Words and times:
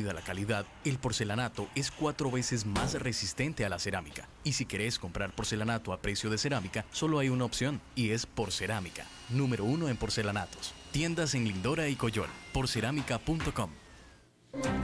añadida 0.00 0.14
la 0.14 0.22
calidad, 0.22 0.66
el 0.84 0.98
porcelanato 0.98 1.68
es 1.74 1.90
cuatro 1.90 2.30
veces 2.30 2.64
más 2.64 2.94
resistente 2.94 3.64
a 3.64 3.68
la 3.68 3.78
cerámica. 3.78 4.28
Y 4.44 4.52
si 4.52 4.64
querés 4.64 4.98
comprar 4.98 5.34
porcelanato 5.34 5.92
a 5.92 6.00
precio 6.00 6.30
de 6.30 6.38
cerámica, 6.38 6.84
solo 6.90 7.18
hay 7.18 7.28
una 7.28 7.44
opción, 7.44 7.80
y 7.94 8.10
es 8.10 8.26
Porcerámica, 8.26 9.04
número 9.28 9.64
uno 9.64 9.88
en 9.88 9.96
porcelanatos. 9.96 10.72
Tiendas 10.92 11.34
en 11.34 11.44
Lindora 11.44 11.88
y 11.88 11.96
Coyol, 11.96 12.28
porcerámica.com. 12.52 13.70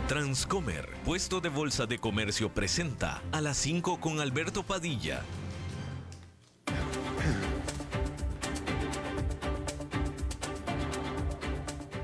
Transcomer, 0.06 0.88
puesto 1.04 1.40
de 1.40 1.48
bolsa 1.48 1.86
de 1.86 1.98
comercio, 1.98 2.52
presenta 2.52 3.22
a 3.32 3.40
las 3.40 3.56
5 3.56 4.00
con 4.00 4.20
Alberto 4.20 4.62
Padilla. 4.62 5.22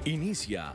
Inicia 0.04 0.74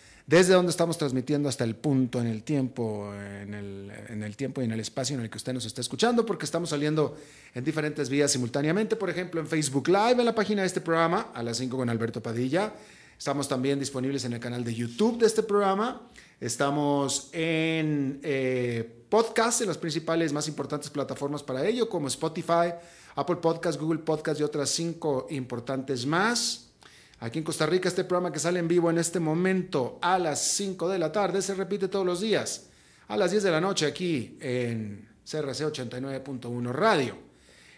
desde 0.31 0.53
donde 0.53 0.69
estamos 0.69 0.97
transmitiendo 0.97 1.49
hasta 1.49 1.65
el 1.65 1.75
punto 1.75 2.21
en 2.21 2.27
el 2.27 2.43
tiempo, 2.43 3.13
en 3.13 3.53
el, 3.53 4.35
tiempo 4.37 4.61
y 4.61 4.63
en 4.63 4.71
el 4.71 4.79
espacio 4.79 5.17
en 5.17 5.21
el 5.21 5.29
que 5.29 5.35
usted 5.35 5.51
nos 5.51 5.65
está 5.65 5.81
escuchando, 5.81 6.25
porque 6.25 6.45
estamos 6.45 6.69
saliendo 6.69 7.17
en 7.53 7.65
diferentes 7.65 8.09
vías 8.09 8.31
simultáneamente, 8.31 8.95
por 8.95 9.09
ejemplo 9.09 9.41
en 9.41 9.47
Facebook 9.47 9.89
Live, 9.89 10.15
en 10.19 10.23
la 10.23 10.33
página 10.33 10.61
de 10.61 10.67
este 10.67 10.79
programa, 10.79 11.31
a 11.33 11.43
las 11.43 11.57
5 11.57 11.75
con 11.75 11.89
Alberto 11.89 12.23
Padilla. 12.23 12.73
Estamos 13.17 13.49
también 13.49 13.77
disponibles 13.77 14.23
en 14.23 14.31
el 14.31 14.39
canal 14.39 14.63
de 14.63 14.73
YouTube 14.73 15.19
de 15.19 15.25
este 15.25 15.43
programa. 15.43 16.01
Estamos 16.39 17.29
en 17.33 18.21
eh, 18.23 18.89
podcast, 19.09 19.59
en 19.59 19.67
las 19.67 19.77
principales 19.77 20.31
más 20.31 20.47
importantes 20.47 20.89
plataformas 20.89 21.43
para 21.43 21.67
ello, 21.67 21.89
como 21.89 22.07
Spotify, 22.07 22.73
Apple 23.15 23.35
Podcast, 23.35 23.77
Google 23.77 23.99
Podcast 23.99 24.39
y 24.39 24.43
otras 24.43 24.69
cinco 24.69 25.27
importantes 25.29 26.05
más. 26.05 26.70
Aquí 27.21 27.37
en 27.37 27.45
Costa 27.45 27.67
Rica, 27.67 27.87
este 27.87 28.03
programa 28.03 28.31
que 28.31 28.39
sale 28.39 28.57
en 28.57 28.67
vivo 28.67 28.89
en 28.89 28.97
este 28.97 29.19
momento 29.19 29.99
a 30.01 30.17
las 30.17 30.41
5 30.53 30.89
de 30.89 30.97
la 30.97 31.11
tarde 31.11 31.43
se 31.43 31.53
repite 31.53 31.87
todos 31.87 32.03
los 32.03 32.19
días 32.19 32.69
a 33.09 33.15
las 33.15 33.29
10 33.29 33.43
de 33.43 33.51
la 33.51 33.61
noche 33.61 33.85
aquí 33.85 34.39
en 34.41 35.07
CRC 35.23 35.71
89.1 35.71 36.71
Radio. 36.71 37.15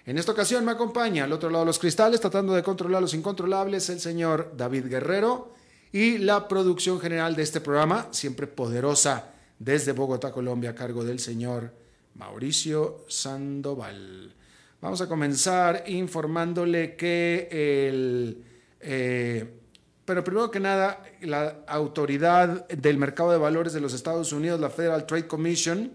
En 0.05 0.17
esta 0.17 0.31
ocasión 0.31 0.63
me 0.63 0.71
acompaña 0.71 1.25
al 1.25 1.33
otro 1.33 1.49
lado 1.49 1.65
de 1.65 1.67
los 1.67 1.79
cristales, 1.79 2.21
tratando 2.21 2.53
de 2.53 2.63
controlar 2.63 3.01
los 3.01 3.13
incontrolables, 3.13 3.89
el 3.89 3.99
señor 3.99 4.53
David 4.55 4.85
Guerrero 4.85 5.53
y 5.91 6.19
la 6.19 6.47
producción 6.47 7.01
general 7.01 7.35
de 7.35 7.43
este 7.43 7.59
programa, 7.59 8.07
siempre 8.11 8.47
poderosa 8.47 9.33
desde 9.59 9.91
Bogotá, 9.91 10.31
Colombia, 10.31 10.69
a 10.69 10.75
cargo 10.75 11.03
del 11.03 11.19
señor 11.19 11.73
Mauricio 12.15 13.03
Sandoval. 13.09 14.33
Vamos 14.79 15.01
a 15.01 15.09
comenzar 15.09 15.83
informándole 15.87 16.95
que 16.95 17.49
el 17.89 18.52
eh, 18.83 19.59
pero 20.05 20.23
primero 20.23 20.51
que 20.51 20.59
nada, 20.59 21.01
la 21.21 21.63
autoridad 21.67 22.67
del 22.67 22.97
mercado 22.97 23.31
de 23.31 23.37
valores 23.37 23.71
de 23.71 23.79
los 23.79 23.93
Estados 23.93 24.33
Unidos, 24.33 24.59
la 24.59 24.69
Federal 24.69 25.05
Trade 25.05 25.27
Commission, 25.27 25.91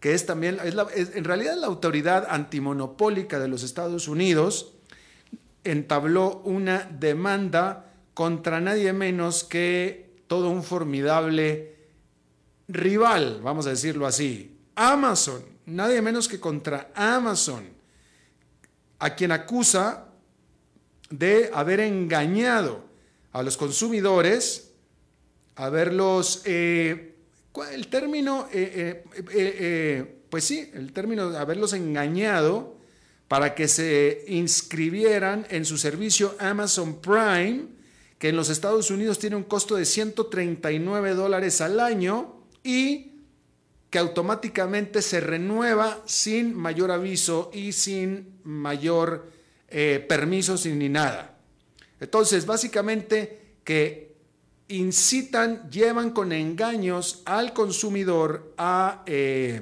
que 0.00 0.14
es 0.14 0.24
también, 0.24 0.58
es, 0.94 1.14
en 1.14 1.24
realidad 1.24 1.56
la 1.58 1.66
autoridad 1.66 2.26
antimonopólica 2.30 3.38
de 3.38 3.48
los 3.48 3.62
Estados 3.62 4.08
Unidos, 4.08 4.72
entabló 5.62 6.40
una 6.44 6.88
demanda 6.90 7.92
contra 8.14 8.60
nadie 8.60 8.94
menos 8.94 9.44
que 9.44 10.10
todo 10.26 10.48
un 10.48 10.62
formidable 10.62 11.76
rival, 12.66 13.40
vamos 13.42 13.66
a 13.66 13.70
decirlo 13.70 14.06
así, 14.06 14.56
Amazon, 14.74 15.42
nadie 15.66 16.00
menos 16.00 16.28
que 16.28 16.40
contra 16.40 16.90
Amazon, 16.94 17.68
a 18.98 19.14
quien 19.14 19.32
acusa 19.32 20.09
de 21.10 21.50
haber 21.52 21.80
engañado 21.80 22.84
a 23.32 23.42
los 23.42 23.56
consumidores, 23.56 24.72
haberlos, 25.56 26.42
eh, 26.44 27.16
el 27.72 27.88
término, 27.88 28.48
eh, 28.52 29.04
eh, 29.32 30.16
pues 30.30 30.44
sí, 30.44 30.70
el 30.72 30.92
término 30.92 31.30
de 31.30 31.38
haberlos 31.38 31.72
engañado 31.72 32.76
para 33.28 33.54
que 33.54 33.68
se 33.68 34.24
inscribieran 34.28 35.46
en 35.50 35.64
su 35.64 35.78
servicio 35.78 36.34
Amazon 36.38 37.00
Prime, 37.00 37.66
que 38.18 38.28
en 38.28 38.36
los 38.36 38.48
Estados 38.48 38.90
Unidos 38.90 39.18
tiene 39.18 39.36
un 39.36 39.44
costo 39.44 39.76
de 39.76 39.84
139 39.84 41.14
dólares 41.14 41.60
al 41.60 41.80
año 41.80 42.44
y 42.62 43.12
que 43.88 43.98
automáticamente 43.98 45.02
se 45.02 45.20
renueva 45.20 46.02
sin 46.06 46.54
mayor 46.54 46.90
aviso 46.92 47.50
y 47.52 47.72
sin 47.72 48.40
mayor 48.44 49.39
eh, 49.72 50.04
permisos 50.08 50.66
ni 50.66 50.88
nada. 50.88 51.38
Entonces, 52.00 52.44
básicamente 52.44 53.58
que 53.62 54.16
incitan, 54.66 55.70
llevan 55.70 56.10
con 56.10 56.32
engaños 56.32 57.22
al 57.24 57.52
consumidor 57.52 58.52
a 58.58 59.04
eh, 59.06 59.60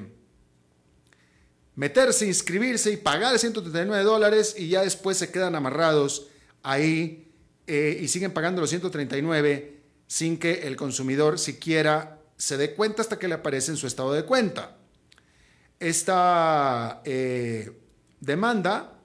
meterse, 1.74 2.26
inscribirse 2.26 2.90
y 2.90 2.96
pagar 2.96 3.38
139 3.38 4.02
dólares 4.02 4.54
y 4.56 4.68
ya 4.68 4.80
después 4.80 5.18
se 5.18 5.30
quedan 5.30 5.54
amarrados 5.54 6.28
ahí 6.62 7.30
eh, 7.66 7.98
y 8.00 8.08
siguen 8.08 8.32
pagando 8.32 8.62
los 8.62 8.70
139 8.70 9.82
sin 10.06 10.38
que 10.38 10.66
el 10.66 10.76
consumidor 10.76 11.38
siquiera 11.38 12.22
se 12.38 12.56
dé 12.56 12.74
cuenta 12.74 13.02
hasta 13.02 13.18
que 13.18 13.28
le 13.28 13.34
aparece 13.34 13.72
en 13.72 13.76
su 13.76 13.86
estado 13.86 14.14
de 14.14 14.24
cuenta. 14.24 14.78
Esta 15.78 17.02
demanda 18.20 18.97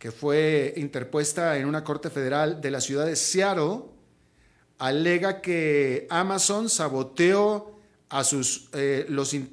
que 0.00 0.10
fue 0.10 0.72
interpuesta 0.78 1.58
en 1.58 1.66
una 1.66 1.84
corte 1.84 2.08
federal 2.08 2.62
de 2.62 2.70
la 2.70 2.80
ciudad 2.80 3.04
de 3.04 3.16
Seattle, 3.16 3.82
alega 4.78 5.42
que 5.42 6.06
Amazon 6.08 6.70
saboteó 6.70 7.78
a 8.08 8.24
sus, 8.24 8.70
eh, 8.72 9.06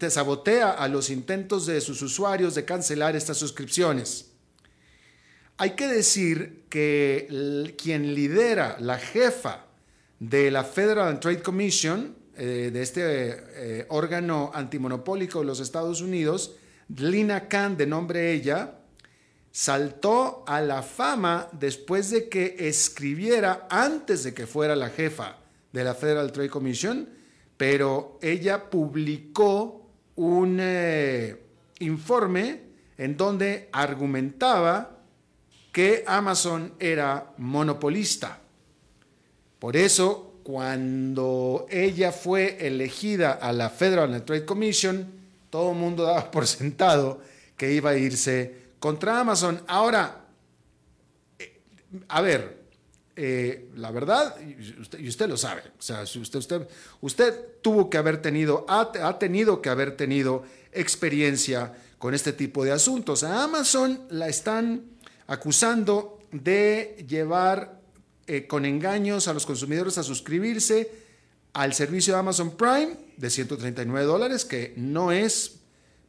sabotea 0.10 0.72
a 0.72 0.88
los 0.88 1.10
intentos 1.10 1.66
de 1.66 1.82
sus 1.82 2.02
usuarios 2.02 2.56
de 2.56 2.64
cancelar 2.64 3.14
estas 3.18 3.38
suscripciones. 3.38 4.32
Hay 5.58 5.72
que 5.72 5.90
decir 5.90 6.64
que 6.70 7.76
quien 7.78 8.16
lidera, 8.16 8.78
la 8.80 9.00
jefa 9.00 9.66
de 10.20 10.50
la 10.50 10.64
Federal 10.64 11.20
Trade 11.20 11.42
Commission, 11.42 12.16
eh, 12.38 12.70
de 12.72 12.82
este 12.82 13.02
eh, 13.04 13.86
órgano 13.90 14.52
antimonopólico 14.54 15.40
de 15.40 15.46
los 15.46 15.60
Estados 15.60 16.00
Unidos, 16.00 16.56
Lina 16.96 17.50
Khan, 17.50 17.76
de 17.76 17.86
nombre 17.86 18.32
ella, 18.32 18.76
saltó 19.58 20.44
a 20.46 20.62
la 20.62 20.84
fama 20.84 21.50
después 21.52 22.12
de 22.12 22.30
que 22.30 22.56
escribiera 22.60 23.66
antes 23.72 24.24
de 24.24 24.32
que 24.36 24.46
fuera 24.46 24.76
la 24.76 24.92
jefa 24.92 25.38
de 25.74 25.84
la 25.84 25.96
Federal 25.96 26.32
Trade 26.32 26.52
Commission, 26.52 27.10
pero 27.58 28.20
ella 28.22 28.70
publicó 28.70 29.90
un 30.16 30.60
eh, 30.62 31.42
informe 31.80 32.62
en 33.00 33.18
donde 33.18 33.70
argumentaba 33.72 35.00
que 35.72 36.04
Amazon 36.06 36.74
era 36.78 37.34
monopolista. 37.38 38.40
Por 39.58 39.76
eso, 39.76 40.36
cuando 40.44 41.66
ella 41.72 42.12
fue 42.12 42.68
elegida 42.68 43.32
a 43.32 43.52
la 43.54 43.72
Federal 43.72 44.24
Trade 44.24 44.46
Commission, 44.46 45.08
todo 45.50 45.72
el 45.72 45.80
mundo 45.80 46.04
daba 46.04 46.30
por 46.30 46.46
sentado 46.46 47.22
que 47.58 47.74
iba 47.74 47.90
a 47.90 47.98
irse 47.98 48.67
contra 48.80 49.20
Amazon. 49.20 49.62
Ahora, 49.68 50.26
eh, 51.40 51.62
a 52.08 52.22
ver, 52.22 52.58
eh, 53.20 53.70
la 53.76 53.90
verdad, 53.90 54.36
y 54.40 55.08
usted, 55.08 55.28
lo 55.28 55.38
sabe, 55.38 55.64
o 55.80 55.82
sea, 55.82 56.04
usted, 56.04 56.38
usted, 56.38 56.68
usted 57.02 57.34
tuvo 57.64 57.90
que 57.90 57.98
haber 57.98 58.22
tenido, 58.22 58.64
ha, 58.70 59.18
tenido 59.18 59.60
que 59.60 59.70
haber 59.70 59.98
tenido 59.98 60.44
experiencia 60.72 61.74
con 61.98 62.14
este 62.14 62.32
tipo 62.32 62.64
de 62.64 62.72
asuntos. 62.74 63.24
A 63.24 63.44
Amazon 63.44 64.04
la 64.12 64.28
están 64.28 64.84
acusando 65.26 66.20
de 66.32 67.04
llevar 67.08 67.82
eh, 68.28 68.46
con 68.46 68.66
engaños 68.66 69.28
a 69.28 69.34
los 69.34 69.48
consumidores 69.48 69.98
a 69.98 70.04
suscribirse 70.04 70.92
al 71.54 71.74
servicio 71.74 72.14
de 72.14 72.20
Amazon 72.20 72.56
Prime 72.56 72.98
de 73.18 73.32
139 73.32 74.06
dólares, 74.06 74.46
que 74.46 74.76
no 74.78 75.12
es 75.12 75.56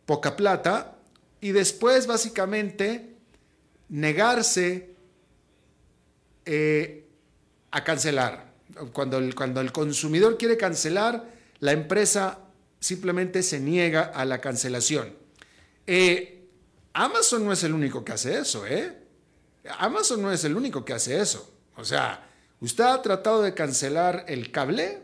poca 0.04 0.36
plata, 0.36 0.97
y 1.40 1.52
después 1.52 2.06
básicamente 2.06 3.16
negarse 3.88 4.94
eh, 6.44 7.06
a 7.70 7.84
cancelar. 7.84 8.48
Cuando 8.92 9.18
el, 9.18 9.34
cuando 9.34 9.60
el 9.60 9.72
consumidor 9.72 10.38
quiere 10.38 10.56
cancelar, 10.56 11.32
la 11.60 11.72
empresa 11.72 12.40
simplemente 12.80 13.42
se 13.42 13.60
niega 13.60 14.02
a 14.02 14.24
la 14.24 14.40
cancelación. 14.40 15.14
Eh, 15.86 16.46
Amazon 16.92 17.44
no 17.44 17.52
es 17.52 17.62
el 17.64 17.74
único 17.74 18.04
que 18.04 18.12
hace 18.12 18.38
eso, 18.38 18.66
¿eh? 18.66 18.96
Amazon 19.78 20.22
no 20.22 20.32
es 20.32 20.44
el 20.44 20.56
único 20.56 20.84
que 20.84 20.92
hace 20.92 21.20
eso. 21.20 21.52
O 21.76 21.84
sea, 21.84 22.28
usted 22.60 22.84
ha 22.84 23.02
tratado 23.02 23.42
de 23.42 23.54
cancelar 23.54 24.24
el 24.28 24.50
cable, 24.50 25.02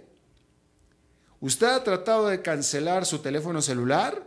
usted 1.40 1.66
ha 1.66 1.84
tratado 1.84 2.28
de 2.28 2.42
cancelar 2.42 3.06
su 3.06 3.19
teléfono 3.19 3.62
celular, 3.62 4.26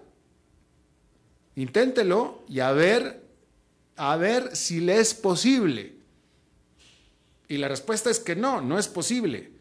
inténtelo 1.57 2.45
y 2.47 2.59
a 2.59 2.71
ver, 2.71 3.23
a 3.95 4.15
ver 4.15 4.55
si 4.55 4.79
le 4.79 4.99
es 4.99 5.13
posible. 5.13 5.95
Y 7.47 7.57
la 7.57 7.67
respuesta 7.67 8.09
es 8.09 8.19
que 8.19 8.35
no, 8.35 8.61
no 8.61 8.77
es 8.77 8.87
posible. 8.87 9.51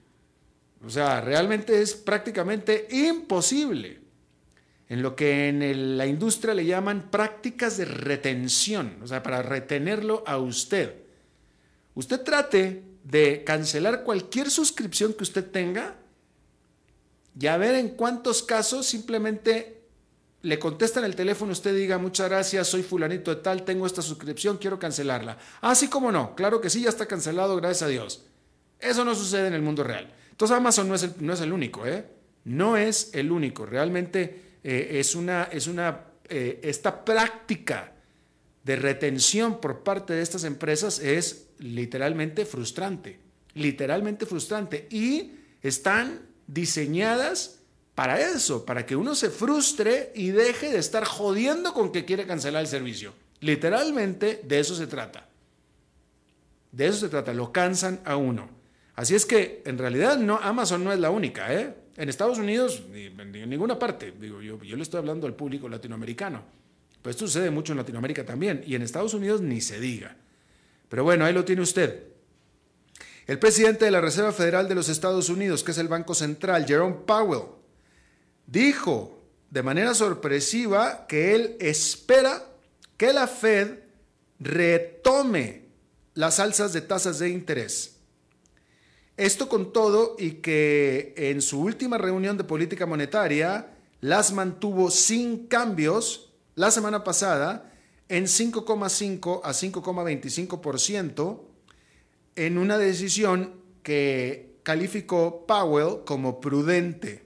O 0.84 0.90
sea, 0.90 1.20
realmente 1.20 1.80
es 1.80 1.94
prácticamente 1.94 2.86
imposible. 2.90 4.00
En 4.88 5.02
lo 5.02 5.16
que 5.16 5.48
en 5.48 5.96
la 5.96 6.06
industria 6.06 6.54
le 6.54 6.66
llaman 6.66 7.10
prácticas 7.10 7.76
de 7.76 7.86
retención, 7.86 8.98
o 9.02 9.06
sea, 9.06 9.22
para 9.22 9.42
retenerlo 9.42 10.22
a 10.26 10.38
usted. 10.38 10.94
Usted 11.94 12.20
trate 12.20 12.82
de 13.04 13.42
cancelar 13.42 14.04
cualquier 14.04 14.50
suscripción 14.50 15.14
que 15.14 15.24
usted 15.24 15.50
tenga 15.50 15.96
y 17.38 17.46
a 17.46 17.56
ver 17.56 17.74
en 17.74 17.90
cuántos 17.90 18.42
casos 18.42 18.86
simplemente 18.86 19.85
le 20.46 20.60
contestan 20.60 21.04
el 21.04 21.16
teléfono, 21.16 21.50
usted 21.50 21.74
diga, 21.74 21.98
muchas 21.98 22.28
gracias, 22.28 22.68
soy 22.68 22.84
fulanito 22.84 23.34
de 23.34 23.42
tal, 23.42 23.64
tengo 23.64 23.84
esta 23.84 24.00
suscripción, 24.00 24.58
quiero 24.58 24.78
cancelarla. 24.78 25.36
Ah, 25.60 25.74
sí, 25.74 25.88
cómo 25.88 26.12
no, 26.12 26.36
claro 26.36 26.60
que 26.60 26.70
sí, 26.70 26.82
ya 26.82 26.88
está 26.88 27.06
cancelado, 27.06 27.56
gracias 27.56 27.82
a 27.82 27.88
Dios. 27.88 28.24
Eso 28.78 29.04
no 29.04 29.16
sucede 29.16 29.48
en 29.48 29.54
el 29.54 29.62
mundo 29.62 29.82
real. 29.82 30.14
Entonces 30.30 30.56
Amazon 30.56 30.88
no 30.88 30.94
es 30.94 31.02
el, 31.02 31.14
no 31.18 31.32
es 31.32 31.40
el 31.40 31.52
único, 31.52 31.84
¿eh? 31.84 32.06
No 32.44 32.76
es 32.76 33.10
el 33.12 33.32
único. 33.32 33.66
Realmente 33.66 34.58
eh, 34.62 34.98
es 35.00 35.16
una, 35.16 35.44
es 35.50 35.66
una, 35.66 36.02
eh, 36.28 36.60
esta 36.62 37.04
práctica 37.04 37.94
de 38.62 38.76
retención 38.76 39.60
por 39.60 39.82
parte 39.82 40.12
de 40.12 40.22
estas 40.22 40.44
empresas 40.44 41.00
es 41.00 41.48
literalmente 41.58 42.44
frustrante, 42.44 43.18
literalmente 43.54 44.26
frustrante. 44.26 44.86
Y 44.90 45.32
están 45.60 46.20
diseñadas 46.46 47.62
para 47.96 48.20
eso, 48.20 48.66
para 48.66 48.84
que 48.84 48.94
uno 48.94 49.14
se 49.14 49.30
frustre 49.30 50.12
y 50.14 50.28
deje 50.28 50.70
de 50.70 50.78
estar 50.78 51.06
jodiendo 51.06 51.72
con 51.72 51.90
que 51.90 52.04
quiere 52.04 52.26
cancelar 52.26 52.60
el 52.60 52.68
servicio. 52.68 53.14
Literalmente 53.40 54.42
de 54.44 54.60
eso 54.60 54.76
se 54.76 54.86
trata. 54.86 55.26
De 56.70 56.86
eso 56.86 56.98
se 56.98 57.08
trata, 57.08 57.32
lo 57.32 57.50
cansan 57.52 58.00
a 58.04 58.16
uno. 58.16 58.50
Así 58.96 59.14
es 59.14 59.24
que 59.24 59.62
en 59.64 59.78
realidad 59.78 60.18
no, 60.18 60.36
Amazon 60.36 60.84
no 60.84 60.92
es 60.92 61.00
la 61.00 61.08
única. 61.08 61.54
¿eh? 61.54 61.74
En 61.96 62.10
Estados 62.10 62.36
Unidos, 62.36 62.82
ni, 62.92 63.06
en 63.06 63.48
ninguna 63.48 63.78
parte, 63.78 64.12
digo, 64.20 64.42
yo, 64.42 64.62
yo 64.62 64.76
le 64.76 64.82
estoy 64.82 64.98
hablando 64.98 65.26
al 65.26 65.34
público 65.34 65.66
latinoamericano. 65.66 66.42
Pues 67.00 67.16
esto 67.16 67.26
sucede 67.26 67.48
mucho 67.48 67.72
en 67.72 67.78
Latinoamérica 67.78 68.26
también. 68.26 68.62
Y 68.66 68.74
en 68.74 68.82
Estados 68.82 69.14
Unidos 69.14 69.40
ni 69.40 69.62
se 69.62 69.80
diga. 69.80 70.16
Pero 70.90 71.02
bueno, 71.02 71.24
ahí 71.24 71.32
lo 71.32 71.46
tiene 71.46 71.62
usted. 71.62 72.08
El 73.26 73.38
presidente 73.38 73.86
de 73.86 73.90
la 73.90 74.02
Reserva 74.02 74.32
Federal 74.32 74.68
de 74.68 74.74
los 74.74 74.90
Estados 74.90 75.30
Unidos, 75.30 75.64
que 75.64 75.70
es 75.70 75.78
el 75.78 75.88
Banco 75.88 76.14
Central, 76.14 76.66
Jerome 76.66 76.96
Powell, 77.06 77.55
dijo 78.46 79.18
de 79.50 79.62
manera 79.62 79.94
sorpresiva 79.94 81.06
que 81.06 81.34
él 81.34 81.56
espera 81.60 82.44
que 82.96 83.12
la 83.12 83.26
Fed 83.26 83.78
retome 84.38 85.66
las 86.14 86.40
alzas 86.40 86.72
de 86.72 86.80
tasas 86.80 87.18
de 87.18 87.28
interés. 87.30 87.96
Esto 89.16 89.48
con 89.48 89.72
todo 89.72 90.16
y 90.18 90.32
que 90.32 91.14
en 91.16 91.40
su 91.40 91.60
última 91.60 91.96
reunión 91.98 92.36
de 92.36 92.44
política 92.44 92.86
monetaria 92.86 93.74
las 94.00 94.32
mantuvo 94.32 94.90
sin 94.90 95.46
cambios 95.46 96.32
la 96.54 96.70
semana 96.70 97.02
pasada 97.02 97.72
en 98.08 98.24
5,5 98.24 99.40
a 99.42 99.50
5,25% 99.50 101.40
en 102.36 102.58
una 102.58 102.78
decisión 102.78 103.54
que 103.82 104.58
calificó 104.62 105.46
Powell 105.46 106.04
como 106.04 106.40
prudente 106.40 107.25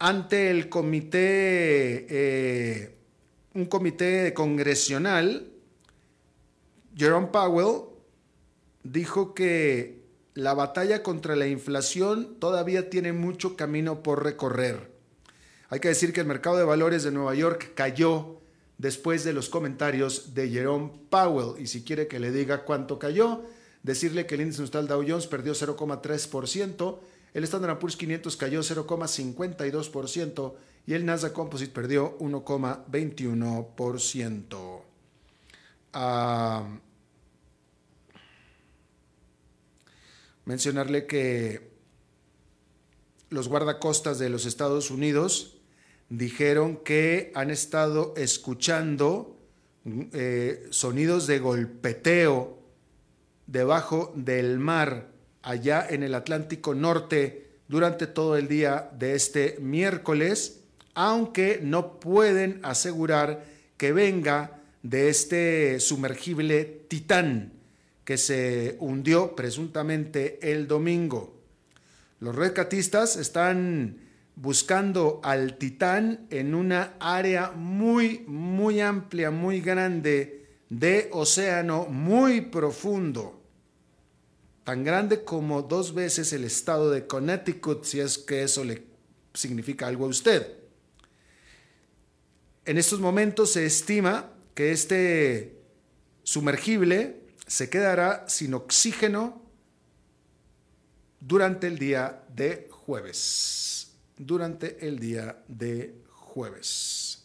ante 0.00 0.50
el 0.50 0.70
comité, 0.70 2.06
eh, 2.08 2.96
un 3.54 3.66
comité 3.66 4.32
congresional, 4.32 5.46
Jerome 6.96 7.28
Powell 7.28 7.82
dijo 8.82 9.34
que 9.34 10.00
la 10.32 10.54
batalla 10.54 11.02
contra 11.02 11.36
la 11.36 11.48
inflación 11.48 12.36
todavía 12.40 12.88
tiene 12.88 13.12
mucho 13.12 13.56
camino 13.56 14.02
por 14.02 14.24
recorrer. 14.24 14.90
Hay 15.68 15.80
que 15.80 15.88
decir 15.88 16.14
que 16.14 16.20
el 16.20 16.26
mercado 16.26 16.56
de 16.56 16.64
valores 16.64 17.02
de 17.02 17.12
Nueva 17.12 17.34
York 17.34 17.72
cayó 17.74 18.40
después 18.78 19.22
de 19.22 19.34
los 19.34 19.50
comentarios 19.50 20.34
de 20.34 20.48
Jerome 20.48 20.92
Powell. 21.10 21.60
Y 21.60 21.66
si 21.66 21.84
quiere 21.84 22.08
que 22.08 22.18
le 22.18 22.32
diga 22.32 22.64
cuánto 22.64 22.98
cayó, 22.98 23.44
decirle 23.82 24.24
que 24.24 24.36
el 24.36 24.40
índice 24.40 24.62
industrial 24.62 24.88
Dow 24.88 25.04
Jones 25.06 25.26
perdió 25.26 25.52
0,3%, 25.52 26.98
el 27.34 27.44
Standard 27.44 27.78
Poor's 27.78 27.96
500 27.96 28.36
cayó 28.36 28.60
0,52% 28.60 30.54
y 30.86 30.94
el 30.94 31.04
Nasdaq 31.06 31.32
Composite 31.32 31.72
perdió 31.72 32.18
1,21%. 32.18 34.82
mencionarle 40.44 41.06
que 41.06 41.70
los 43.28 43.48
guardacostas 43.48 44.18
de 44.18 44.30
los 44.30 44.46
Estados 44.46 44.90
Unidos 44.90 45.58
dijeron 46.08 46.78
que 46.78 47.30
han 47.36 47.50
estado 47.50 48.14
escuchando 48.16 49.36
eh, 49.84 50.66
sonidos 50.70 51.28
de 51.28 51.38
golpeteo 51.38 52.58
debajo 53.46 54.12
del 54.16 54.58
mar 54.58 55.19
allá 55.42 55.86
en 55.88 56.02
el 56.02 56.14
Atlántico 56.14 56.74
Norte 56.74 57.50
durante 57.68 58.06
todo 58.06 58.36
el 58.36 58.48
día 58.48 58.90
de 58.98 59.14
este 59.14 59.56
miércoles, 59.60 60.60
aunque 60.94 61.60
no 61.62 62.00
pueden 62.00 62.60
asegurar 62.62 63.44
que 63.76 63.92
venga 63.92 64.60
de 64.82 65.08
este 65.08 65.80
sumergible 65.80 66.64
Titán 66.88 67.52
que 68.04 68.18
se 68.18 68.76
hundió 68.80 69.36
presuntamente 69.36 70.38
el 70.42 70.66
domingo. 70.66 71.38
Los 72.18 72.34
rescatistas 72.34 73.16
están 73.16 73.98
buscando 74.34 75.20
al 75.22 75.56
Titán 75.58 76.26
en 76.30 76.54
una 76.54 76.94
área 76.98 77.52
muy, 77.52 78.24
muy 78.26 78.80
amplia, 78.80 79.30
muy 79.30 79.60
grande 79.60 80.46
de 80.70 81.08
océano, 81.12 81.86
muy 81.86 82.40
profundo 82.40 83.39
tan 84.70 84.84
grande 84.84 85.24
como 85.24 85.62
dos 85.62 85.94
veces 85.94 86.32
el 86.32 86.44
estado 86.44 86.92
de 86.92 87.04
Connecticut, 87.04 87.82
si 87.82 87.98
es 87.98 88.18
que 88.18 88.44
eso 88.44 88.62
le 88.62 88.84
significa 89.34 89.88
algo 89.88 90.04
a 90.04 90.08
usted. 90.08 90.46
En 92.64 92.78
estos 92.78 93.00
momentos 93.00 93.50
se 93.50 93.66
estima 93.66 94.32
que 94.54 94.70
este 94.70 95.60
sumergible 96.22 97.20
se 97.48 97.68
quedará 97.68 98.28
sin 98.28 98.54
oxígeno 98.54 99.42
durante 101.18 101.66
el 101.66 101.76
día 101.76 102.22
de 102.32 102.68
jueves. 102.70 103.90
Durante 104.16 104.86
el 104.86 105.00
día 105.00 105.42
de 105.48 105.96
jueves. 106.12 107.24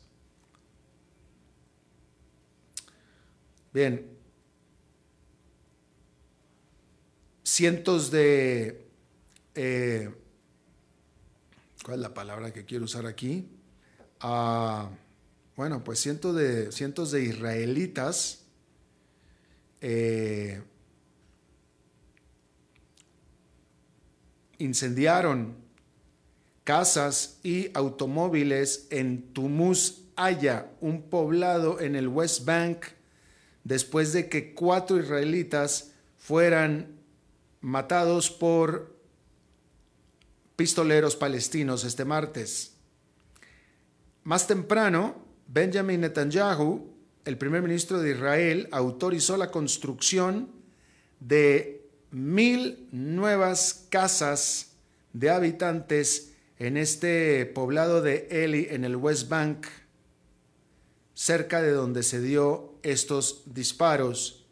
Bien, 3.72 4.15
cientos 7.46 8.12
de... 8.12 8.86
Eh, 9.54 10.10
¿Cuál 11.84 11.98
es 11.98 12.02
la 12.02 12.14
palabra 12.14 12.52
que 12.52 12.66
quiero 12.66 12.86
usar 12.86 13.06
aquí? 13.06 13.48
Ah, 14.20 14.90
bueno, 15.56 15.84
pues 15.84 16.00
cientos 16.00 16.36
de, 16.36 16.72
cientos 16.72 17.12
de 17.12 17.24
israelitas 17.24 18.44
eh, 19.80 20.62
incendiaron 24.58 25.56
casas 26.64 27.40
y 27.44 27.70
automóviles 27.76 28.88
en 28.90 29.32
Tumus 29.32 30.02
Haya, 30.16 30.72
un 30.82 31.04
poblado 31.04 31.80
en 31.80 31.96
el 31.96 32.08
West 32.08 32.46
Bank, 32.46 32.86
después 33.64 34.12
de 34.12 34.28
que 34.28 34.54
cuatro 34.54 34.98
israelitas 34.98 35.92
fueran 36.18 36.95
matados 37.66 38.30
por 38.30 38.96
pistoleros 40.56 41.16
palestinos 41.16 41.84
este 41.84 42.06
martes. 42.06 42.76
Más 44.24 44.46
temprano, 44.46 45.16
Benjamin 45.48 46.02
Netanyahu, 46.02 46.94
el 47.26 47.40
primer 47.40 47.64
ministro 47.64 48.00
de 48.00 48.12
Israel, 48.12 48.70
autorizó 48.72 49.36
la 49.36 49.50
construcción 49.50 50.52
de 51.20 51.90
mil 52.12 52.88
nuevas 52.92 53.88
casas 53.90 54.74
de 55.14 55.32
habitantes 55.32 56.34
en 56.60 56.78
este 56.78 57.48
poblado 57.48 58.04
de 58.04 58.28
Eli, 58.30 58.68
en 58.70 58.86
el 58.86 58.96
West 58.96 59.28
Bank, 59.28 59.66
cerca 61.16 61.64
de 61.64 61.72
donde 61.72 62.04
se 62.04 62.22
dio 62.22 62.76
estos 62.84 63.42
disparos, 63.48 64.45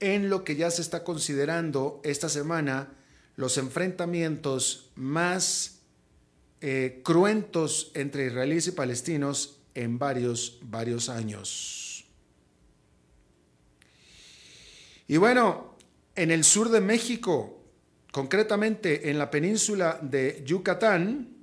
en 0.00 0.30
lo 0.30 0.44
que 0.44 0.56
ya 0.56 0.70
se 0.70 0.82
está 0.82 1.04
considerando 1.04 2.00
esta 2.04 2.28
semana 2.28 2.92
los 3.36 3.58
enfrentamientos 3.58 4.90
más 4.94 5.80
eh, 6.60 7.00
cruentos 7.04 7.90
entre 7.94 8.26
israelíes 8.26 8.68
y 8.68 8.72
palestinos 8.72 9.58
en 9.74 9.98
varios, 9.98 10.58
varios 10.62 11.08
años. 11.08 12.04
Y 15.06 15.16
bueno, 15.18 15.76
en 16.14 16.30
el 16.30 16.44
sur 16.44 16.70
de 16.70 16.80
México, 16.80 17.60
concretamente 18.12 19.10
en 19.10 19.18
la 19.18 19.30
península 19.30 19.98
de 20.00 20.42
Yucatán, 20.46 21.33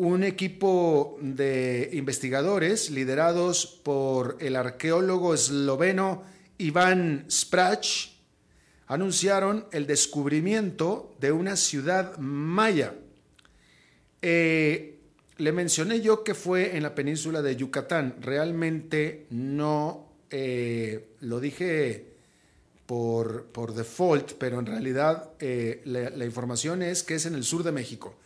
un 0.00 0.24
equipo 0.24 1.18
de 1.20 1.90
investigadores 1.92 2.90
liderados 2.90 3.66
por 3.66 4.38
el 4.40 4.56
arqueólogo 4.56 5.34
esloveno 5.34 6.22
Iván 6.56 7.26
Sprach 7.30 8.08
anunciaron 8.86 9.66
el 9.72 9.86
descubrimiento 9.86 11.14
de 11.20 11.32
una 11.32 11.54
ciudad 11.54 12.16
maya. 12.16 12.94
Eh, 14.22 15.00
le 15.36 15.52
mencioné 15.52 16.00
yo 16.00 16.24
que 16.24 16.32
fue 16.32 16.78
en 16.78 16.82
la 16.82 16.94
península 16.94 17.42
de 17.42 17.56
Yucatán. 17.56 18.16
Realmente 18.22 19.26
no 19.28 20.08
eh, 20.30 21.10
lo 21.20 21.40
dije 21.40 22.06
por, 22.86 23.44
por, 23.52 23.74
default, 23.74 24.32
pero 24.38 24.60
en 24.60 24.64
realidad 24.64 25.32
eh, 25.40 25.82
la, 25.84 26.08
la 26.08 26.24
información 26.24 26.82
es 26.82 27.02
que 27.02 27.16
es 27.16 27.26
en 27.26 27.34
el 27.34 27.44
sur 27.44 27.62
de 27.62 27.72
México. 27.72 28.16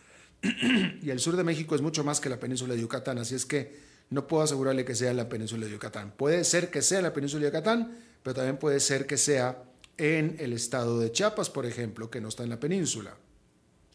y 1.01 1.09
el 1.09 1.19
sur 1.19 1.35
de 1.35 1.43
México 1.43 1.75
es 1.75 1.81
mucho 1.81 2.03
más 2.03 2.19
que 2.19 2.29
la 2.29 2.39
península 2.39 2.73
de 2.73 2.81
Yucatán, 2.81 3.17
así 3.17 3.35
es 3.35 3.45
que 3.45 3.75
no 4.09 4.27
puedo 4.27 4.43
asegurarle 4.43 4.85
que 4.85 4.95
sea 4.95 5.13
la 5.13 5.27
península 5.27 5.65
de 5.65 5.71
Yucatán. 5.71 6.13
Puede 6.15 6.43
ser 6.43 6.69
que 6.69 6.81
sea 6.81 7.01
la 7.01 7.13
península 7.13 7.45
de 7.45 7.49
Yucatán, 7.49 7.97
pero 8.21 8.35
también 8.35 8.57
puede 8.57 8.79
ser 8.79 9.07
que 9.07 9.17
sea 9.17 9.63
en 9.97 10.35
el 10.39 10.53
estado 10.53 10.99
de 10.99 11.11
Chiapas, 11.11 11.49
por 11.49 11.65
ejemplo, 11.65 12.09
que 12.09 12.21
no 12.21 12.29
está 12.29 12.43
en 12.43 12.49
la 12.49 12.59
península. 12.59 13.15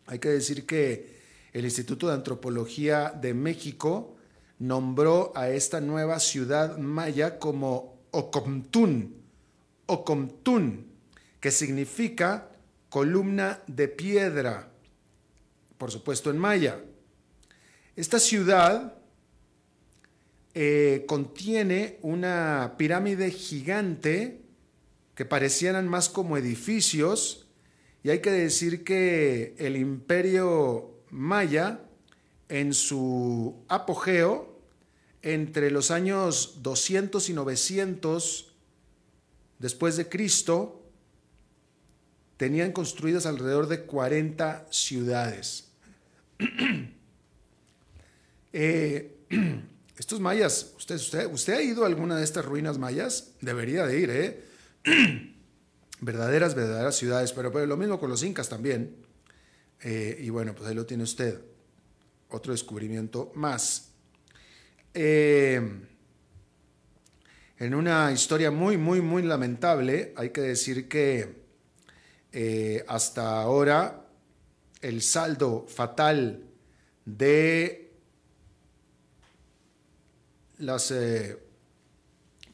Hay 0.07 0.19
que 0.19 0.31
decir 0.31 0.67
que 0.67 1.21
el 1.53 1.65
Instituto 1.65 2.09
de 2.09 2.15
Antropología 2.15 3.11
de 3.11 3.35
México 3.35 4.17
nombró 4.59 5.33
a 5.35 5.51
esta 5.51 5.81
nueva 5.81 6.19
ciudad 6.21 6.79
maya 6.79 7.39
como 7.39 8.01
Ocomtún, 8.11 9.17
Ocomtún, 9.87 10.87
que 11.39 11.51
significa 11.51 12.51
columna 12.89 13.61
de 13.67 13.89
piedra 13.89 14.70
por 15.81 15.91
supuesto 15.91 16.31
en 16.31 16.37
maya. 16.37 16.85
Esta 17.97 18.21
ciudad 18.21 18.99
eh, 20.53 21.07
contiene 21.09 21.99
una 22.03 22.75
pirámide 22.77 23.31
gigante 23.31 24.43
que 25.15 25.25
parecieran 25.25 25.89
más 25.89 26.11
como 26.11 26.37
edificios 26.37 27.49
y 28.03 28.11
hay 28.11 28.19
que 28.21 28.31
decir 28.31 28.85
que 28.85 29.55
el 29.57 29.77
imperio 29.77 30.99
maya 31.09 31.81
en 32.51 32.75
su 32.75 33.65
apogeo 33.69 34.61
entre 35.23 35.71
los 35.71 35.91
años 35.91 36.59
200 36.63 37.31
y 37.31 37.33
900 37.33 38.53
después 39.59 39.97
de 39.97 40.11
Cristo 40.11 40.83
tenían 42.37 42.73
construidas 42.73 43.25
alrededor 43.25 43.67
de 43.67 43.87
40 43.87 44.67
ciudades. 44.71 45.70
Eh, 48.53 49.27
estos 49.97 50.19
mayas, 50.19 50.75
usted, 50.77 50.97
usted, 50.97 51.33
¿usted 51.33 51.55
ha 51.55 51.63
ido 51.63 51.85
a 51.85 51.87
alguna 51.87 52.17
de 52.17 52.25
estas 52.25 52.45
ruinas 52.45 52.79
mayas? 52.79 53.35
Debería 53.41 53.87
de 53.87 54.01
ir, 54.01 54.11
¿eh? 54.11 54.45
verdaderas, 56.01 56.57
verdaderas 56.57 56.97
ciudades, 56.97 57.33
pero, 57.33 57.53
pero, 57.53 57.67
lo 57.67 57.77
mismo 57.77 58.01
con 58.01 58.11
los 58.11 58.25
incas 58.25 58.49
también. 58.49 58.97
Eh, 59.83 60.19
y 60.21 60.31
bueno, 60.31 60.53
pues 60.53 60.69
ahí 60.69 60.75
lo 60.75 60.85
tiene 60.85 61.05
usted. 61.05 61.41
Otro 62.29 62.53
descubrimiento 62.53 63.31
más. 63.37 63.93
Eh, 64.95 65.61
en 67.59 67.75
una 67.75 68.11
historia 68.11 68.51
muy, 68.51 68.77
muy, 68.77 69.01
muy 69.01 69.23
lamentable, 69.23 70.13
hay 70.17 70.31
que 70.31 70.41
decir 70.41 70.89
que 70.89 71.39
hasta 72.89 73.43
ahora 73.43 74.00
el 74.81 75.03
saldo 75.03 75.67
fatal 75.69 76.45
de 77.05 77.93
las 80.59 80.91
eh, 80.91 81.39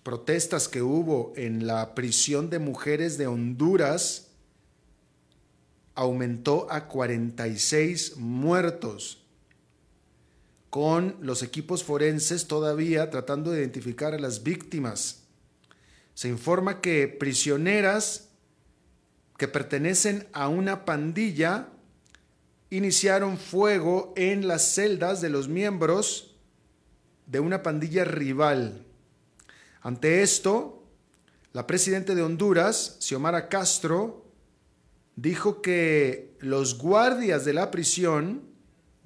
protestas 0.02 0.68
que 0.68 0.82
hubo 0.82 1.32
en 1.36 1.66
la 1.66 1.94
prisión 1.94 2.50
de 2.50 2.58
mujeres 2.58 3.18
de 3.18 3.26
Honduras 3.26 4.28
aumentó 5.94 6.70
a 6.70 6.88
46 6.88 8.16
muertos, 8.18 9.22
con 10.70 11.16
los 11.20 11.42
equipos 11.42 11.82
forenses 11.82 12.46
todavía 12.46 13.10
tratando 13.10 13.50
de 13.50 13.60
identificar 13.60 14.12
a 14.14 14.18
las 14.18 14.42
víctimas. 14.42 15.22
Se 16.14 16.28
informa 16.28 16.80
que 16.80 17.08
prisioneras 17.08 18.28
que 19.38 19.48
pertenecen 19.48 20.28
a 20.32 20.48
una 20.48 20.84
pandilla 20.84 21.68
iniciaron 22.70 23.38
fuego 23.38 24.12
en 24.16 24.48
las 24.48 24.62
celdas 24.74 25.20
de 25.20 25.30
los 25.30 25.48
miembros 25.48 26.34
de 27.26 27.40
una 27.40 27.62
pandilla 27.62 28.04
rival. 28.04 28.84
Ante 29.82 30.22
esto, 30.22 30.84
la 31.52 31.66
presidenta 31.66 32.14
de 32.14 32.22
Honduras, 32.22 32.96
Xiomara 33.00 33.48
Castro, 33.48 34.26
dijo 35.14 35.62
que 35.62 36.36
los 36.40 36.78
guardias 36.78 37.44
de 37.44 37.52
la 37.52 37.70
prisión 37.70 38.42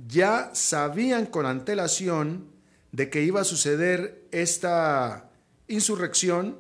ya 0.09 0.51
sabían 0.55 1.27
con 1.27 1.47
antelación 1.47 2.49
de 2.93 3.11
que 3.11 3.23
iba 3.23 3.43
a 3.43 3.45
suceder 3.45 4.27
esta 4.33 5.31
insurrección, 5.69 6.59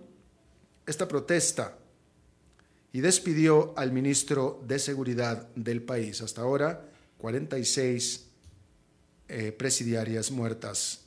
esta 0.86 1.08
protesta, 1.08 1.76
y 2.92 3.00
despidió 3.00 3.72
al 3.76 3.92
ministro 3.92 4.62
de 4.66 4.78
Seguridad 4.78 5.48
del 5.54 5.82
país. 5.82 6.20
Hasta 6.20 6.42
ahora, 6.42 6.89
46 7.20 8.26
eh, 9.28 9.52
presidiarias 9.52 10.30
muertas 10.30 11.04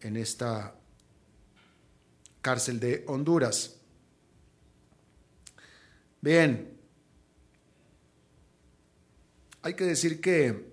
en 0.00 0.16
esta 0.16 0.74
cárcel 2.40 2.80
de 2.80 3.04
Honduras. 3.06 3.76
Bien, 6.20 6.76
hay 9.62 9.74
que 9.74 9.84
decir 9.84 10.20
que 10.20 10.72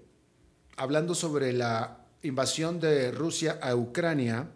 hablando 0.78 1.16
sobre 1.16 1.54
la 1.54 2.06
invasión 2.22 2.80
de 2.80 3.12
Rusia 3.12 3.60
a 3.62 3.76
Ucrania, 3.76 4.50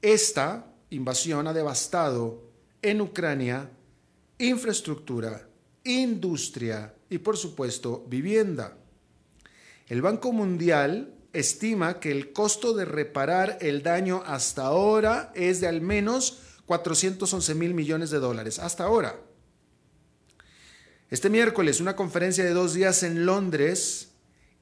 esta 0.00 0.72
invasión 0.90 1.46
ha 1.46 1.52
devastado 1.52 2.42
en 2.82 3.00
Ucrania 3.00 3.70
infraestructura, 4.38 5.48
industria 5.84 6.94
y 7.08 7.18
por 7.18 7.36
supuesto 7.36 8.04
vivienda. 8.08 8.76
El 9.86 10.00
Banco 10.00 10.32
Mundial 10.32 11.14
estima 11.34 12.00
que 12.00 12.10
el 12.10 12.32
costo 12.32 12.74
de 12.74 12.86
reparar 12.86 13.58
el 13.60 13.82
daño 13.82 14.22
hasta 14.24 14.62
ahora 14.62 15.30
es 15.34 15.60
de 15.60 15.66
al 15.66 15.82
menos 15.82 16.38
411 16.66 17.54
mil 17.54 17.74
millones 17.74 18.10
de 18.10 18.18
dólares. 18.18 18.58
Hasta 18.58 18.84
ahora. 18.84 19.20
Este 21.10 21.28
miércoles, 21.28 21.80
una 21.80 21.96
conferencia 21.96 22.44
de 22.44 22.54
dos 22.54 22.72
días 22.72 23.02
en 23.02 23.26
Londres 23.26 24.12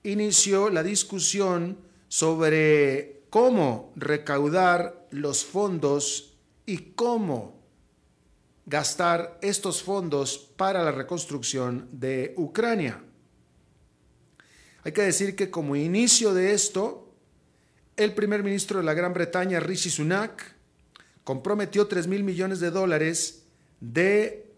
inició 0.02 0.70
la 0.70 0.82
discusión 0.82 1.78
sobre 2.08 3.22
cómo 3.30 3.92
recaudar 3.94 5.06
los 5.10 5.44
fondos 5.44 6.36
y 6.66 6.78
cómo 6.94 7.62
gastar 8.66 9.38
estos 9.40 9.82
fondos 9.82 10.36
para 10.56 10.82
la 10.82 10.90
reconstrucción 10.90 11.88
de 11.92 12.34
Ucrania. 12.36 13.04
Hay 14.84 14.92
que 14.92 15.02
decir 15.02 15.36
que 15.36 15.50
como 15.50 15.76
inicio 15.76 16.34
de 16.34 16.52
esto, 16.52 17.14
el 17.96 18.14
primer 18.14 18.42
ministro 18.42 18.78
de 18.78 18.84
la 18.84 18.94
Gran 18.94 19.12
Bretaña, 19.12 19.60
Rishi 19.60 19.90
Sunak, 19.90 20.54
comprometió 21.24 21.86
3 21.86 22.08
mil 22.08 22.24
millones 22.24 22.58
de 22.60 22.70
dólares 22.70 23.44
de 23.80 24.50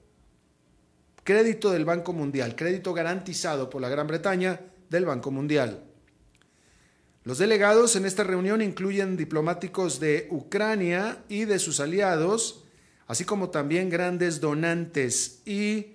crédito 1.25 1.71
del 1.71 1.85
Banco 1.85 2.13
Mundial, 2.13 2.57
crédito 2.57 2.95
garantizado 2.95 3.69
por 3.69 3.83
la 3.83 3.89
Gran 3.89 4.07
Bretaña 4.07 4.61
del 4.91 5.07
Banco 5.07 5.31
Mundial. 5.31 5.85
Los 7.25 7.39
delegados 7.39 7.97
en 7.97 8.05
esta 8.05 8.23
reunión 8.23 8.61
incluyen 8.61 9.17
diplomáticos 9.17 9.99
de 9.99 10.29
Ucrania 10.31 11.25
y 11.29 11.47
de 11.47 11.59
sus 11.59 11.81
aliados, 11.81 12.65
así 13.07 13.25
como 13.25 13.49
también 13.49 13.89
grandes 13.89 14.41
donantes 14.41 15.41
y 15.47 15.95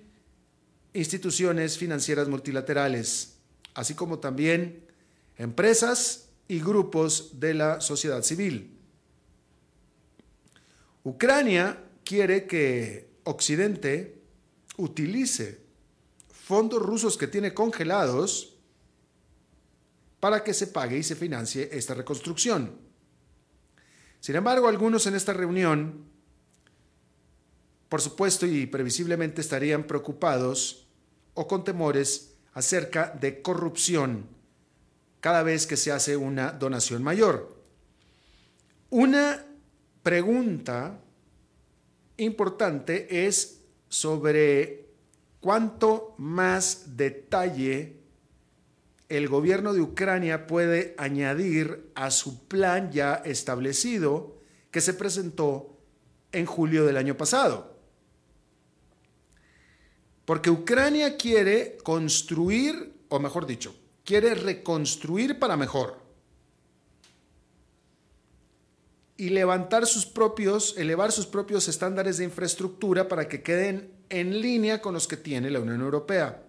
instituciones 0.92 1.78
financieras 1.78 2.28
multilaterales, 2.28 3.36
así 3.74 3.94
como 3.94 4.18
también 4.18 4.86
empresas 5.36 6.28
y 6.48 6.60
grupos 6.60 7.40
de 7.40 7.54
la 7.54 7.80
sociedad 7.80 8.22
civil. 8.22 8.76
Ucrania 11.04 11.82
quiere 12.04 12.46
que 12.46 13.10
Occidente 13.24 14.20
utilice 14.76 15.60
fondos 16.28 16.82
rusos 16.82 17.16
que 17.16 17.28
tiene 17.28 17.54
congelados 17.54 18.56
para 20.18 20.44
que 20.44 20.52
se 20.52 20.66
pague 20.66 20.98
y 20.98 21.02
se 21.02 21.16
financie 21.16 21.70
esta 21.72 21.94
reconstrucción. 21.94 22.78
Sin 24.20 24.36
embargo, 24.36 24.68
algunos 24.68 25.06
en 25.06 25.14
esta 25.14 25.32
reunión, 25.32 26.04
por 27.88 28.02
supuesto 28.02 28.46
y 28.46 28.66
previsiblemente, 28.66 29.40
estarían 29.40 29.84
preocupados 29.84 30.86
o 31.34 31.46
con 31.46 31.64
temores 31.64 32.29
acerca 32.52 33.16
de 33.20 33.42
corrupción 33.42 34.26
cada 35.20 35.42
vez 35.42 35.66
que 35.66 35.76
se 35.76 35.92
hace 35.92 36.16
una 36.16 36.52
donación 36.52 37.02
mayor. 37.02 37.56
Una 38.88 39.44
pregunta 40.02 40.98
importante 42.16 43.26
es 43.26 43.60
sobre 43.88 44.86
cuánto 45.40 46.14
más 46.18 46.96
detalle 46.96 48.00
el 49.08 49.28
gobierno 49.28 49.74
de 49.74 49.80
Ucrania 49.80 50.46
puede 50.46 50.94
añadir 50.96 51.90
a 51.94 52.10
su 52.10 52.46
plan 52.46 52.92
ya 52.92 53.14
establecido 53.14 54.36
que 54.70 54.80
se 54.80 54.94
presentó 54.94 55.76
en 56.30 56.46
julio 56.46 56.86
del 56.86 56.96
año 56.96 57.16
pasado. 57.16 57.79
Porque 60.30 60.48
Ucrania 60.48 61.16
quiere 61.16 61.76
construir, 61.82 63.00
o 63.08 63.18
mejor 63.18 63.46
dicho, 63.46 63.74
quiere 64.04 64.36
reconstruir 64.36 65.40
para 65.40 65.56
mejor. 65.56 65.98
Y 69.16 69.30
levantar 69.30 69.88
sus 69.88 70.06
propios, 70.06 70.76
elevar 70.78 71.10
sus 71.10 71.26
propios 71.26 71.66
estándares 71.66 72.18
de 72.18 72.26
infraestructura 72.26 73.08
para 73.08 73.26
que 73.26 73.42
queden 73.42 73.90
en 74.08 74.40
línea 74.40 74.80
con 74.80 74.94
los 74.94 75.08
que 75.08 75.16
tiene 75.16 75.50
la 75.50 75.58
Unión 75.58 75.80
Europea. 75.80 76.44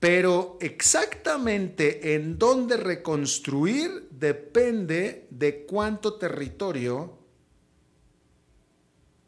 Pero 0.00 0.56
exactamente 0.62 2.14
en 2.14 2.38
dónde 2.38 2.78
reconstruir 2.78 4.08
depende 4.10 5.26
de 5.28 5.66
cuánto 5.66 6.14
territorio 6.14 7.18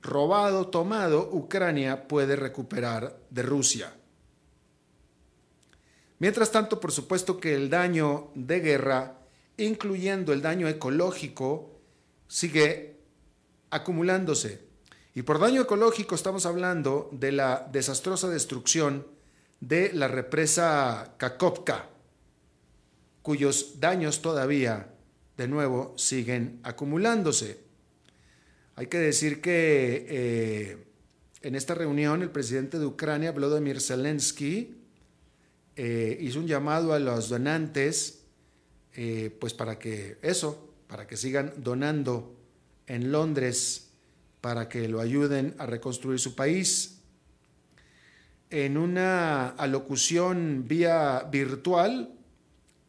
robado, 0.03 0.69
tomado, 0.69 1.29
Ucrania 1.33 2.09
puede 2.09 2.37
recuperar 2.37 3.19
de 3.31 3.43
Rusia. 3.43 3.93
Mientras 6.19 6.53
tanto, 6.53 6.81
por 6.81 6.93
supuesto 6.93 7.41
que 7.41 7.55
el 7.55 7.71
daño 7.71 8.31
de 8.35 8.61
guerra, 8.61 9.19
incluyendo 9.57 10.33
el 10.33 10.43
daño 10.43 10.69
ecológico, 10.69 11.81
sigue 12.29 13.01
acumulándose. 13.71 14.69
Y 15.15 15.23
por 15.23 15.39
daño 15.39 15.63
ecológico 15.63 16.15
estamos 16.15 16.47
hablando 16.47 17.09
de 17.13 17.33
la 17.33 17.69
desastrosa 17.73 18.29
destrucción 18.29 19.07
de 19.61 19.93
la 19.93 20.09
represa 20.09 21.15
Kakovka, 21.17 21.89
cuyos 23.23 23.81
daños 23.81 24.23
todavía, 24.23 24.95
de 25.37 25.49
nuevo, 25.49 25.95
siguen 25.97 26.61
acumulándose. 26.63 27.70
Hay 28.81 28.87
que 28.87 28.97
decir 28.97 29.43
que 29.43 30.07
eh, 30.09 30.85
en 31.43 31.55
esta 31.55 31.75
reunión 31.75 32.23
el 32.23 32.31
presidente 32.31 32.79
de 32.79 32.87
Ucrania, 32.87 33.31
Volodymyr 33.31 33.79
Zelensky, 33.79 34.75
eh, 35.77 36.17
hizo 36.19 36.39
un 36.39 36.47
llamado 36.47 36.95
a 36.95 36.99
los 36.99 37.29
donantes, 37.29 38.23
eh, 38.95 39.37
pues 39.39 39.53
para 39.53 39.79
que 39.79 40.17
eso, 40.23 40.73
para 40.87 41.07
que 41.07 41.19
sigan 41.19 41.53
donando 41.59 42.35
en 42.87 43.13
Londres, 43.13 43.91
para 44.41 44.67
que 44.71 44.89
lo 44.89 45.01
ayuden 45.01 45.55
a 45.59 45.67
reconstruir 45.67 46.19
su 46.19 46.35
país. 46.35 47.03
En 48.49 48.79
una 48.79 49.51
alocución 49.51 50.65
vía 50.67 51.29
virtual, 51.31 52.15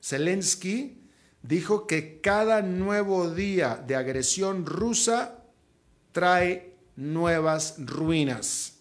Zelensky 0.02 1.02
dijo 1.44 1.86
que 1.86 2.22
cada 2.22 2.62
nuevo 2.62 3.30
día 3.30 3.84
de 3.86 3.98
agresión 3.98 4.66
rusa 4.66 5.40
trae 6.12 6.74
nuevas 6.96 7.76
ruinas. 7.78 8.74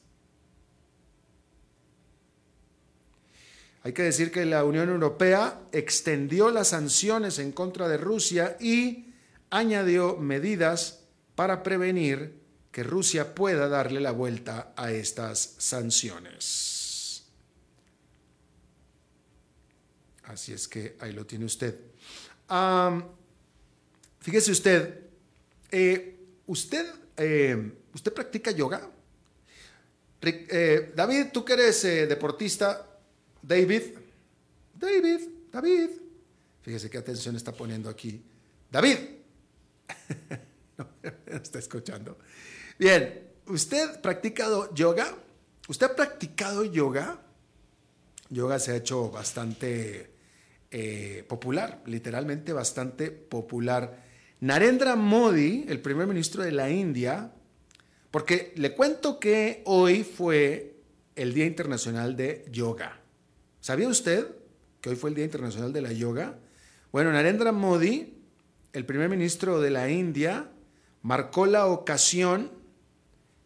Hay 3.82 3.92
que 3.92 4.02
decir 4.02 4.30
que 4.30 4.44
la 4.44 4.64
Unión 4.64 4.90
Europea 4.90 5.58
extendió 5.72 6.50
las 6.50 6.68
sanciones 6.68 7.38
en 7.38 7.52
contra 7.52 7.88
de 7.88 7.96
Rusia 7.96 8.56
y 8.60 9.06
añadió 9.48 10.16
medidas 10.16 11.00
para 11.34 11.62
prevenir 11.62 12.38
que 12.70 12.82
Rusia 12.82 13.34
pueda 13.34 13.68
darle 13.68 14.00
la 14.00 14.12
vuelta 14.12 14.72
a 14.76 14.92
estas 14.92 15.54
sanciones. 15.58 17.24
Así 20.24 20.52
es 20.52 20.68
que 20.68 20.96
ahí 21.00 21.12
lo 21.12 21.26
tiene 21.26 21.46
usted. 21.46 21.76
fíjese 24.20 24.52
usted, 24.52 25.00
eh, 25.72 26.18
usted, 26.46 26.86
eh, 27.22 27.72
¿usted 27.94 28.12
practica 28.12 28.50
yoga? 28.50 28.90
Eh, 30.22 30.92
David, 30.94 31.26
tú 31.32 31.44
que 31.44 31.52
eres 31.52 31.82
deportista, 31.82 32.86
David, 33.42 33.82
David, 34.74 35.20
David, 35.52 35.90
fíjese 36.62 36.90
qué 36.90 36.98
atención 36.98 37.36
está 37.36 37.52
poniendo 37.52 37.88
aquí. 37.88 38.22
David, 38.70 38.98
no, 40.78 40.86
está 41.26 41.58
escuchando. 41.58 42.18
Bien, 42.78 43.28
¿usted 43.46 44.00
practicado 44.00 44.72
yoga? 44.74 45.16
¿Usted 45.68 45.86
ha 45.86 45.96
practicado 45.96 46.64
yoga? 46.64 47.20
Yoga 48.28 48.58
se 48.58 48.72
ha 48.72 48.76
hecho 48.76 49.10
bastante 49.10 50.10
eh, 50.70 51.24
popular, 51.28 51.82
literalmente 51.86 52.52
bastante 52.52 53.10
popular. 53.10 54.09
Narendra 54.40 54.96
Modi, 54.96 55.66
el 55.68 55.80
primer 55.80 56.06
ministro 56.06 56.42
de 56.42 56.52
la 56.52 56.70
India, 56.70 57.30
porque 58.10 58.54
le 58.56 58.74
cuento 58.74 59.20
que 59.20 59.62
hoy 59.66 60.02
fue 60.02 60.76
el 61.14 61.34
Día 61.34 61.44
Internacional 61.44 62.16
de 62.16 62.46
Yoga. 62.50 63.00
¿Sabía 63.60 63.88
usted 63.88 64.26
que 64.80 64.88
hoy 64.88 64.96
fue 64.96 65.10
el 65.10 65.16
Día 65.16 65.26
Internacional 65.26 65.74
de 65.74 65.82
la 65.82 65.92
Yoga? 65.92 66.38
Bueno, 66.90 67.12
Narendra 67.12 67.52
Modi, 67.52 68.14
el 68.72 68.86
primer 68.86 69.10
ministro 69.10 69.60
de 69.60 69.70
la 69.70 69.90
India, 69.90 70.50
marcó 71.02 71.44
la 71.44 71.66
ocasión, 71.66 72.50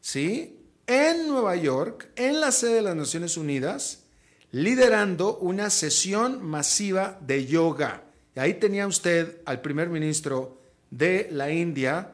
¿sí? 0.00 0.60
En 0.86 1.26
Nueva 1.26 1.56
York, 1.56 2.10
en 2.14 2.40
la 2.40 2.52
sede 2.52 2.74
de 2.74 2.82
las 2.82 2.94
Naciones 2.94 3.36
Unidas, 3.36 4.04
liderando 4.52 5.38
una 5.38 5.70
sesión 5.70 6.40
masiva 6.44 7.18
de 7.20 7.46
yoga. 7.46 8.04
Y 8.36 8.38
ahí 8.38 8.54
tenía 8.54 8.86
usted 8.86 9.40
al 9.44 9.60
primer 9.60 9.88
ministro 9.88 10.62
de 10.96 11.28
la 11.30 11.50
India 11.50 12.12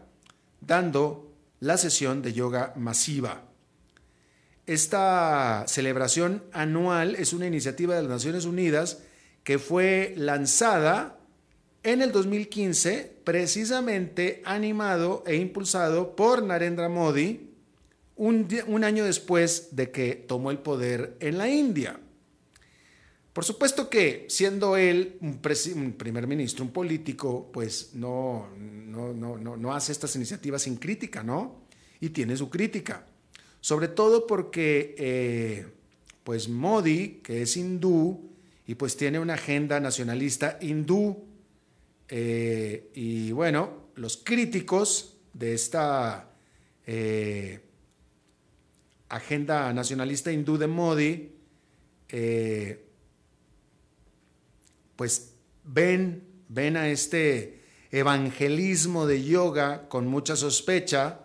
dando 0.60 1.32
la 1.60 1.76
sesión 1.76 2.22
de 2.22 2.32
yoga 2.32 2.72
masiva. 2.76 3.42
Esta 4.66 5.64
celebración 5.66 6.42
anual 6.52 7.16
es 7.16 7.32
una 7.32 7.46
iniciativa 7.46 7.94
de 7.94 8.02
las 8.02 8.10
Naciones 8.10 8.44
Unidas 8.44 9.02
que 9.44 9.58
fue 9.58 10.14
lanzada 10.16 11.18
en 11.82 12.02
el 12.02 12.12
2015 12.12 13.20
precisamente 13.24 14.42
animado 14.44 15.24
e 15.26 15.36
impulsado 15.36 16.14
por 16.14 16.42
Narendra 16.42 16.88
Modi 16.88 17.50
un, 18.16 18.84
año 18.84 19.04
después 19.04 19.74
de 19.76 19.90
que 19.90 20.14
tomó 20.14 20.50
el 20.50 20.58
poder 20.58 21.16
en 21.20 21.38
la 21.38 21.48
India. 21.48 21.98
Por 23.32 23.44
supuesto 23.44 23.88
que 23.88 24.26
siendo 24.28 24.76
él 24.76 25.16
un, 25.20 25.38
primer 25.92 26.26
ministro, 26.26 26.64
un 26.64 26.72
político, 26.72 27.48
pues 27.52 27.94
no, 27.94 28.48
no, 28.56 29.12
no, 29.12 29.56
no, 29.56 29.72
hace 29.72 29.92
estas 29.92 30.16
iniciativas 30.16 30.62
sin 30.62 30.76
crítica, 30.76 31.22
¿no? 31.22 31.62
Y 32.00 32.08
tiene 32.08 32.36
su 32.36 32.50
crítica. 32.50 33.06
Sobre 33.60 33.86
todo 33.86 34.26
porque, 34.26 34.96
eh, 34.98 35.66
pues 36.24 36.48
Modi, 36.48 37.20
que 37.22 37.42
es 37.42 37.56
hindú, 37.56 38.30
y 38.66 38.74
pues 38.74 38.96
tiene 38.96 39.20
una 39.20 39.34
agenda 39.34 39.78
nacionalista 39.78 40.58
hindú, 40.60 41.24
eh, 42.08 42.90
y 42.94 43.30
bueno, 43.30 43.90
los 43.94 44.16
críticos 44.16 45.18
de 45.34 45.54
esta 45.54 46.32
eh, 46.84 47.60
agenda 49.08 49.72
nacionalista 49.72 50.32
hindú 50.32 50.58
de 50.58 50.66
Modi, 50.66 51.32
pues 55.00 55.32
ven, 55.64 56.24
ven 56.50 56.76
a 56.76 56.90
este 56.90 57.62
evangelismo 57.90 59.06
de 59.06 59.24
yoga 59.24 59.88
con 59.88 60.06
mucha 60.06 60.36
sospecha, 60.36 61.20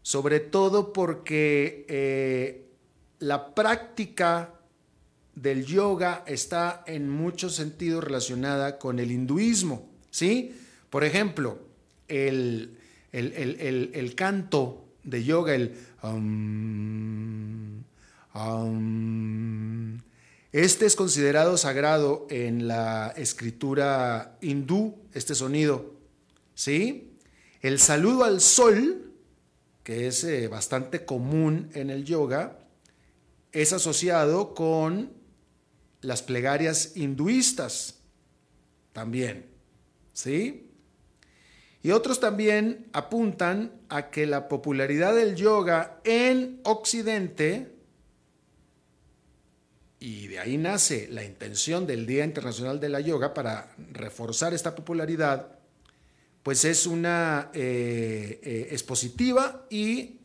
sobre 0.00 0.40
todo 0.40 0.94
porque 0.94 1.84
eh, 1.90 2.70
la 3.18 3.54
práctica 3.54 4.54
del 5.34 5.66
yoga 5.66 6.24
está 6.26 6.84
en 6.86 7.10
muchos 7.10 7.54
sentidos 7.54 8.02
relacionada 8.02 8.78
con 8.78 8.98
el 8.98 9.10
hinduismo, 9.10 9.90
¿sí? 10.10 10.56
Por 10.88 11.04
ejemplo, 11.04 11.58
el, 12.08 12.78
el, 13.12 14.14
canto 14.14 14.86
de 15.04 15.22
yoga, 15.22 15.54
el... 15.54 15.74
este 20.64 20.86
es 20.86 20.96
considerado 20.96 21.58
sagrado 21.58 22.26
en 22.30 22.66
la 22.66 23.12
escritura 23.14 24.38
hindú, 24.40 24.94
este 25.12 25.34
sonido, 25.34 25.92
¿sí? 26.54 27.18
El 27.60 27.78
saludo 27.78 28.24
al 28.24 28.40
sol, 28.40 29.12
que 29.82 30.06
es 30.06 30.24
eh, 30.24 30.48
bastante 30.48 31.04
común 31.04 31.68
en 31.74 31.90
el 31.90 32.06
yoga, 32.06 32.58
es 33.52 33.74
asociado 33.74 34.54
con 34.54 35.12
las 36.00 36.22
plegarias 36.22 36.96
hinduistas 36.96 37.98
también, 38.94 39.50
¿sí? 40.14 40.70
Y 41.82 41.90
otros 41.90 42.18
también 42.18 42.86
apuntan 42.94 43.72
a 43.90 44.08
que 44.08 44.24
la 44.24 44.48
popularidad 44.48 45.14
del 45.14 45.36
yoga 45.36 46.00
en 46.04 46.60
Occidente, 46.64 47.75
y 49.98 50.26
de 50.26 50.38
ahí 50.38 50.58
nace 50.58 51.08
la 51.10 51.24
intención 51.24 51.86
del 51.86 52.06
Día 52.06 52.24
Internacional 52.24 52.80
de 52.80 52.88
la 52.88 53.00
Yoga 53.00 53.32
para 53.32 53.74
reforzar 53.92 54.52
esta 54.52 54.74
popularidad, 54.74 55.58
pues 56.42 56.64
es 56.64 56.86
una 56.86 57.50
eh, 57.54 58.40
eh, 58.42 58.68
es 58.70 58.82
positiva 58.82 59.66
y 59.70 60.18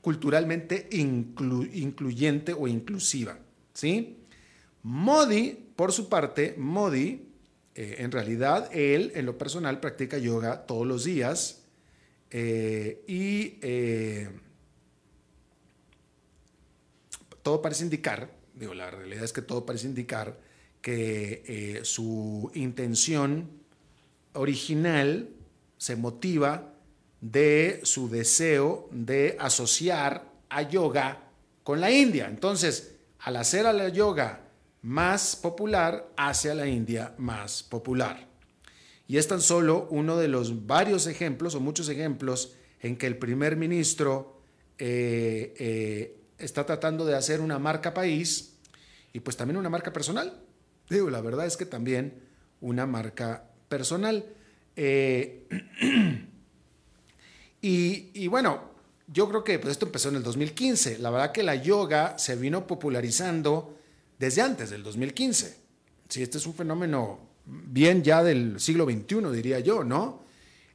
culturalmente 0.00 0.88
incluyente 0.92 2.54
o 2.54 2.66
inclusiva, 2.66 3.38
¿sí? 3.74 4.16
Modi, 4.82 5.58
por 5.76 5.92
su 5.92 6.08
parte, 6.08 6.54
Modi, 6.56 7.28
eh, 7.74 7.96
en 7.98 8.10
realidad, 8.10 8.70
él 8.72 9.12
en 9.14 9.26
lo 9.26 9.36
personal 9.36 9.80
practica 9.80 10.16
yoga 10.16 10.64
todos 10.66 10.86
los 10.86 11.04
días 11.04 11.64
y 12.30 13.58
todo 17.42 17.62
parece 17.62 17.84
indicar, 17.84 18.37
digo, 18.58 18.74
la 18.74 18.90
realidad 18.90 19.24
es 19.24 19.32
que 19.32 19.42
todo 19.42 19.64
parece 19.64 19.86
indicar 19.86 20.38
que 20.80 21.80
su 21.84 22.50
intención 22.54 23.50
original 24.32 25.28
se 25.76 25.96
motiva 25.96 26.74
de 27.20 27.80
su 27.82 28.08
deseo 28.08 28.88
de 28.92 29.36
asociar 29.40 30.30
a 30.48 30.62
yoga 30.62 31.30
con 31.62 31.80
la 31.80 31.90
India. 31.90 32.28
Entonces, 32.28 32.96
al 33.20 33.36
hacer 33.36 33.66
a 33.66 33.72
la 33.72 33.88
yoga 33.88 34.48
más 34.82 35.36
popular 35.36 36.08
hacia 36.16 36.54
la 36.54 36.66
India 36.66 37.14
más 37.18 37.62
popular. 37.62 38.28
Y 39.06 39.16
es 39.16 39.26
tan 39.26 39.40
solo 39.40 39.88
uno 39.90 40.16
de 40.16 40.28
los 40.28 40.66
varios 40.66 41.06
ejemplos 41.06 41.54
o 41.54 41.60
muchos 41.60 41.88
ejemplos 41.88 42.54
en 42.80 42.96
que 42.96 43.06
el 43.06 43.16
primer 43.16 43.56
ministro 43.56 44.40
eh, 44.78 45.54
eh, 45.58 46.17
está 46.38 46.64
tratando 46.64 47.04
de 47.04 47.16
hacer 47.16 47.40
una 47.40 47.58
marca 47.58 47.94
país 47.94 48.54
y 49.12 49.20
pues 49.20 49.36
también 49.36 49.56
una 49.56 49.70
marca 49.70 49.92
personal. 49.92 50.40
Digo, 50.88 51.10
la 51.10 51.20
verdad 51.20 51.46
es 51.46 51.56
que 51.56 51.66
también 51.66 52.22
una 52.60 52.86
marca 52.86 53.44
personal. 53.68 54.24
Eh, 54.76 55.46
y, 57.60 58.26
bueno, 58.28 58.70
yo 59.06 59.28
creo 59.28 59.44
que 59.44 59.58
pues 59.58 59.72
esto 59.72 59.86
empezó 59.86 60.08
en 60.08 60.16
el 60.16 60.22
2015. 60.22 60.98
La 60.98 61.10
verdad 61.10 61.32
que 61.32 61.42
la 61.42 61.56
yoga 61.56 62.18
se 62.18 62.36
vino 62.36 62.66
popularizando 62.66 63.76
desde 64.18 64.42
antes 64.42 64.70
del 64.70 64.82
2015. 64.82 65.56
Si 66.08 66.22
este 66.22 66.38
es 66.38 66.46
un 66.46 66.54
fenómeno 66.54 67.28
bien 67.44 68.02
ya 68.02 68.22
del 68.22 68.60
siglo 68.60 68.84
XXI, 68.84 69.32
diría 69.32 69.60
yo, 69.60 69.84
¿no? 69.84 70.22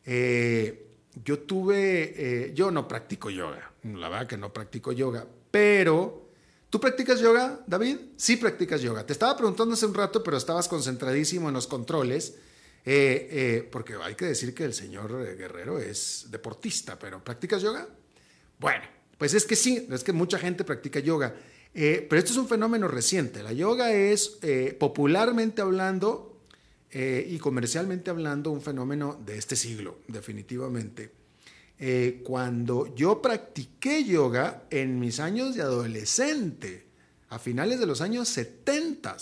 Eh, 0.05 0.87
yo 1.23 1.39
tuve, 1.39 2.13
eh, 2.17 2.53
yo 2.53 2.71
no 2.71 2.87
practico 2.87 3.29
yoga, 3.29 3.71
la 3.83 4.09
verdad 4.09 4.27
que 4.27 4.37
no 4.37 4.51
practico 4.51 4.91
yoga, 4.91 5.25
pero 5.53 6.31
¿tú 6.71 6.79
practicas 6.79 7.19
yoga, 7.19 7.63
David? 7.67 7.97
Sí 8.17 8.37
practicas 8.37 8.81
yoga. 8.81 9.05
Te 9.05 9.13
estaba 9.13 9.37
preguntando 9.37 9.75
hace 9.75 9.85
un 9.85 9.93
rato, 9.93 10.23
pero 10.23 10.37
estabas 10.37 10.67
concentradísimo 10.67 11.49
en 11.49 11.53
los 11.53 11.67
controles, 11.67 12.37
eh, 12.83 13.69
porque 13.71 13.93
hay 14.01 14.15
que 14.15 14.25
decir 14.25 14.55
que 14.55 14.63
el 14.63 14.73
señor 14.73 15.37
Guerrero 15.37 15.77
es 15.77 16.25
deportista, 16.31 16.97
pero 16.97 17.23
¿practicas 17.23 17.61
yoga? 17.61 17.87
Bueno, 18.57 18.83
pues 19.19 19.35
es 19.35 19.45
que 19.45 19.55
sí, 19.55 19.87
es 19.91 20.03
que 20.03 20.11
mucha 20.11 20.39
gente 20.39 20.63
practica 20.63 20.99
yoga. 20.99 21.35
Eh, 21.75 22.05
pero 22.09 22.19
esto 22.19 22.31
es 22.31 22.37
un 22.37 22.47
fenómeno 22.47 22.87
reciente. 22.87 23.43
La 23.43 23.53
yoga 23.53 23.93
es, 23.93 24.37
eh, 24.41 24.75
popularmente 24.79 25.61
hablando 25.61 26.39
eh, 26.91 27.27
y 27.29 27.37
comercialmente 27.39 28.09
hablando, 28.09 28.51
un 28.51 28.61
fenómeno 28.61 29.19
de 29.25 29.37
este 29.37 29.55
siglo, 29.55 29.99
definitivamente. 30.07 31.22
Cuando 32.23 32.93
yo 32.95 33.21
practiqué 33.21 34.03
yoga 34.03 34.63
en 34.69 34.99
mis 34.99 35.19
años 35.19 35.55
de 35.55 35.61
adolescente, 35.61 36.87
a 37.29 37.39
finales 37.39 37.79
de 37.79 37.85
los 37.85 37.99
años 38.01 38.29
70, 38.29 39.17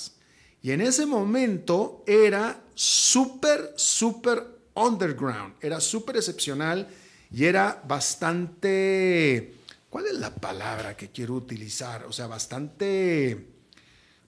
y 0.61 0.71
en 0.71 0.81
ese 0.81 1.05
momento 1.05 2.03
era 2.05 2.61
súper, 2.75 3.73
súper 3.75 4.43
underground, 4.75 5.55
era 5.61 5.79
súper 5.79 6.17
excepcional 6.17 6.87
y 7.31 7.45
era 7.45 7.81
bastante 7.87 9.55
¿Cuál 9.91 10.05
es 10.05 10.13
la 10.13 10.33
palabra 10.33 10.95
que 10.95 11.09
quiero 11.09 11.33
utilizar? 11.33 12.05
O 12.05 12.13
sea, 12.13 12.27
bastante 12.27 13.45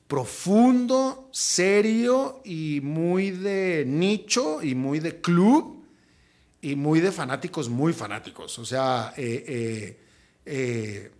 profundo, 0.08 1.30
serio 1.32 2.42
y 2.44 2.82
muy 2.84 3.32
de 3.32 3.86
nicho 3.88 4.62
y 4.62 4.76
muy 4.76 5.00
de 5.00 5.22
club 5.22 5.83
y 6.64 6.76
muy 6.76 7.00
de 7.00 7.12
fanáticos, 7.12 7.70
muy 7.70 7.94
fanáticos. 7.94 8.58
O 8.58 8.66
sea, 8.66 9.14
eh, 9.18 9.44
eh, 10.46 11.12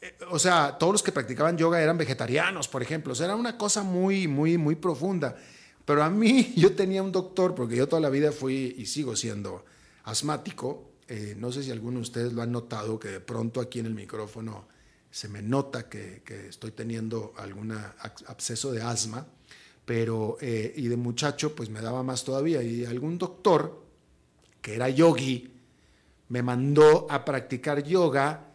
eh, 0.00 0.16
o 0.30 0.38
sea, 0.38 0.76
todos 0.78 0.92
los 0.92 1.02
que 1.02 1.12
practicaban 1.12 1.56
yoga 1.56 1.82
eran 1.82 1.98
vegetarianos, 1.98 2.68
por 2.68 2.82
ejemplo. 2.82 3.12
O 3.12 3.16
sea, 3.16 3.26
era 3.26 3.36
una 3.36 3.58
cosa 3.58 3.82
muy, 3.82 4.28
muy, 4.28 4.56
muy 4.56 4.76
profunda. 4.76 5.36
Pero 5.84 6.02
a 6.02 6.10
mí, 6.10 6.52
yo 6.56 6.74
tenía 6.74 7.02
un 7.02 7.10
doctor, 7.10 7.54
porque 7.54 7.76
yo 7.76 7.88
toda 7.88 8.00
la 8.00 8.10
vida 8.10 8.30
fui 8.30 8.74
y 8.78 8.86
sigo 8.86 9.16
siendo 9.16 9.64
asmático, 10.04 10.92
eh, 11.08 11.34
no 11.38 11.50
sé 11.50 11.62
si 11.62 11.70
alguno 11.70 11.96
de 11.96 12.02
ustedes 12.02 12.32
lo 12.34 12.42
han 12.42 12.52
notado, 12.52 12.98
que 12.98 13.08
de 13.08 13.20
pronto 13.20 13.60
aquí 13.60 13.78
en 13.78 13.86
el 13.86 13.94
micrófono 13.94 14.68
se 15.10 15.28
me 15.28 15.40
nota 15.40 15.88
que, 15.88 16.22
estoy 16.48 16.72
teniendo 16.72 17.32
algún 17.38 17.72
absceso 17.72 18.72
de 18.72 18.82
asma, 18.82 19.26
pero 19.86 20.36
eh, 20.42 20.74
y 20.76 20.88
de 20.88 20.96
muchacho 20.98 21.54
pues 21.54 21.70
me 21.70 21.80
daba 21.80 22.02
más 22.02 22.24
todavía. 22.24 22.62
Y 22.62 22.84
algún 22.84 23.16
doctor, 23.16 23.87
que 24.60 24.74
era 24.74 24.88
yogi, 24.88 25.50
me 26.28 26.42
mandó 26.42 27.06
a 27.10 27.24
practicar 27.24 27.82
yoga, 27.84 28.52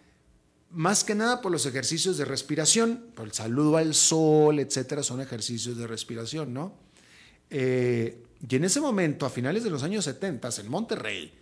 más 0.71 1.03
que 1.03 1.15
nada 1.15 1.41
por 1.41 1.51
los 1.51 1.65
ejercicios 1.65 2.17
de 2.17 2.25
respiración, 2.25 3.11
por 3.15 3.25
el 3.25 3.33
saludo 3.33 3.77
al 3.77 3.93
sol, 3.93 4.59
etcétera, 4.59 5.03
son 5.03 5.21
ejercicios 5.21 5.77
de 5.77 5.87
respiración, 5.87 6.53
¿no? 6.53 6.73
Eh, 7.49 8.23
y 8.49 8.55
en 8.55 8.63
ese 8.63 8.81
momento, 8.81 9.25
a 9.25 9.29
finales 9.29 9.63
de 9.63 9.69
los 9.69 9.83
años 9.83 10.03
70, 10.05 10.49
en 10.59 10.69
Monterrey, 10.69 11.33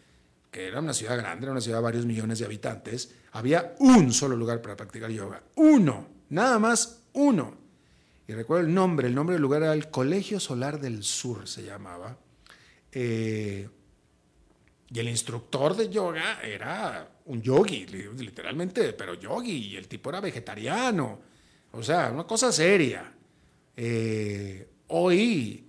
que 0.52 0.68
era 0.68 0.80
una 0.80 0.94
ciudad 0.94 1.18
grande, 1.18 1.46
era 1.46 1.54
una 1.54 1.62
ciudad 1.62 1.78
de 1.78 1.84
varios 1.84 2.06
millones 2.06 2.40
de 2.40 2.46
habitantes, 2.46 3.16
había 3.32 3.76
un 3.80 4.12
solo 4.12 4.36
lugar 4.36 4.62
para 4.62 4.76
practicar 4.76 5.10
yoga. 5.10 5.42
Uno, 5.56 6.08
nada 6.30 6.60
más 6.60 7.04
uno. 7.14 7.56
Y 8.28 8.34
recuerdo 8.34 8.68
el 8.68 8.74
nombre, 8.74 9.08
el 9.08 9.16
nombre 9.16 9.36
del 9.36 9.42
lugar 9.42 9.64
era 9.64 9.74
el 9.74 9.90
Colegio 9.90 10.40
Solar 10.40 10.80
del 10.80 11.04
Sur, 11.04 11.48
se 11.48 11.64
llamaba. 11.64 12.18
Eh, 12.92 13.70
y 14.94 15.00
el 15.00 15.08
instructor 15.08 15.76
de 15.76 15.90
yoga 15.90 16.42
era 16.42 17.10
un 17.26 17.42
yogi, 17.42 17.86
literalmente, 17.86 18.94
pero 18.94 19.14
yogi, 19.14 19.70
y 19.70 19.76
el 19.76 19.88
tipo 19.88 20.10
era 20.10 20.20
vegetariano. 20.20 21.20
O 21.72 21.82
sea, 21.82 22.12
una 22.12 22.26
cosa 22.26 22.52
seria. 22.52 23.12
Eh, 23.76 24.68
hoy 24.88 25.66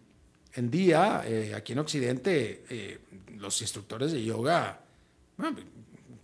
en 0.54 0.70
día, 0.70 1.22
eh, 1.24 1.54
aquí 1.54 1.72
en 1.72 1.78
Occidente, 1.78 3.00
los 3.38 3.60
instructores 3.62 4.12
de 4.12 4.24
yoga, 4.24 4.80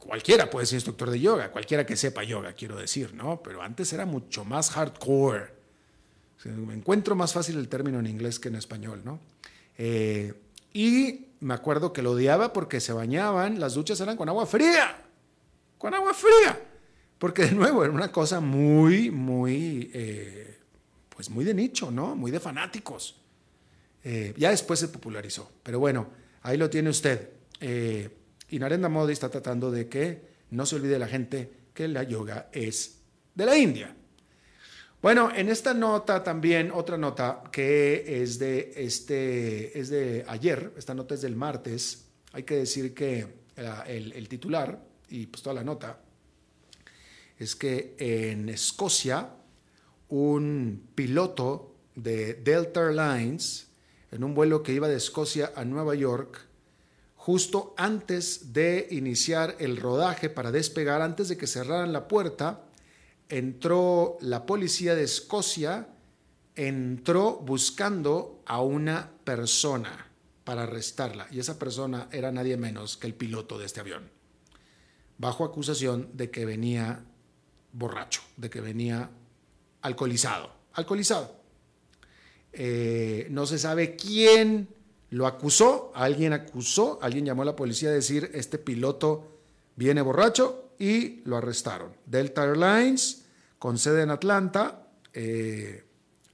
cualquiera 0.08 0.48
puede 0.48 0.64
ser 0.66 0.76
instructor 0.76 1.10
de 1.10 1.20
yoga, 1.20 1.50
cualquiera 1.50 1.84
que 1.84 1.96
sepa 1.96 2.24
yoga, 2.24 2.54
quiero 2.54 2.76
decir, 2.76 3.12
¿no? 3.14 3.42
Pero 3.42 3.62
antes 3.62 3.92
era 3.92 4.06
mucho 4.06 4.44
más 4.44 4.70
hardcore. 4.70 5.52
me 6.44 6.74
encuentro 6.74 7.14
más 7.14 7.34
fácil 7.34 7.58
el 7.58 7.68
término 7.68 7.98
en 7.98 8.06
inglés 8.06 8.38
que 8.38 8.48
en 8.48 8.54
español, 8.54 9.02
¿no? 9.04 9.20
Eh, 9.76 10.32
y 10.72 11.26
me 11.40 11.54
acuerdo 11.54 11.92
que 11.92 12.02
lo 12.02 12.12
odiaba 12.12 12.52
porque 12.52 12.80
se 12.80 12.92
bañaban, 12.92 13.60
las 13.60 13.74
duchas 13.74 14.00
eran 14.00 14.16
con 14.16 14.28
agua 14.28 14.46
fría, 14.46 15.04
con 15.76 15.94
agua 15.94 16.14
fría, 16.14 16.60
porque 17.18 17.46
de 17.46 17.52
nuevo 17.52 17.84
era 17.84 17.92
una 17.92 18.10
cosa 18.10 18.40
muy, 18.40 19.10
muy, 19.10 19.90
eh, 19.94 20.58
pues 21.08 21.30
muy 21.30 21.44
de 21.44 21.54
nicho, 21.54 21.90
¿no? 21.90 22.16
Muy 22.16 22.30
de 22.30 22.40
fanáticos. 22.40 23.20
Eh, 24.04 24.34
ya 24.36 24.50
después 24.50 24.80
se 24.80 24.88
popularizó, 24.88 25.50
pero 25.62 25.78
bueno, 25.78 26.08
ahí 26.42 26.56
lo 26.56 26.70
tiene 26.70 26.90
usted. 26.90 27.30
Eh, 27.60 28.08
y 28.50 28.58
Narendra 28.58 28.88
Modi 28.88 29.12
está 29.12 29.28
tratando 29.28 29.70
de 29.70 29.88
que 29.88 30.28
no 30.50 30.64
se 30.66 30.76
olvide 30.76 30.98
la 30.98 31.08
gente 31.08 31.52
que 31.74 31.88
la 31.88 32.02
yoga 32.02 32.48
es 32.52 33.00
de 33.34 33.46
la 33.46 33.56
India. 33.56 33.94
Bueno, 35.00 35.30
en 35.32 35.48
esta 35.48 35.74
nota 35.74 36.24
también, 36.24 36.72
otra 36.72 36.98
nota 36.98 37.44
que 37.52 38.20
es 38.20 38.36
de, 38.40 38.72
este, 38.74 39.78
es 39.78 39.90
de 39.90 40.24
ayer, 40.26 40.72
esta 40.76 40.92
nota 40.92 41.14
es 41.14 41.20
del 41.20 41.36
martes, 41.36 42.06
hay 42.32 42.42
que 42.42 42.56
decir 42.56 42.94
que 42.94 43.28
el, 43.86 44.12
el 44.12 44.28
titular 44.28 44.84
y 45.08 45.26
pues 45.26 45.40
toda 45.40 45.54
la 45.54 45.62
nota 45.62 46.00
es 47.38 47.54
que 47.54 47.94
en 47.96 48.48
Escocia 48.48 49.34
un 50.08 50.88
piloto 50.96 51.76
de 51.94 52.34
Delta 52.34 52.80
Airlines 52.80 53.68
en 54.10 54.24
un 54.24 54.34
vuelo 54.34 54.64
que 54.64 54.72
iba 54.72 54.88
de 54.88 54.96
Escocia 54.96 55.52
a 55.54 55.64
Nueva 55.64 55.94
York 55.94 56.40
justo 57.14 57.72
antes 57.76 58.52
de 58.52 58.88
iniciar 58.90 59.54
el 59.60 59.76
rodaje 59.76 60.28
para 60.28 60.50
despegar, 60.50 61.02
antes 61.02 61.28
de 61.28 61.36
que 61.36 61.46
cerraran 61.46 61.92
la 61.92 62.08
puerta, 62.08 62.64
entró 63.28 64.16
la 64.20 64.46
policía 64.46 64.94
de 64.94 65.04
Escocia, 65.04 65.88
entró 66.54 67.36
buscando 67.36 68.42
a 68.46 68.62
una 68.62 69.10
persona 69.24 70.08
para 70.44 70.62
arrestarla. 70.62 71.28
Y 71.30 71.38
esa 71.38 71.58
persona 71.58 72.08
era 72.10 72.32
nadie 72.32 72.56
menos 72.56 72.96
que 72.96 73.06
el 73.06 73.14
piloto 73.14 73.58
de 73.58 73.66
este 73.66 73.80
avión, 73.80 74.10
bajo 75.18 75.44
acusación 75.44 76.10
de 76.14 76.30
que 76.30 76.44
venía 76.44 77.04
borracho, 77.72 78.22
de 78.36 78.50
que 78.50 78.60
venía 78.60 79.10
alcoholizado. 79.82 80.50
Alcoholizado. 80.72 81.36
Eh, 82.52 83.26
no 83.30 83.46
se 83.46 83.58
sabe 83.58 83.94
quién 83.94 84.68
lo 85.10 85.26
acusó, 85.26 85.92
alguien 85.94 86.32
acusó, 86.32 86.98
alguien 87.02 87.24
llamó 87.24 87.42
a 87.42 87.46
la 87.46 87.56
policía 87.56 87.90
a 87.90 87.92
decir, 87.92 88.30
este 88.34 88.58
piloto 88.58 89.38
viene 89.76 90.02
borracho 90.02 90.72
y 90.78 91.22
lo 91.24 91.36
arrestaron. 91.36 91.92
Delta 92.06 92.44
Airlines, 92.44 93.17
con 93.58 93.78
sede 93.78 94.02
en 94.02 94.10
Atlanta, 94.10 94.88
eh, 95.12 95.84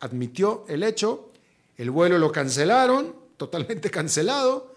admitió 0.00 0.64
el 0.68 0.82
hecho, 0.82 1.32
el 1.76 1.90
vuelo 1.90 2.18
lo 2.18 2.32
cancelaron, 2.32 3.14
totalmente 3.36 3.90
cancelado, 3.90 4.74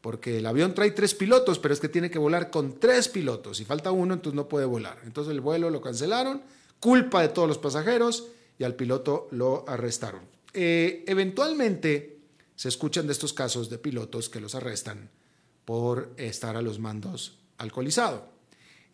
porque 0.00 0.38
el 0.38 0.46
avión 0.46 0.74
trae 0.74 0.92
tres 0.92 1.14
pilotos, 1.14 1.58
pero 1.58 1.74
es 1.74 1.80
que 1.80 1.88
tiene 1.88 2.10
que 2.10 2.18
volar 2.18 2.50
con 2.50 2.78
tres 2.78 3.08
pilotos, 3.08 3.60
y 3.60 3.64
falta 3.64 3.90
uno, 3.90 4.14
entonces 4.14 4.36
no 4.36 4.48
puede 4.48 4.66
volar. 4.66 4.98
Entonces 5.04 5.32
el 5.32 5.40
vuelo 5.40 5.70
lo 5.70 5.80
cancelaron, 5.80 6.42
culpa 6.78 7.22
de 7.22 7.28
todos 7.28 7.48
los 7.48 7.58
pasajeros, 7.58 8.28
y 8.58 8.64
al 8.64 8.74
piloto 8.74 9.28
lo 9.32 9.64
arrestaron. 9.68 10.22
Eh, 10.52 11.04
eventualmente, 11.06 12.20
se 12.54 12.68
escuchan 12.68 13.06
de 13.06 13.12
estos 13.12 13.32
casos 13.32 13.68
de 13.68 13.78
pilotos 13.78 14.28
que 14.28 14.40
los 14.40 14.54
arrestan 14.54 15.10
por 15.64 16.14
estar 16.16 16.56
a 16.56 16.62
los 16.62 16.78
mandos 16.78 17.38
alcoholizado. 17.58 18.35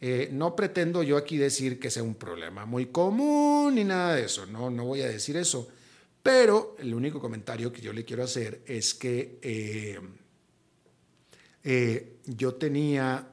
Eh, 0.05 0.31
no 0.33 0.57
pretendo 0.57 1.05
yo 1.05 1.17
aquí 1.17 1.37
decir 1.37 1.79
que 1.79 1.89
sea 1.89 2.03
un 2.03 2.17
problema 2.17 2.67
muy 2.67 2.87
común 2.87 3.77
ni 3.77 3.85
nada 3.85 4.17
de 4.17 4.25
eso, 4.25 4.47
no, 4.47 4.69
no 4.69 4.85
voy 4.85 5.01
a 5.03 5.07
decir 5.07 5.37
eso, 5.37 5.69
pero 6.21 6.75
el 6.81 6.93
único 6.93 7.21
comentario 7.21 7.73
que 7.73 7.81
yo 7.81 7.93
le 7.93 8.05
quiero 8.05 8.25
hacer 8.25 8.63
es 8.67 8.95
que 8.95 9.39
eh, 9.41 10.01
eh, 11.63 12.17
yo 12.27 12.55
tenía, 12.55 13.29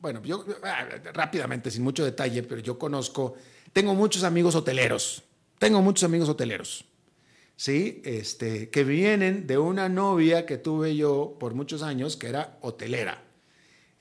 bueno, 0.00 0.22
yo 0.22 0.46
ah, 0.62 0.86
rápidamente, 1.12 1.72
sin 1.72 1.82
mucho 1.82 2.04
detalle, 2.04 2.44
pero 2.44 2.60
yo 2.60 2.78
conozco, 2.78 3.34
tengo 3.72 3.92
muchos 3.96 4.22
amigos 4.22 4.54
hoteleros, 4.54 5.24
tengo 5.58 5.82
muchos 5.82 6.04
amigos 6.04 6.28
hoteleros. 6.28 6.84
¿sí? 7.56 8.02
Este, 8.04 8.70
que 8.70 8.84
vienen 8.84 9.48
de 9.48 9.58
una 9.58 9.88
novia 9.88 10.46
que 10.46 10.58
tuve 10.58 10.94
yo 10.94 11.36
por 11.40 11.54
muchos 11.54 11.82
años, 11.82 12.16
que 12.16 12.28
era 12.28 12.56
hotelera, 12.60 13.24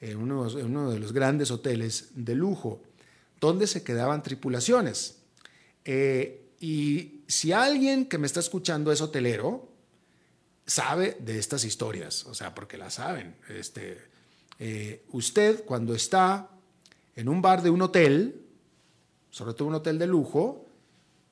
en 0.02 0.18
uno, 0.18 0.92
de 0.92 1.00
los 1.00 1.14
grandes 1.14 1.52
hoteles 1.52 2.10
de 2.14 2.36
lujo, 2.36 2.82
donde 3.40 3.68
se 3.68 3.84
quedaban 3.84 4.24
tripulaciones. 4.24 5.18
Eh, 5.86 6.52
y 6.60 7.22
si 7.28 7.52
alguien 7.52 8.06
que 8.06 8.18
me 8.18 8.28
está 8.28 8.40
escuchando 8.40 8.92
es 8.92 9.02
hotelero, 9.02 9.70
sabe 10.66 11.18
de 11.20 11.40
estas 11.40 11.64
historias, 11.64 12.26
o 12.26 12.34
sea, 12.34 12.54
porque 12.54 12.78
las 12.78 12.96
saben. 12.96 13.36
Este, 13.50 13.98
eh, 14.60 15.04
usted 15.12 15.64
cuando 15.66 15.96
está 15.96 16.50
en 17.16 17.30
un 17.30 17.42
bar 17.42 17.62
de 17.62 17.70
un 17.70 17.82
hotel, 17.82 18.42
sobre 19.30 19.54
todo 19.54 19.68
un 19.68 19.76
hotel 19.76 19.98
de 19.98 20.08
lujo, 20.08 20.66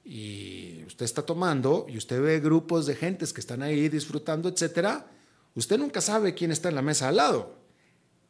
y 0.03 0.83
usted 0.85 1.03
está 1.03 1.23
tomando 1.23 1.87
y 1.89 1.97
usted 1.97 2.21
ve 2.21 2.39
grupos 2.39 2.85
de 2.85 2.95
gentes 2.95 3.33
que 3.33 3.41
están 3.41 3.63
ahí 3.63 3.89
disfrutando, 3.89 4.47
etcétera, 4.47 5.07
usted 5.55 5.79
nunca 5.79 5.99
sabe 5.99 6.35
quién 6.35 6.51
está 6.51 6.69
en 6.69 6.75
la 6.75 6.83
mesa 6.83 7.07
al 7.07 7.15
lado. 7.15 7.64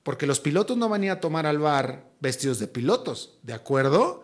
Porque 0.05 0.27
los 0.27 0.39
pilotos 0.39 0.77
no 0.77 0.87
van 0.87 1.01
a 1.01 1.05
ir 1.05 1.11
a 1.11 1.19
tomar 1.19 1.47
al 1.47 1.57
bar 1.57 2.11
vestidos 2.19 2.59
de 2.59 2.67
pilotos, 2.67 3.39
¿de 3.41 3.53
acuerdo? 3.53 4.23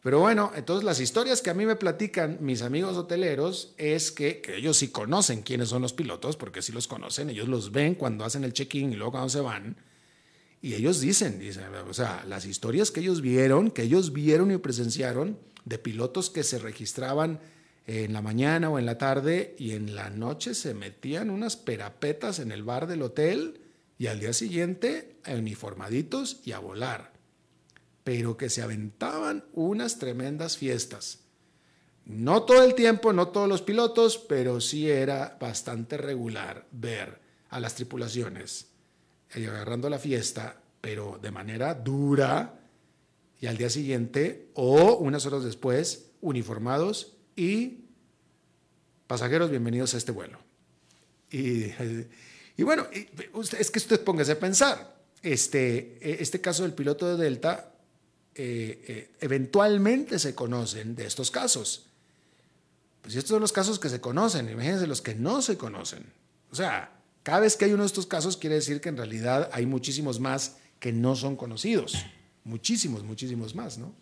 Pero 0.00 0.20
bueno, 0.20 0.52
entonces 0.56 0.84
las 0.84 1.00
historias 1.00 1.42
que 1.42 1.50
a 1.50 1.54
mí 1.54 1.66
me 1.66 1.76
platican 1.76 2.38
mis 2.40 2.62
amigos 2.62 2.96
hoteleros 2.96 3.74
es 3.76 4.10
que, 4.10 4.40
que 4.40 4.56
ellos 4.56 4.78
sí 4.78 4.88
conocen 4.88 5.42
quiénes 5.42 5.68
son 5.68 5.82
los 5.82 5.92
pilotos, 5.92 6.38
porque 6.38 6.62
sí 6.62 6.72
los 6.72 6.88
conocen, 6.88 7.28
ellos 7.28 7.46
los 7.46 7.72
ven 7.72 7.94
cuando 7.94 8.24
hacen 8.24 8.42
el 8.42 8.54
check-in 8.54 8.94
y 8.94 8.96
luego 8.96 9.10
cuando 9.10 9.28
se 9.28 9.42
van. 9.42 9.76
Y 10.62 10.72
ellos 10.72 10.98
dicen, 10.98 11.38
dicen, 11.38 11.64
o 11.74 11.92
sea, 11.92 12.24
las 12.26 12.46
historias 12.46 12.90
que 12.90 13.00
ellos 13.00 13.20
vieron, 13.20 13.70
que 13.70 13.82
ellos 13.82 14.14
vieron 14.14 14.50
y 14.50 14.56
presenciaron, 14.56 15.38
de 15.66 15.76
pilotos 15.76 16.30
que 16.30 16.42
se 16.42 16.58
registraban 16.58 17.38
en 17.86 18.14
la 18.14 18.22
mañana 18.22 18.70
o 18.70 18.78
en 18.78 18.86
la 18.86 18.96
tarde 18.96 19.56
y 19.58 19.72
en 19.72 19.94
la 19.94 20.08
noche 20.08 20.54
se 20.54 20.72
metían 20.72 21.28
unas 21.28 21.56
perapetas 21.56 22.38
en 22.38 22.50
el 22.50 22.62
bar 22.62 22.86
del 22.86 23.02
hotel 23.02 23.60
y 23.98 24.06
al 24.06 24.20
día 24.20 24.32
siguiente 24.32 25.16
uniformaditos 25.26 26.40
y 26.44 26.52
a 26.52 26.60
volar. 26.60 27.12
Pero 28.04 28.36
que 28.36 28.48
se 28.48 28.62
aventaban 28.62 29.44
unas 29.52 29.98
tremendas 29.98 30.56
fiestas. 30.56 31.20
No 32.06 32.44
todo 32.44 32.62
el 32.62 32.74
tiempo, 32.74 33.12
no 33.12 33.28
todos 33.28 33.48
los 33.48 33.60
pilotos, 33.60 34.16
pero 34.16 34.60
sí 34.60 34.88
era 34.88 35.36
bastante 35.38 35.98
regular 35.98 36.66
ver 36.70 37.20
a 37.50 37.60
las 37.60 37.74
tripulaciones 37.74 38.68
agarrando 39.34 39.90
la 39.90 39.98
fiesta, 39.98 40.60
pero 40.80 41.18
de 41.20 41.30
manera 41.30 41.74
dura, 41.74 42.60
y 43.40 43.46
al 43.46 43.56
día 43.56 43.70
siguiente 43.70 44.50
o 44.54 44.96
unas 44.96 45.26
horas 45.26 45.44
después, 45.44 46.10
uniformados 46.20 47.16
y 47.36 47.84
pasajeros 49.06 49.50
bienvenidos 49.50 49.94
a 49.94 49.98
este 49.98 50.12
vuelo. 50.12 50.38
Y, 51.30 51.66
y 52.58 52.62
bueno, 52.62 52.86
es 53.58 53.70
que 53.70 53.78
usted 53.78 54.04
póngase 54.04 54.32
a 54.32 54.38
pensar, 54.38 54.94
este, 55.22 56.22
este 56.22 56.42
caso 56.42 56.64
del 56.64 56.74
piloto 56.74 57.08
de 57.16 57.24
Delta, 57.24 57.72
eh, 58.34 58.84
eh, 58.86 59.10
eventualmente 59.20 60.18
se 60.18 60.34
conocen 60.34 60.94
de 60.94 61.06
estos 61.06 61.30
casos. 61.30 61.86
Pues 63.00 63.14
estos 63.14 63.30
son 63.30 63.40
los 63.40 63.52
casos 63.52 63.78
que 63.78 63.88
se 63.88 64.02
conocen, 64.02 64.50
imagínense 64.50 64.86
los 64.86 65.00
que 65.00 65.14
no 65.14 65.40
se 65.40 65.56
conocen. 65.56 66.04
O 66.50 66.54
sea, 66.54 66.92
cada 67.22 67.40
vez 67.40 67.56
que 67.56 67.64
hay 67.64 67.72
uno 67.72 67.84
de 67.84 67.86
estos 67.86 68.06
casos 68.06 68.36
quiere 68.36 68.56
decir 68.56 68.82
que 68.82 68.90
en 68.90 68.98
realidad 68.98 69.48
hay 69.54 69.64
muchísimos 69.64 70.20
más 70.20 70.56
que 70.78 70.92
no 70.92 71.16
son 71.16 71.34
conocidos 71.34 71.96
muchísimos, 72.48 73.04
muchísimos 73.04 73.54
más, 73.54 73.78
¿no? 73.78 73.94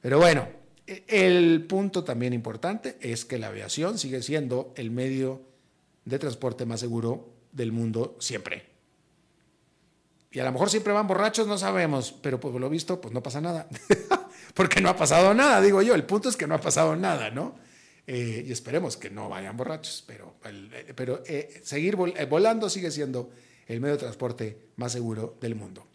Pero 0.00 0.18
bueno, 0.18 0.48
e, 0.86 1.04
el 1.06 1.64
punto 1.66 2.02
también 2.02 2.32
importante 2.32 2.96
es 3.00 3.24
que 3.24 3.38
la 3.38 3.48
aviación 3.48 3.98
sigue 3.98 4.22
siendo 4.22 4.72
el 4.76 4.90
medio 4.90 5.42
de 6.04 6.18
transporte 6.18 6.66
más 6.66 6.80
seguro 6.80 7.31
del 7.52 7.72
mundo 7.72 8.16
siempre. 8.18 8.72
Y 10.32 10.40
a 10.40 10.44
lo 10.44 10.52
mejor 10.52 10.70
siempre 10.70 10.92
van 10.92 11.06
borrachos, 11.06 11.46
no 11.46 11.58
sabemos, 11.58 12.12
pero 12.22 12.40
por 12.40 12.58
lo 12.58 12.70
visto, 12.70 13.00
pues 13.00 13.12
no 13.12 13.22
pasa 13.22 13.40
nada. 13.40 13.68
Porque 14.54 14.80
no 14.80 14.88
ha 14.88 14.96
pasado 14.96 15.34
nada, 15.34 15.60
digo 15.60 15.82
yo. 15.82 15.94
El 15.94 16.04
punto 16.04 16.28
es 16.30 16.36
que 16.36 16.46
no 16.46 16.54
ha 16.54 16.60
pasado 16.60 16.96
nada, 16.96 17.30
¿no? 17.30 17.54
Eh, 18.06 18.44
y 18.46 18.52
esperemos 18.52 18.96
que 18.96 19.10
no 19.10 19.28
vayan 19.28 19.56
borrachos, 19.56 20.04
pero, 20.06 20.34
pero 20.96 21.22
eh, 21.26 21.60
seguir 21.62 21.96
eh, 22.16 22.24
volando 22.24 22.68
sigue 22.68 22.90
siendo 22.90 23.30
el 23.66 23.80
medio 23.80 23.94
de 23.94 24.00
transporte 24.00 24.58
más 24.76 24.92
seguro 24.92 25.36
del 25.40 25.54
mundo. 25.54 25.86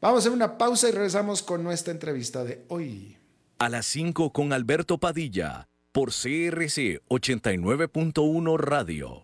Vamos 0.00 0.16
a 0.16 0.20
hacer 0.20 0.32
una 0.32 0.58
pausa 0.58 0.88
y 0.88 0.92
regresamos 0.92 1.42
con 1.42 1.62
nuestra 1.62 1.92
entrevista 1.92 2.42
de 2.42 2.64
hoy. 2.68 3.16
A 3.58 3.68
las 3.68 3.86
5 3.86 4.32
con 4.32 4.52
Alberto 4.52 4.98
Padilla, 4.98 5.68
por 5.92 6.10
CRC 6.10 7.00
89.1 7.08 8.58
Radio. 8.58 9.23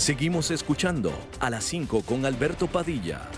Seguimos 0.00 0.50
escuchando 0.50 1.12
a 1.40 1.50
las 1.50 1.62
5 1.64 2.00
con 2.06 2.24
Alberto 2.24 2.66
Padilla. 2.68 3.28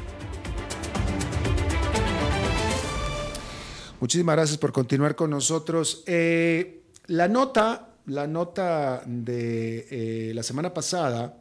Muchísimas 3.98 4.36
gracias 4.36 4.58
por 4.58 4.70
continuar 4.70 5.16
con 5.16 5.30
nosotros. 5.30 6.04
Eh, 6.06 6.84
la 7.08 7.26
nota, 7.26 7.96
la 8.06 8.28
nota 8.28 9.02
de 9.06 9.88
eh, 9.90 10.34
la 10.34 10.44
semana 10.44 10.72
pasada 10.72 11.36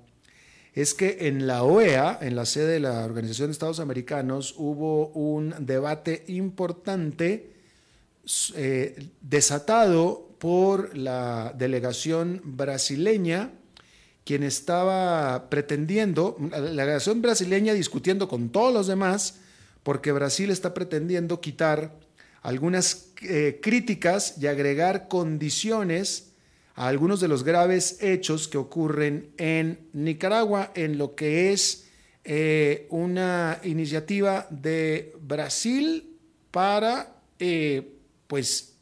es 0.74 0.96
que 0.96 1.28
en 1.28 1.46
la 1.46 1.66
OEA, 1.66 2.18
en 2.20 2.36
la 2.36 2.48
sede 2.48 2.74
de 2.74 2.80
la 2.80 3.06
Organización 3.06 3.50
de 3.50 3.52
Estados 3.52 3.80
Americanos, 3.80 4.56
hubo 4.58 5.10
un 5.10 5.54
debate 5.60 6.24
importante 6.30 7.52
eh, 8.56 9.08
desatado 9.22 10.30
por 10.40 10.98
la 10.98 11.54
delegación 11.56 12.42
brasileña, 12.44 13.52
quien 14.24 14.44
estaba 14.44 15.50
pretendiendo, 15.50 16.38
la 16.52 16.62
delegación 16.62 17.22
brasileña 17.22 17.74
discutiendo 17.74 18.28
con 18.28 18.50
todos 18.50 18.74
los 18.74 18.88
demás, 18.88 19.40
porque 19.84 20.12
Brasil 20.12 20.52
está 20.52 20.74
pretendiendo 20.74 21.42
quitar 21.42 21.96
algunas 22.42 23.12
eh, 23.22 23.60
críticas 23.62 24.36
y 24.40 24.48
agregar 24.48 25.08
condiciones 25.08 26.32
a 26.76 26.88
algunos 26.88 27.20
de 27.20 27.28
los 27.28 27.44
graves 27.44 27.98
hechos 28.02 28.48
que 28.48 28.58
ocurren 28.58 29.32
en 29.38 29.88
Nicaragua 29.94 30.72
en 30.76 30.98
lo 30.98 31.16
que 31.16 31.52
es 31.52 31.86
eh, 32.24 32.88
una 32.90 33.60
iniciativa 33.64 34.48
de 34.50 35.14
Brasil 35.20 36.18
para, 36.52 37.16
eh, 37.40 37.96
pues, 38.28 38.76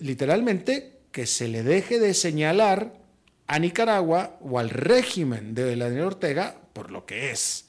literalmente 0.00 0.98
que 1.12 1.26
se 1.26 1.46
le 1.46 1.62
deje 1.62 2.00
de 2.00 2.14
señalar 2.14 3.03
a 3.46 3.58
Nicaragua 3.58 4.38
o 4.40 4.58
al 4.58 4.70
régimen 4.70 5.54
de 5.54 5.76
Daniel 5.76 6.04
Ortega 6.04 6.56
por 6.72 6.90
lo 6.90 7.06
que 7.06 7.30
es, 7.30 7.66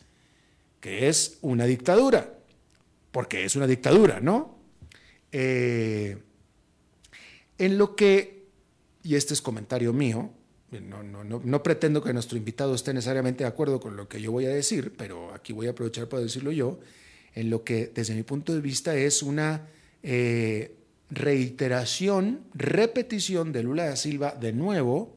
que 0.80 1.08
es 1.08 1.38
una 1.42 1.66
dictadura, 1.66 2.34
porque 3.12 3.46
es 3.46 3.56
una 3.56 3.68
dictadura, 3.68 4.20
¿no? 4.20 4.58
Eh, 5.32 6.18
en 7.58 7.78
lo 7.78 7.96
que 7.96 8.36
y 9.06 9.14
este 9.14 9.36
es 9.36 9.42
comentario 9.42 9.94
mío, 9.94 10.32
no, 10.72 11.04
no, 11.04 11.24
no, 11.24 11.64
pretendo 11.64 12.02
que 12.02 12.12
nuestro 12.12 12.40
invitado 12.40 12.74
esté 12.74 12.92
necesariamente 12.92 13.44
de 13.44 13.48
acuerdo 13.48 13.80
con 13.80 13.96
lo 13.96 14.10
que 14.10 14.20
yo 14.20 14.32
voy 14.32 14.46
a 14.46 14.50
decir, 14.50 14.94
pero 14.98 15.32
aquí 15.32 15.54
voy 15.54 15.68
a 15.68 15.70
aprovechar 15.70 16.10
para 16.10 16.24
decirlo 16.24 16.52
yo, 16.52 16.80
en 17.36 17.52
lo 17.52 17.64
que 17.64 17.92
desde 17.94 18.16
mi 18.16 18.24
punto 18.24 18.52
de 18.52 18.62
vista 18.62 18.96
es 18.96 19.22
una 19.22 19.68
eh, 20.02 20.76
reiteración, 21.12 22.42
repetición 22.56 23.52
de 23.52 23.62
Lula 23.62 23.86
da 23.86 23.96
Silva 23.96 24.34
de 24.34 24.54
nuevo 24.54 25.15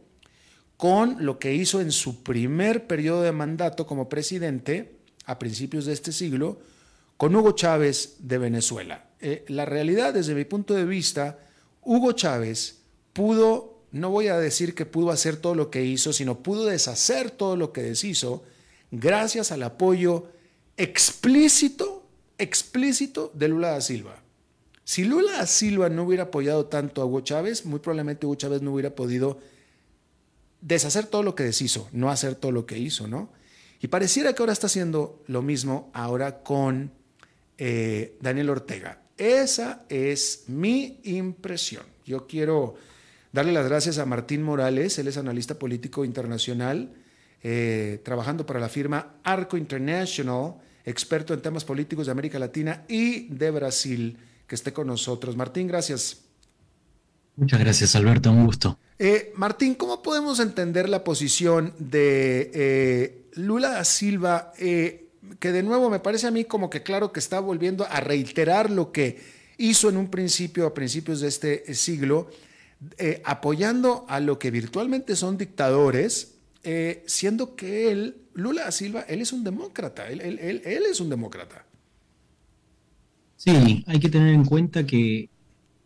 con 0.79 1.27
lo 1.27 1.39
que 1.39 1.55
hizo 1.55 1.83
en 1.83 1.93
su 1.93 2.23
primer 2.23 2.87
periodo 2.87 3.23
de 3.23 3.33
mandato 3.33 3.87
como 3.87 4.09
presidente 4.09 4.97
a 5.27 5.39
principios 5.39 5.85
de 5.85 5.93
este 5.93 6.13
siglo 6.13 6.61
con 7.17 7.37
Hugo 7.37 7.53
Chávez 7.53 8.17
de 8.21 8.39
Venezuela. 8.39 9.11
Eh, 9.21 9.45
la 9.49 9.67
realidad 9.67 10.15
desde 10.15 10.37
mi 10.37 10.45
punto 10.45 10.73
de 10.75 10.85
vista, 10.87 11.41
Hugo 11.83 12.13
Chávez 12.13 12.79
pudo 13.13 13.79
no 13.91 14.11
voy 14.11 14.29
a 14.29 14.39
decir 14.39 14.75
que 14.75 14.87
pudo 14.87 15.11
hacer 15.11 15.37
todo 15.37 15.55
lo 15.55 15.71
que 15.71 15.85
hizo, 15.85 16.13
sino 16.13 16.43
pudo 16.43 16.67
deshacer 16.67 17.31
todo 17.31 17.57
lo 17.57 17.73
que 17.73 17.83
deshizo 17.83 18.45
gracias 18.91 19.51
al 19.51 19.63
apoyo 19.63 20.27
explícito, 20.77 22.07
explícito 22.39 23.33
de 23.35 23.49
Lula 23.49 23.71
da 23.71 23.81
Silva. 23.81 24.23
Si 24.85 25.05
Lula 25.05 25.33
da 25.33 25.47
Silva 25.47 25.89
no 25.89 26.05
hubiera 26.05 26.25
apoyado 26.25 26.67
tanto 26.67 27.03
a 27.03 27.07
Hugo 27.07 27.21
Chávez, 27.21 27.67
muy 27.67 27.81
probablemente 27.81 28.27
Hugo 28.27 28.37
Chávez 28.37 28.63
no 28.63 28.73
hubiera 28.73 28.95
podido 28.95 29.39
deshacer 30.61 31.07
todo 31.07 31.23
lo 31.23 31.35
que 31.35 31.45
deshizo, 31.45 31.89
no 31.93 32.11
hacer 32.11 32.35
todo 32.35 32.53
lo 32.53 32.67
que 32.67 32.79
hizo, 32.79 33.07
¿no? 33.07 33.33
Y 33.81 33.89
pareciera 33.89 34.33
que 34.33 34.43
ahora 34.43 34.53
está 34.53 34.67
haciendo 34.67 35.23
lo 35.27 35.43
mismo 35.43 35.91
ahora 35.93 36.43
con 36.43 36.91
eh, 37.59 38.17
Daniel 38.21 38.51
Ortega. 38.51 39.03
Esa 39.17 39.85
es 39.89 40.45
mi 40.49 41.01
impresión. 41.05 41.85
Yo 42.05 42.27
quiero 42.27 42.77
Darle 43.33 43.53
las 43.53 43.69
gracias 43.69 43.99
a 43.99 44.07
Martín 44.07 44.43
Morales, 44.43 44.99
él 44.99 45.07
es 45.07 45.19
analista 45.19 45.59
político 45.59 46.05
internacional, 46.05 46.95
eh, 47.43 48.01
trabajando 48.03 48.47
para 48.47 48.59
la 48.59 48.71
firma 48.71 49.17
Arco 49.23 49.59
International, 49.59 50.55
experto 50.85 51.35
en 51.35 51.43
temas 51.43 51.65
políticos 51.65 52.07
de 52.07 52.13
América 52.13 52.39
Latina 52.39 52.85
y 52.89 53.29
de 53.29 53.51
Brasil, 53.51 54.19
que 54.47 54.55
esté 54.55 54.73
con 54.73 54.87
nosotros. 54.87 55.37
Martín, 55.37 55.69
gracias. 55.69 56.28
Muchas 57.39 57.61
gracias, 57.61 57.97
Alberto, 57.97 58.31
un 58.31 58.45
gusto. 58.45 58.79
Eh, 58.99 59.33
Martín, 59.37 59.75
¿cómo 59.75 60.03
podemos 60.03 60.41
entender 60.41 60.89
la 60.89 61.03
posición 61.05 61.73
de 61.79 62.51
eh, 62.53 63.23
Lula 63.35 63.71
da 63.71 63.85
Silva, 63.85 64.53
que 64.59 65.53
de 65.53 65.63
nuevo 65.63 65.89
me 65.89 66.01
parece 66.01 66.27
a 66.27 66.31
mí 66.31 66.45
como 66.45 66.69
que 66.69 66.83
claro 66.83 67.13
que 67.13 67.21
está 67.21 67.41
volviendo 67.41 67.87
a 67.89 68.01
reiterar 68.01 68.71
lo 68.71 68.93
que 68.93 69.19
hizo 69.59 69.89
en 69.89 69.97
un 69.97 70.09
principio, 70.09 70.67
a 70.67 70.75
principios 70.75 71.21
de 71.21 71.29
este 71.29 71.75
siglo, 71.75 72.29
eh, 72.97 73.21
apoyando 73.25 74.07
a 74.09 74.21
lo 74.21 74.39
que 74.39 74.51
virtualmente 74.51 75.17
son 75.17 75.37
dictadores, 75.37 76.37
eh, 76.63 77.03
siendo 77.07 77.57
que 77.57 77.91
él, 77.91 78.17
Lula 78.35 78.65
da 78.65 78.73
Silva, 78.73 79.05
él 79.09 79.21
es 79.21 79.33
un 79.33 79.43
demócrata, 79.43 80.09
él, 80.09 80.23
es 80.65 81.01
un 81.01 81.11
demócrata. 81.11 81.67
Sí, 83.37 83.85
hay 83.87 84.01
que 84.01 84.09
tener 84.09 84.33
en 84.33 84.45
cuenta 84.45 84.87
que 84.87 85.29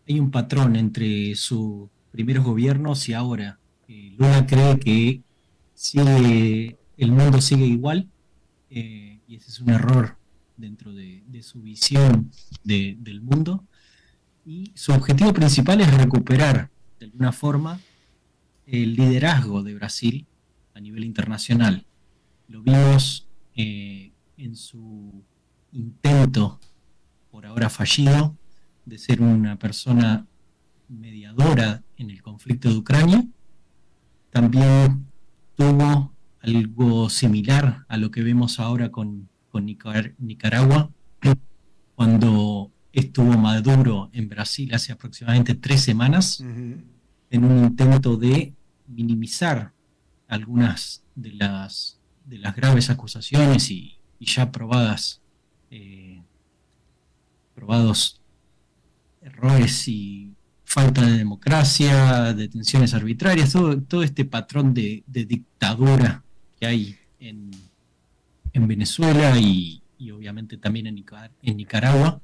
hay 0.09 0.21
un 0.21 0.31
patrón 0.31 0.77
entre 0.77 1.35
sus 1.35 1.88
primeros 2.11 2.45
gobiernos 2.45 3.09
y 3.09 3.15
ahora. 3.15 3.59
Eh, 3.88 4.15
Lula 4.19 4.47
cree 4.47 4.79
que 4.79 5.23
sigue, 5.75 6.77
el 6.97 7.12
mundo 7.12 7.41
sigue 7.41 7.67
igual 7.67 8.09
y 9.33 9.37
ese 9.37 9.51
es 9.51 9.61
un 9.61 9.71
error 9.71 10.19
dentro 10.59 10.93
de, 10.93 11.23
su 11.43 11.62
visión 11.62 12.31
del 12.65 13.23
mundo. 13.23 13.65
Y 14.45 14.73
su 14.75 14.93
objetivo 14.93 15.33
principal 15.33 15.81
es 15.81 15.91
recuperar 15.91 16.71
de 17.01 17.07
alguna 17.07 17.33
forma 17.33 17.81
el 18.67 18.95
liderazgo 18.95 19.62
de 19.62 19.75
Brasil 19.75 20.27
a 20.75 20.81
nivel 20.81 21.05
internacional. 21.05 21.87
Lo 22.47 22.62
vimos 22.62 23.27
eh, 23.57 24.12
en 24.37 24.55
su 24.55 25.25
intento, 25.73 26.61
por 27.31 27.47
ahora 27.47 27.71
fallido, 27.71 28.37
de 28.85 28.99
ser 28.99 29.23
una 29.23 29.59
persona 29.59 30.27
mediadora 30.88 31.83
en 31.97 32.11
el 32.11 32.23
conflicto 32.23 32.68
de 32.68 32.77
Ucrania. 32.77 33.25
También 34.31 35.07
tuvo 35.57 36.12
algo 36.40 37.09
similar 37.09 37.85
a 37.88 37.97
lo 37.97 38.11
que 38.11 38.23
vemos 38.23 38.59
ahora 38.59 38.90
con, 38.90 39.29
Nicaragua, 40.18 40.90
cuando 41.95 42.73
estuvo 42.92 43.37
Maduro 43.37 44.11
en 44.12 44.29
Brasil 44.29 44.75
hace 44.75 44.92
aproximadamente 44.92 45.55
tres 45.55 45.83
semanas 45.83 46.40
en 46.40 47.45
un 47.45 47.64
intento 47.64 48.16
de 48.16 48.55
minimizar 48.87 49.73
algunas 50.29 51.05
de 51.14 51.33
las, 51.33 52.01
de 52.25 52.38
las 52.38 52.57
graves 52.57 52.88
acusaciones 52.88 53.71
y, 53.71 53.99
ya 54.21 54.53
probadas, 54.53 55.21
eh, 55.71 56.23
probados 57.55 58.21
errores 59.22 59.88
y 59.88 60.32
falta 60.64 61.04
de 61.04 61.18
democracia, 61.18 62.32
detenciones 62.32 62.94
arbitrarias, 62.94 63.52
todo, 63.52 63.80
todo 63.82 64.02
este 64.02 64.24
patrón 64.24 64.74
de, 64.74 65.02
dictadura 65.06 66.24
que 66.58 66.66
hay 66.66 66.96
en, 67.20 67.50
Venezuela 68.54 69.38
y, 69.38 69.82
obviamente 70.11 70.56
también 70.56 70.87
en, 70.87 71.04
en 71.42 71.56
Nicaragua. 71.56 72.20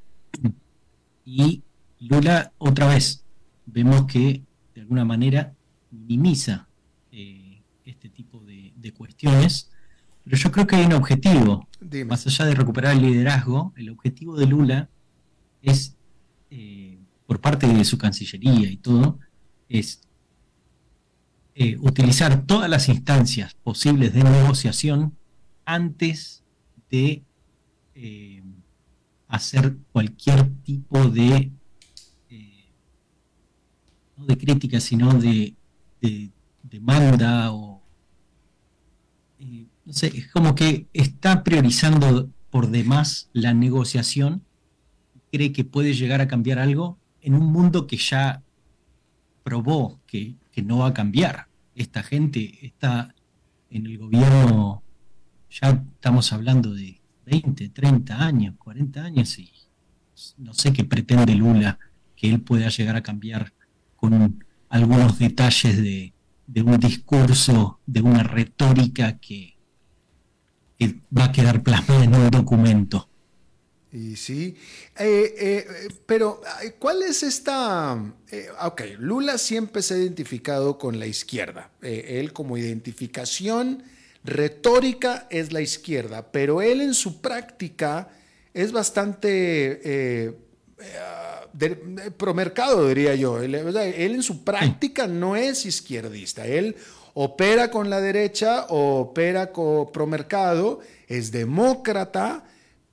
Y 1.24 1.62
Lula, 2.00 2.52
otra 2.58 2.88
vez, 2.88 3.24
vemos 3.66 4.06
que 4.06 4.42
de 4.74 4.80
alguna 4.80 5.04
manera 5.04 5.54
minimiza 5.90 6.68
eh, 7.12 7.62
este 7.84 8.08
tipo 8.08 8.40
de, 8.44 8.92
cuestiones, 8.96 9.70
pero 10.24 10.36
yo 10.36 10.50
creo 10.50 10.66
que 10.66 10.76
hay 10.76 10.86
un 10.86 10.94
objetivo, 10.94 11.68
más 12.06 12.26
allá 12.26 12.46
de 12.46 12.54
recuperar 12.54 12.96
el 12.96 13.02
liderazgo, 13.02 13.74
el 13.76 13.90
objetivo 13.90 14.34
de 14.36 14.46
Lula 14.46 14.88
es, 15.60 15.94
eh, 16.50 16.87
por 17.28 17.40
parte 17.40 17.68
de 17.68 17.84
su 17.84 17.96
Cancillería 17.96 18.68
y 18.68 18.78
todo, 18.78 19.20
es 19.68 20.00
eh, 21.54 21.76
utilizar 21.78 22.44
todas 22.46 22.68
las 22.68 22.88
instancias 22.88 23.54
posibles 23.54 24.14
de 24.14 24.24
negociación 24.24 25.16
antes 25.64 26.42
de 26.90 27.22
hacer 29.26 29.76
cualquier 29.92 30.48
tipo 30.62 31.04
de 31.10 31.52
no 34.18 34.26
de 34.26 34.36
crítica, 34.36 34.80
sino 34.80 35.14
de, 35.14 35.54
demanda 36.62 37.52
o... 37.52 37.80
Eh, 39.38 39.66
no 39.84 39.92
sé, 39.92 40.08
es 40.08 40.28
como 40.28 40.54
que 40.54 40.88
está 40.92 41.44
priorizando 41.44 42.28
por 42.50 42.68
demás 42.68 43.30
la 43.32 43.54
negociación, 43.54 44.42
cree 45.30 45.52
que 45.52 45.64
puede 45.64 45.94
llegar 45.94 46.20
a 46.20 46.28
cambiar 46.28 46.58
algo 46.58 46.98
en 47.28 47.34
un 47.34 47.52
mundo 47.52 47.86
que 47.86 47.98
ya 47.98 48.42
probó 49.42 50.00
que, 50.06 50.36
no 50.64 50.78
va 50.78 50.88
a 50.88 50.94
cambiar. 50.94 51.46
Esta 51.76 52.02
gente 52.02 52.66
está 52.66 53.14
en 53.70 53.86
el 53.86 53.96
gobierno 53.96 54.82
ya 55.50 55.68
estamos 55.68 56.32
hablando 56.32 56.74
de 56.74 57.00
20, 57.26 57.68
30 57.68 58.24
años, 58.24 58.56
40 58.58 59.02
años 59.02 59.38
y 59.38 59.52
no 60.38 60.52
sé 60.52 60.72
qué 60.72 60.84
pretende 60.84 61.34
Lula 61.34 61.78
que 62.16 62.28
él 62.28 62.40
pueda 62.40 62.70
llegar 62.70 62.96
a 62.96 63.02
cambiar 63.02 63.52
con 63.94 64.44
algunos 64.68 65.18
detalles 65.18 65.76
de, 65.76 66.12
un 66.62 66.80
discurso, 66.80 67.78
de 67.86 68.00
una 68.00 68.22
retórica 68.24 69.18
que, 69.18 69.56
va 71.16 71.26
a 71.26 71.32
quedar 71.32 71.62
plasmada 71.62 72.04
en 72.04 72.14
un 72.14 72.30
documento. 72.30 73.07
Y 73.90 74.16
sí, 74.16 74.54
eh, 74.98 75.34
eh, 75.38 75.88
pero 76.04 76.42
¿cuál 76.78 77.02
es 77.02 77.22
esta? 77.22 77.98
Eh, 78.30 78.48
ok, 78.62 78.82
Lula 78.98 79.38
siempre 79.38 79.80
se 79.80 79.94
ha 79.94 79.96
identificado 79.96 80.76
con 80.76 80.98
la 80.98 81.06
izquierda. 81.06 81.70
él 81.80 82.34
como 82.34 82.58
identificación 82.58 83.82
retórica 84.24 85.26
es 85.30 85.52
la 85.54 85.62
izquierda, 85.62 86.30
pero 86.30 86.60
él 86.60 86.82
en 86.82 86.92
su 86.92 87.22
práctica 87.22 88.10
es 88.52 88.72
bastante 88.72 90.36
promercado, 92.18 92.88
diría 92.88 93.14
yo. 93.14 93.40
Él, 93.40 93.54
en 93.54 94.22
su 94.22 94.44
práctica 94.44 95.06
no 95.06 95.34
es 95.34 95.64
izquierdista. 95.64 96.46
Él 96.46 96.76
opera 97.14 97.70
con 97.70 97.88
la 97.88 98.02
derecha, 98.02 98.66
opera 98.68 99.50
con 99.50 99.90
promercado, 99.92 100.80
es 101.06 101.32
demócrata, 101.32 102.44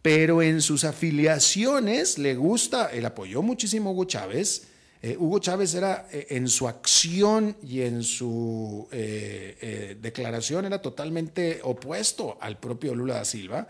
pero 0.06 0.44
en 0.44 0.62
sus 0.62 0.84
afiliaciones 0.84 2.20
le 2.20 2.36
gusta, 2.36 2.92
él 2.94 3.08
apoyó 3.08 3.42
muchísimo 3.42 3.90
a 3.90 3.94
Hugo 3.94 4.06
Chávez. 4.06 4.68
Eh, 5.02 5.18
Hugo 5.18 5.40
Chávez 5.40 5.74
era 5.74 6.08
eh, 6.12 6.28
en 6.30 6.48
su 6.48 6.68
acción 6.68 7.58
y 7.64 7.82
en 7.82 8.04
su 8.04 8.88
eh, 8.92 9.98
declaración 10.00 10.66
era 10.66 10.80
totalmente 10.80 11.60
opuesto 11.64 12.38
al 12.40 12.60
propio 12.60 12.94
Lula 12.94 13.16
da 13.16 13.26
Silva 13.26 13.68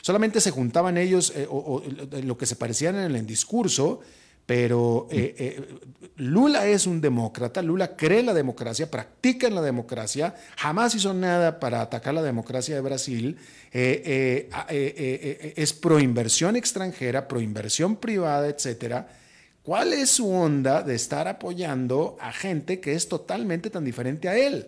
solamente 0.00 0.40
se 0.40 0.50
juntaban 0.50 0.96
ellos 0.96 1.30
o, 1.50 1.82
lo 2.22 2.38
que 2.38 2.46
se 2.46 2.56
parecían 2.56 2.96
en 2.96 3.14
el 3.14 3.26
discurso, 3.26 4.00
pero 4.46 5.10
Lula 6.16 6.66
es 6.66 6.86
un 6.86 7.02
demócrata, 7.02 7.60
Lula 7.60 7.94
cree 7.94 8.20
en 8.20 8.26
la 8.26 8.32
democracia, 8.32 8.90
practica 8.90 9.46
en 9.46 9.54
la 9.54 9.60
democracia, 9.60 10.34
jamás 10.56 10.94
hizo 10.94 11.12
nada 11.12 11.60
para 11.60 11.82
atacar 11.82 12.14
la 12.14 12.22
democracia 12.22 12.74
de 12.74 12.80
Brasil, 12.80 13.36
es 13.72 15.72
proinversión 15.72 16.56
extranjera, 16.56 17.26
proinversión 17.26 17.96
privada, 17.96 18.48
etcétera. 18.48 19.08
¿Cuál 19.62 19.92
es 19.92 20.10
su 20.10 20.28
onda 20.28 20.82
de 20.82 20.94
estar 20.94 21.28
apoyando 21.28 22.16
a 22.20 22.32
gente 22.32 22.80
que 22.80 22.94
es 22.94 23.08
totalmente 23.08 23.70
tan 23.70 23.84
diferente 23.84 24.28
a 24.28 24.36
él? 24.36 24.66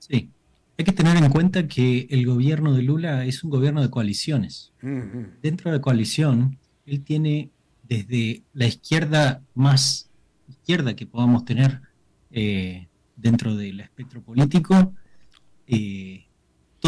Sí, 0.00 0.30
hay 0.76 0.84
que 0.84 0.92
tener 0.92 1.16
en 1.16 1.30
cuenta 1.30 1.66
que 1.66 2.06
el 2.10 2.26
gobierno 2.26 2.74
de 2.74 2.82
Lula 2.82 3.24
es 3.24 3.42
un 3.42 3.50
gobierno 3.50 3.82
de 3.82 3.90
coaliciones. 3.90 4.72
Dentro 4.80 5.70
de 5.70 5.76
la 5.76 5.82
coalición, 5.82 6.58
él 6.86 7.02
tiene 7.02 7.50
desde 7.82 8.42
la 8.52 8.66
izquierda 8.66 9.42
más 9.54 10.10
izquierda 10.48 10.94
que 10.94 11.06
podamos 11.06 11.44
tener 11.44 11.80
eh, 12.30 12.88
dentro 13.16 13.56
del 13.56 13.80
espectro 13.80 14.22
político, 14.22 14.94
eh, 15.66 16.27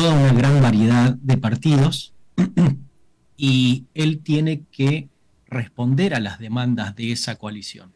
toda 0.00 0.14
una 0.14 0.32
gran 0.32 0.62
variedad 0.62 1.14
de 1.14 1.36
partidos 1.36 2.14
y 3.36 3.84
él 3.92 4.20
tiene 4.20 4.62
que 4.72 5.10
responder 5.46 6.14
a 6.14 6.20
las 6.20 6.38
demandas 6.38 6.96
de 6.96 7.12
esa 7.12 7.36
coalición. 7.36 7.92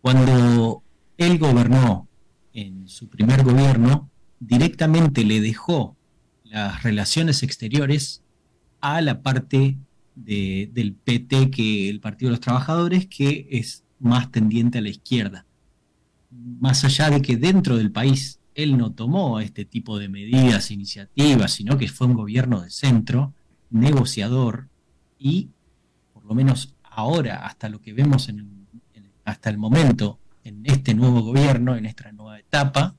Cuando 0.00 0.82
él 1.18 1.38
gobernó 1.38 2.08
en 2.54 2.88
su 2.88 3.10
primer 3.10 3.42
gobierno, 3.44 4.08
directamente 4.40 5.22
le 5.22 5.42
dejó 5.42 5.98
las 6.44 6.82
relaciones 6.82 7.42
exteriores 7.42 8.22
a 8.80 9.02
la 9.02 9.20
parte 9.20 9.76
del 10.14 10.94
PT 11.04 11.50
que 11.50 11.90
el 11.90 12.00
Partido 12.00 12.30
de 12.30 12.36
los 12.36 12.40
Trabajadores, 12.40 13.06
que 13.06 13.48
es 13.50 13.84
más 13.98 14.32
tendiente 14.32 14.78
a 14.78 14.80
la 14.80 14.88
izquierda. 14.88 15.44
Más 16.30 16.84
allá 16.86 17.10
de 17.10 17.20
que 17.20 17.36
dentro 17.36 17.76
del 17.76 17.92
país 17.92 18.37
él 18.58 18.76
no 18.76 18.90
tomó 18.90 19.38
este 19.38 19.64
tipo 19.64 20.00
de 20.00 20.08
medidas, 20.08 20.72
iniciativas, 20.72 21.52
sino 21.52 21.78
que 21.78 21.86
fue 21.86 22.08
un 22.08 22.14
gobierno 22.14 22.60
de 22.60 22.70
centro, 22.70 23.32
negociador, 23.70 24.66
y 25.16 25.50
por 26.12 26.24
lo 26.24 26.34
menos 26.34 26.74
ahora, 26.82 27.46
hasta 27.46 27.68
lo 27.68 27.80
que 27.80 27.92
vemos 27.92 28.28
hasta 29.24 29.50
el 29.50 29.58
momento, 29.58 30.18
en 30.42 30.62
este 30.64 30.92
nuevo 30.92 31.20
gobierno, 31.20 31.76
en 31.76 31.86
esta 31.86 32.10
nueva 32.10 32.40
etapa, 32.40 32.96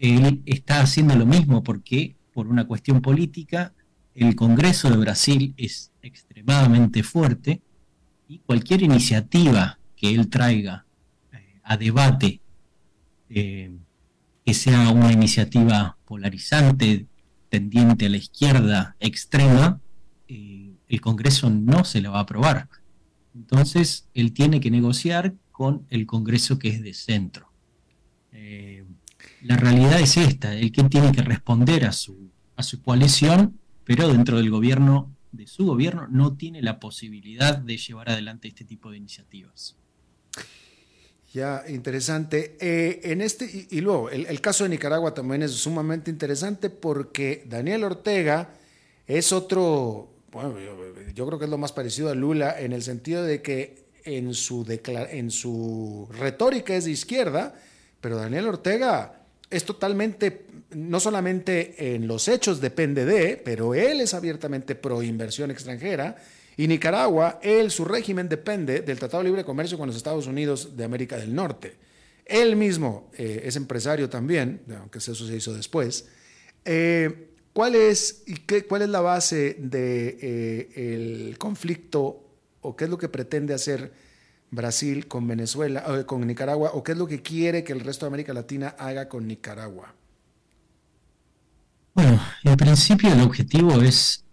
él 0.00 0.42
está 0.44 0.80
haciendo 0.80 1.14
lo 1.14 1.24
mismo 1.24 1.62
porque 1.62 2.16
por 2.34 2.48
una 2.48 2.66
cuestión 2.66 3.00
política 3.00 3.72
el 4.16 4.34
Congreso 4.34 4.90
de 4.90 4.96
Brasil 4.96 5.54
es 5.56 5.92
extremadamente 6.02 7.04
fuerte 7.04 7.62
y 8.26 8.38
cualquier 8.38 8.82
iniciativa 8.82 9.78
que 9.94 10.12
él 10.12 10.28
traiga 10.28 10.84
eh, 11.32 11.60
a 11.62 11.76
debate 11.76 12.40
eh, 13.28 13.70
que 14.50 14.54
sea 14.54 14.90
una 14.90 15.12
iniciativa 15.12 15.96
polarizante, 16.04 17.06
tendiente 17.48 18.06
a 18.06 18.08
la 18.08 18.16
izquierda 18.16 18.96
extrema, 19.00 19.80
eh, 20.28 20.72
el 20.88 21.00
Congreso 21.00 21.50
no 21.50 21.84
se 21.84 22.00
la 22.00 22.10
va 22.10 22.18
a 22.18 22.22
aprobar. 22.22 22.68
Entonces, 23.34 24.08
él 24.14 24.32
tiene 24.32 24.60
que 24.60 24.70
negociar 24.70 25.34
con 25.50 25.86
el 25.90 26.06
Congreso 26.06 26.58
que 26.58 26.68
es 26.68 26.82
de 26.82 26.94
centro 26.94 27.50
la 29.42 29.56
realidad 29.56 30.00
es 30.00 30.16
esta, 30.16 30.54
el 30.54 30.72
que 30.72 30.84
tiene 30.84 31.12
que 31.12 31.22
responder 31.22 31.86
a 31.86 31.92
su, 31.92 32.30
a 32.56 32.62
su 32.62 32.82
coalición, 32.82 33.58
pero 33.84 34.08
dentro 34.08 34.36
del 34.36 34.50
gobierno, 34.50 35.14
de 35.32 35.46
su 35.46 35.66
gobierno, 35.66 36.08
no 36.08 36.36
tiene 36.36 36.62
la 36.62 36.78
posibilidad 36.78 37.56
de 37.58 37.76
llevar 37.76 38.10
adelante 38.10 38.48
este 38.48 38.64
tipo 38.64 38.90
de 38.90 38.98
iniciativas. 38.98 39.76
Ya, 41.32 41.62
interesante. 41.68 42.56
Eh, 42.58 43.00
en 43.04 43.20
este, 43.20 43.66
y, 43.70 43.80
luego, 43.80 44.10
el, 44.10 44.40
caso 44.40 44.64
de 44.64 44.70
Nicaragua 44.70 45.14
también 45.14 45.42
es 45.42 45.52
sumamente 45.52 46.10
interesante 46.10 46.70
porque 46.70 47.44
Daniel 47.46 47.84
Ortega 47.84 48.48
es 49.06 49.32
otro, 49.32 50.08
bueno, 50.32 50.56
yo, 51.14 51.26
creo 51.26 51.38
que 51.38 51.44
es 51.44 51.50
lo 51.50 51.58
más 51.58 51.72
parecido 51.72 52.10
a 52.10 52.14
Lula 52.16 52.58
en 52.58 52.72
el 52.72 52.82
sentido 52.82 53.22
de 53.22 53.42
que 53.42 53.84
en 54.04 54.34
su, 54.34 54.66
en 54.84 55.30
su 55.30 56.08
retórica 56.18 56.74
es 56.74 56.86
de 56.86 56.90
izquierda, 56.90 57.54
pero 58.00 58.16
Daniel 58.16 58.48
Ortega 58.48 59.20
es 59.50 59.64
totalmente, 59.64 60.46
no 60.70 60.98
solamente 60.98 61.94
en 61.94 62.08
los 62.08 62.26
hechos 62.26 62.60
depende 62.60 63.04
de, 63.04 63.36
pero 63.36 63.74
él 63.74 64.00
es 64.00 64.14
abiertamente 64.14 64.74
pro 64.74 65.00
inversión 65.00 65.52
extranjera. 65.52 66.16
Y 66.60 66.68
Nicaragua, 66.68 67.38
él, 67.42 67.70
su 67.70 67.86
régimen 67.86 68.28
depende 68.28 68.82
del 68.82 68.98
Tratado 68.98 69.22
de 69.22 69.30
Libre 69.30 69.46
Comercio 69.46 69.78
con 69.78 69.86
los 69.86 69.96
Estados 69.96 70.26
Unidos 70.26 70.76
de 70.76 70.84
América 70.84 71.16
del 71.16 71.34
Norte. 71.34 71.74
Él 72.26 72.54
mismo 72.54 73.10
eh, 73.16 73.44
es 73.46 73.56
empresario 73.56 74.10
también, 74.10 74.60
aunque 74.78 74.98
eso 74.98 75.14
se 75.14 75.34
hizo 75.34 75.54
después. 75.54 76.06
Eh, 76.66 77.30
¿cuál, 77.54 77.76
es, 77.76 78.24
y 78.26 78.34
qué, 78.34 78.66
¿Cuál 78.66 78.82
es 78.82 78.90
la 78.90 79.00
base 79.00 79.56
del 79.58 79.70
de, 79.70 80.68
eh, 80.76 81.34
conflicto 81.38 82.28
o 82.60 82.76
qué 82.76 82.84
es 82.84 82.90
lo 82.90 82.98
que 82.98 83.08
pretende 83.08 83.54
hacer 83.54 83.94
Brasil 84.50 85.08
con 85.08 85.26
Venezuela, 85.26 85.82
eh, 85.88 86.04
con 86.04 86.26
Nicaragua, 86.26 86.72
o 86.74 86.84
qué 86.84 86.92
es 86.92 86.98
lo 86.98 87.06
que 87.06 87.22
quiere 87.22 87.64
que 87.64 87.72
el 87.72 87.80
resto 87.80 88.04
de 88.04 88.08
América 88.08 88.34
Latina 88.34 88.76
haga 88.78 89.08
con 89.08 89.26
Nicaragua? 89.26 89.94
Bueno, 91.94 92.20
en 92.44 92.56
principio 92.58 93.10
el 93.10 93.22
objetivo 93.22 93.80
es 93.80 94.26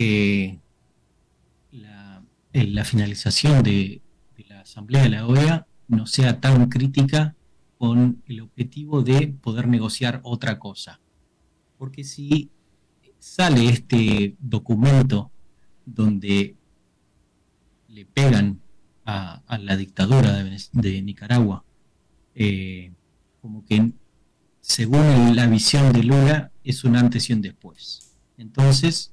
que 0.00 0.58
la, 1.72 2.24
eh, 2.54 2.84
finalización 2.84 3.62
de, 3.62 4.00
la 4.48 4.62
Asamblea 4.62 5.02
de 5.02 5.10
la 5.10 5.26
OEA 5.26 5.66
no 5.88 6.06
sea 6.06 6.40
tan 6.40 6.70
crítica 6.70 7.36
con 7.76 8.22
el 8.26 8.40
objetivo 8.40 9.02
de 9.02 9.28
poder 9.28 9.68
negociar 9.68 10.22
otra 10.22 10.58
cosa. 10.58 11.00
Porque 11.76 12.02
si 12.02 12.48
sale 13.18 13.66
este 13.66 14.36
documento 14.40 15.30
donde 15.84 16.56
le 17.88 18.06
pegan 18.06 18.58
a, 19.04 19.42
la 19.58 19.76
dictadura 19.76 20.32
de, 20.72 21.02
Nicaragua, 21.02 21.62
eh, 22.34 22.90
como 23.42 23.66
que 23.66 23.92
según 24.62 25.36
la 25.36 25.46
visión 25.46 25.92
de 25.92 26.04
Lula 26.04 26.52
es 26.64 26.84
un 26.84 26.96
antes 26.96 27.28
y 27.28 27.34
un 27.34 27.42
después. 27.42 28.16
Entonces 28.38 29.12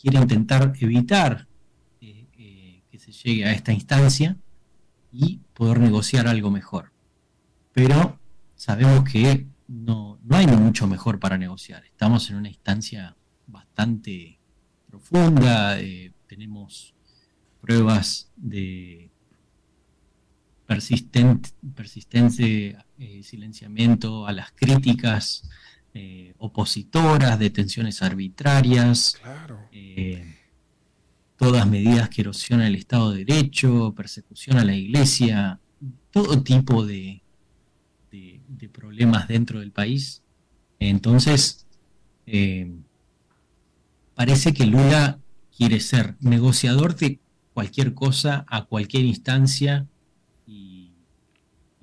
quiere 0.00 0.18
intentar 0.18 0.72
evitar 0.80 1.46
eh, 2.00 2.26
eh, 2.38 2.82
que 2.90 2.98
se 2.98 3.12
llegue 3.12 3.44
a 3.44 3.52
esta 3.52 3.72
instancia 3.72 4.36
y 5.12 5.40
poder 5.54 5.80
negociar 5.80 6.28
algo 6.28 6.50
mejor. 6.50 6.92
Pero 7.72 8.18
sabemos 8.54 9.08
que 9.10 9.46
no, 9.66 10.18
no 10.22 10.36
hay 10.36 10.46
mucho 10.46 10.86
mejor 10.86 11.18
para 11.18 11.38
negociar. 11.38 11.84
Estamos 11.84 12.30
en 12.30 12.36
una 12.36 12.48
instancia 12.48 13.16
bastante 13.46 14.38
profunda, 14.86 15.78
tenemos 16.26 16.94
pruebas 17.60 18.30
de, 18.36 19.10
persistente, 20.68 21.48
persistente 21.74 22.76
eh, 22.98 23.22
silenciamiento 23.22 24.26
a 24.26 24.32
las 24.32 24.52
críticas 24.52 25.48
eh, 25.98 26.34
opositoras, 26.38 27.38
detenciones 27.38 28.02
arbitrarias, 28.02 29.20
todas 31.36 31.66
medidas 31.68 32.08
que 32.08 32.20
erosionan 32.22 32.66
el 32.66 32.76
Estado 32.76 33.12
de 33.12 33.24
Derecho, 33.24 33.92
persecución 33.96 34.58
a 34.58 34.64
la 34.64 34.74
Iglesia, 34.74 35.60
todo 36.10 36.42
tipo 36.42 36.86
de, 36.86 37.22
de, 38.10 38.68
problemas 38.68 39.26
dentro 39.28 39.60
del 39.60 39.72
país. 39.72 40.22
Entonces, 40.78 41.66
parece 44.14 44.52
que 44.52 44.66
Lula 44.66 45.18
quiere 45.56 45.80
ser 45.80 46.14
negociador 46.20 46.94
de 46.94 47.18
cualquier 47.58 47.92
cosa 47.92 48.44
a 48.46 48.66
cualquier 48.66 49.04
instancia 49.04 49.88
y, 50.46 50.92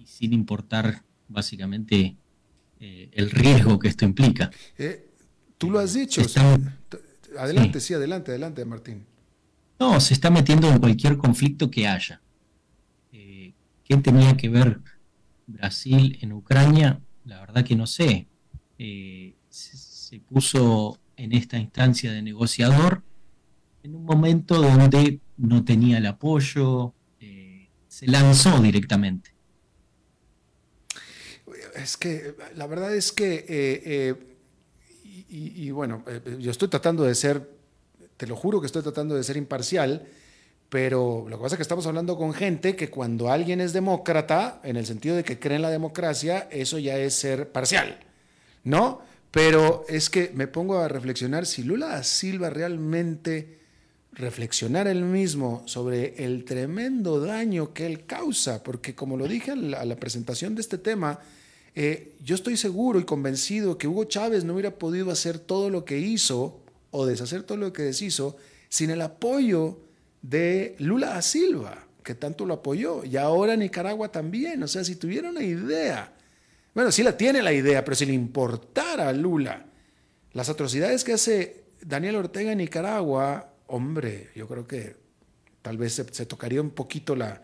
sin 0.06 0.32
importar 0.32 1.04
básicamente 1.28 2.16
eh, 2.88 3.10
el 3.14 3.32
riesgo 3.32 3.80
que 3.80 3.88
esto 3.88 4.06
implica. 4.06 4.52
Eh, 4.78 5.10
tú 5.58 5.72
lo 5.72 5.80
has 5.80 5.94
dicho. 5.94 6.22
adelante, 7.38 7.80
sí. 7.80 7.94
adelante, 7.94 8.32
adelante, 8.32 8.64
Martín. 8.66 9.06
No, 9.80 10.00
se 10.00 10.14
está 10.14 10.30
metiendo 10.30 10.70
en 10.70 10.80
cualquier 10.80 11.18
conflicto 11.18 11.72
que 11.72 11.88
haya. 11.88 12.22
Eh, 13.12 13.54
¿Qué 13.84 13.98
tenía 13.98 14.38
que 14.38 14.50
ver 14.50 14.82
Brasil 15.48 16.18
en 16.22 16.34
Ucrania? 16.34 17.02
La 17.24 17.40
verdad 17.40 17.64
que 17.64 17.76
no 17.76 17.88
sé. 17.88 18.28
se 18.78 20.20
puso 20.20 21.00
en 21.18 21.34
esta 21.34 21.58
instancia 21.58 22.12
de 22.12 22.22
negociador 22.22 23.04
en 23.86 23.96
un 23.96 24.04
momento 24.04 24.60
donde 24.60 25.20
no 25.38 25.64
tenía 25.64 26.00
el 26.00 26.08
apoyo, 26.08 26.96
eh, 27.20 27.70
se 27.88 28.08
lanzó 28.08 28.60
directamente. 28.60 29.35
Es 31.76 31.98
que 31.98 32.36
la 32.56 32.68
verdad 32.68 32.96
es 32.96 33.12
que, 33.12 33.36
eh, 33.36 33.46
eh, 33.86 34.16
y, 35.30 35.70
bueno, 35.72 36.04
yo 36.40 36.52
estoy 36.52 36.70
tratando 36.70 37.04
de 37.04 37.14
ser, 37.16 37.50
te 38.18 38.28
lo 38.28 38.36
juro 38.36 38.62
que 38.62 38.68
estoy 38.68 38.82
tratando 38.82 39.16
de 39.16 39.24
ser 39.24 39.36
imparcial, 39.38 40.08
pero 40.70 41.26
lo 41.30 41.38
que 41.38 41.44
pasa 41.44 41.56
es 41.56 41.58
que 41.58 41.64
estamos 41.64 41.86
hablando 41.88 42.18
con 42.18 42.34
gente 42.34 42.76
que 42.76 42.90
cuando 42.90 43.30
alguien 43.30 43.60
es 43.60 43.74
demócrata, 43.74 44.62
en 44.64 44.78
el 44.78 44.86
sentido 44.86 45.16
de 45.16 45.24
que 45.24 45.40
cree 45.40 45.58
en 45.58 45.62
la 45.62 45.70
democracia, 45.70 46.48
eso 46.52 46.80
ya 46.80 46.98
es 46.98 47.14
ser 47.14 47.52
parcial, 47.52 48.00
¿no? 48.64 49.02
Pero 49.32 49.84
es 49.90 50.10
que 50.10 50.32
me 50.34 50.48
pongo 50.48 50.80
a 50.80 50.88
reflexionar 50.88 51.46
si 51.46 51.64
Lula 51.64 51.88
da 51.88 52.04
Silva 52.04 52.50
realmente 52.50 53.60
reflexionar 54.16 54.88
él 54.88 55.04
mismo 55.04 55.64
sobre 55.66 56.24
el 56.24 56.46
tremendo 56.46 57.20
daño 57.20 57.74
que 57.74 57.86
él 57.86 58.06
causa, 58.06 58.64
porque 58.64 58.96
como 58.96 59.18
lo 59.18 59.28
dije 59.28 59.52
a 59.52 59.56
la, 59.56 59.96
presentación 59.98 60.56
de 60.56 60.62
este 60.62 60.78
tema, 60.78 61.20
eh, 61.76 62.16
yo 62.24 62.36
estoy 62.36 62.58
seguro 62.58 63.00
y 63.00 63.04
convencido 63.04 63.78
que 63.78 63.88
Hugo 63.88 64.06
Chávez 64.06 64.44
no 64.44 64.54
hubiera 64.54 64.78
podido 64.80 65.12
hacer 65.12 65.40
todo 65.40 65.70
lo 65.70 65.86
que 65.86 66.00
hizo 66.00 66.62
o 66.92 67.06
deshacer 67.06 67.44
todo 67.44 67.58
lo 67.58 67.74
que 67.74 67.84
deshizo 67.84 68.38
sin 68.70 68.90
el 68.90 69.02
apoyo 69.02 69.80
de 70.22 70.76
Lula 70.80 71.10
da 71.10 71.22
Silva, 71.22 71.88
que 72.04 72.16
tanto 72.16 72.46
lo 72.46 72.56
apoyó, 72.56 73.04
y 73.04 73.18
ahora 73.18 73.56
Nicaragua 73.56 74.12
también, 74.12 74.64
o 74.64 74.68
sea, 74.68 74.84
si 74.84 74.96
tuviera 74.96 75.30
una 75.30 75.44
idea 75.44 76.16
bueno, 76.76 76.92
sí 76.92 77.04
la 77.04 77.16
tiene 77.16 77.42
la 77.42 77.54
idea, 77.54 77.86
pero 77.86 77.96
si 77.96 78.06
le 78.06 78.12
importara 78.12 79.08
a 79.08 79.14
Lula 79.14 79.66
las 80.34 80.50
atrocidades 80.50 81.06
que 81.06 81.14
hace 81.14 81.64
Daniel 81.80 82.18
Ortega 82.18 82.52
en 82.52 82.58
Nicaragua, 82.58 83.54
hombre, 83.68 84.30
yo 84.36 84.46
creo 84.50 84.68
que 84.68 84.98
tal 85.62 85.78
vez 85.78 85.94
se, 85.94 86.26
tocaría 86.26 86.62
un 86.62 86.72
poquito 86.72 87.16
la, 87.16 87.42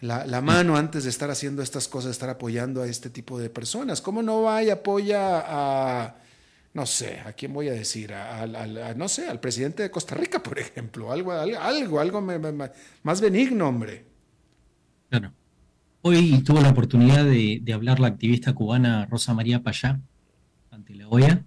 la, 0.00 0.40
mano 0.42 0.76
antes 0.76 1.04
de 1.04 1.10
estar 1.10 1.30
haciendo 1.30 1.62
estas 1.62 1.88
cosas, 1.88 2.10
estar 2.10 2.28
apoyando 2.28 2.82
a 2.82 2.86
este 2.86 3.10
tipo 3.10 3.38
de 3.38 3.50
personas. 3.50 4.00
¿Cómo 4.00 4.22
no 4.22 4.42
va 4.42 4.62
y 4.62 4.70
apoya 4.70 5.42
a, 5.46 6.16
no 6.74 6.86
sé, 6.86 7.20
a 7.20 7.32
quién 7.32 7.52
voy 7.52 7.68
a 7.68 7.72
decir, 7.72 8.12
a, 8.12 8.46
no 8.94 9.08
sé, 9.08 9.28
al 9.28 9.40
presidente 9.40 9.82
de 9.82 9.90
Costa 9.90 10.14
Rica, 10.14 10.42
por 10.42 10.58
ejemplo, 10.58 11.10
algo, 11.12 11.32
algo, 11.32 12.00
algo 12.00 12.22
más 13.02 13.20
benigno, 13.20 13.68
hombre? 13.68 14.04
Claro. 15.08 15.32
Hoy 16.02 16.42
tuvo 16.42 16.60
la 16.60 16.70
oportunidad 16.70 17.24
de, 17.24 17.62
hablar 17.72 17.98
la 17.98 18.08
activista 18.08 18.52
cubana 18.52 19.06
Rosa 19.06 19.34
María 19.34 19.62
Payá 19.62 20.00
ante 20.70 20.94
la 20.94 21.08
OEA 21.08 21.44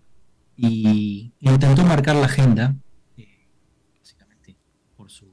y 0.57 1.31
intentó 1.39 1.85
marcar 1.85 2.17
la 2.17 2.25
agenda, 2.25 2.75
eh, 3.15 3.47
básicamente 3.97 4.57
por 4.97 5.09
su 5.09 5.27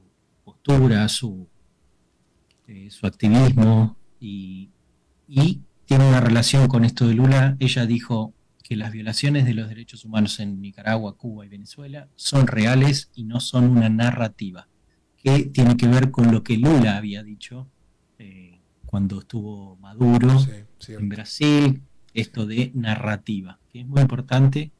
postura, 0.45 1.09
su, 1.09 1.49
eh, 2.67 2.89
su 2.91 3.07
activismo 3.07 3.97
y, 4.19 4.69
y 5.27 5.61
tiene 5.85 6.07
una 6.07 6.21
relación 6.21 6.67
con 6.67 6.85
esto 6.85 7.07
de 7.07 7.15
Lula. 7.15 7.57
Ella 7.59 7.85
dijo 7.85 8.33
que 8.63 8.75
las 8.75 8.91
violaciones 8.91 9.45
de 9.45 9.53
los 9.53 9.69
derechos 9.69 10.05
humanos 10.05 10.39
en 10.39 10.61
Nicaragua, 10.61 11.15
Cuba 11.17 11.45
y 11.45 11.49
Venezuela 11.49 12.09
son 12.15 12.47
reales 12.47 13.09
y 13.15 13.23
no 13.23 13.39
son 13.39 13.69
una 13.69 13.89
narrativa, 13.89 14.67
que 15.17 15.45
tiene 15.45 15.77
que 15.77 15.87
ver 15.87 16.11
con 16.11 16.31
lo 16.31 16.43
que 16.43 16.57
Lula 16.57 16.97
había 16.97 17.23
dicho 17.23 17.67
cuando 18.87 19.19
estuvo 19.19 19.75
Maduro 19.75 20.39
en 20.87 21.09
Brasil, 21.09 21.83
esto 22.13 22.47
de 22.47 22.71
narrativa, 22.73 23.59
que 23.71 23.81
es 23.81 23.85
muy 23.85 24.01
importante 24.01 24.71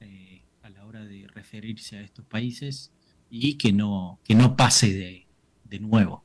eh, 0.00 0.42
a 0.62 0.70
la 0.70 0.86
hora 0.86 1.04
de 1.04 1.26
referirse 1.26 1.98
a 1.98 2.00
estos 2.00 2.24
países 2.24 2.92
y 3.28 3.54
que 3.54 3.72
no, 3.72 4.20
que 4.24 4.34
no 4.34 4.56
pase 4.56 4.94
de, 4.94 5.26
de 5.64 5.80
nuevo, 5.80 6.24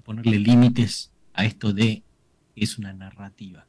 ponerle 0.00 0.38
límites 0.38 1.10
a 1.32 1.44
esto 1.44 1.72
de 1.72 2.02
es 2.56 2.78
una 2.78 2.92
narrativa. 2.92 3.66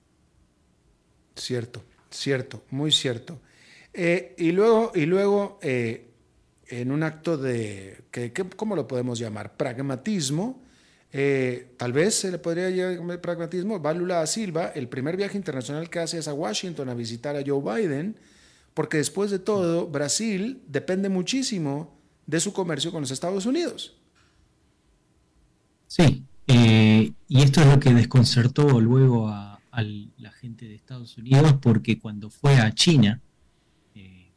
Cierto, 1.36 1.84
cierto, 2.10 2.64
muy 2.70 2.92
cierto. 2.92 3.40
Eh, 3.94 4.36
y 4.38 4.52
luego, 4.52 4.92
y 4.96 5.06
luego 5.06 5.60
eh, 5.62 6.10
en 6.68 6.92
un 6.92 7.04
acto 7.04 7.38
de, 7.38 8.04
que, 8.12 8.32
¿cómo 8.34 8.76
lo 8.76 8.88
podemos 8.88 9.20
llamar? 9.20 9.56
Pragmatismo, 9.58 10.62
eh, 11.14 11.74
tal 11.78 11.92
vez 11.92 12.16
se 12.16 12.32
le 12.32 12.38
podría 12.38 12.70
llamar 12.70 13.20
pragmatismo. 13.20 13.82
Va 13.82 13.94
Lula 13.94 14.16
da 14.16 14.28
Silva, 14.28 14.72
el 14.76 14.88
primer 14.88 15.18
viaje 15.18 15.38
internacional 15.38 15.90
que 15.90 16.00
hace 16.00 16.18
es 16.18 16.28
a 16.28 16.34
Washington 16.34 16.90
a 16.90 16.94
visitar 16.94 17.36
a 17.36 17.44
Joe 17.46 17.62
Biden, 17.62 18.18
porque 18.74 18.98
después 18.98 19.32
de 19.32 19.40
todo, 19.40 19.88
Brasil 19.88 20.62
depende 20.68 21.10
muchísimo 21.10 21.98
de 22.26 22.40
su 22.40 22.54
comercio 22.54 22.92
con 22.92 23.02
los 23.02 23.12
Estados 23.12 23.46
Unidos. 23.46 24.01
Sí, 25.92 26.24
eh, 26.48 27.12
y 27.28 27.42
esto 27.42 27.60
es 27.60 27.68
lo 27.68 27.78
que 27.78 27.94
desconcertó 27.94 28.80
luego 28.80 29.28
a, 29.28 29.60
la 29.74 30.32
gente 30.32 30.66
de 30.66 30.76
Estados 30.76 31.18
Unidos, 31.18 31.56
porque 31.62 32.00
cuando 32.00 32.30
fue 32.30 32.56
a 32.56 32.74
China, 32.74 33.20
eh, 33.94 34.32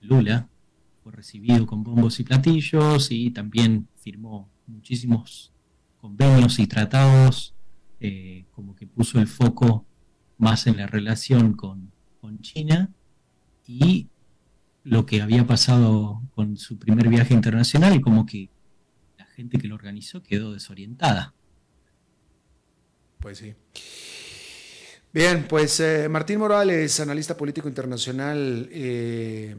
Lula 0.00 0.48
fue 1.04 1.12
recibido 1.12 1.68
con 1.68 1.84
bombos 1.84 2.18
y 2.18 2.24
platillos 2.24 3.12
y 3.12 3.30
también 3.30 3.86
firmó 3.94 4.50
muchísimos 4.66 5.52
convenios 6.00 6.58
y 6.58 6.66
tratados, 6.66 7.54
eh, 8.00 8.46
como 8.50 8.74
que 8.74 8.88
puso 8.88 9.20
el 9.20 9.28
foco 9.28 9.86
más 10.36 10.66
en 10.66 10.78
la 10.78 10.88
relación 10.88 11.52
con, 11.52 11.92
China 12.40 12.90
y 13.66 14.08
lo 14.84 15.06
que 15.06 15.22
había 15.22 15.46
pasado 15.46 16.22
con 16.34 16.56
su 16.56 16.76
primer 16.78 17.08
viaje 17.08 17.34
internacional, 17.34 18.00
como 18.00 18.26
que 18.26 18.50
gente 19.38 19.56
que 19.56 19.68
lo 19.68 19.76
organizó 19.76 20.20
quedó 20.20 20.52
desorientada. 20.52 21.32
Pues 23.20 23.38
sí. 23.38 23.54
Bien, 25.12 25.46
pues 25.48 25.78
eh, 25.78 26.08
Martín 26.08 26.40
Morales, 26.40 26.98
analista 26.98 27.36
político 27.36 27.68
internacional 27.68 28.68
eh, 28.72 29.56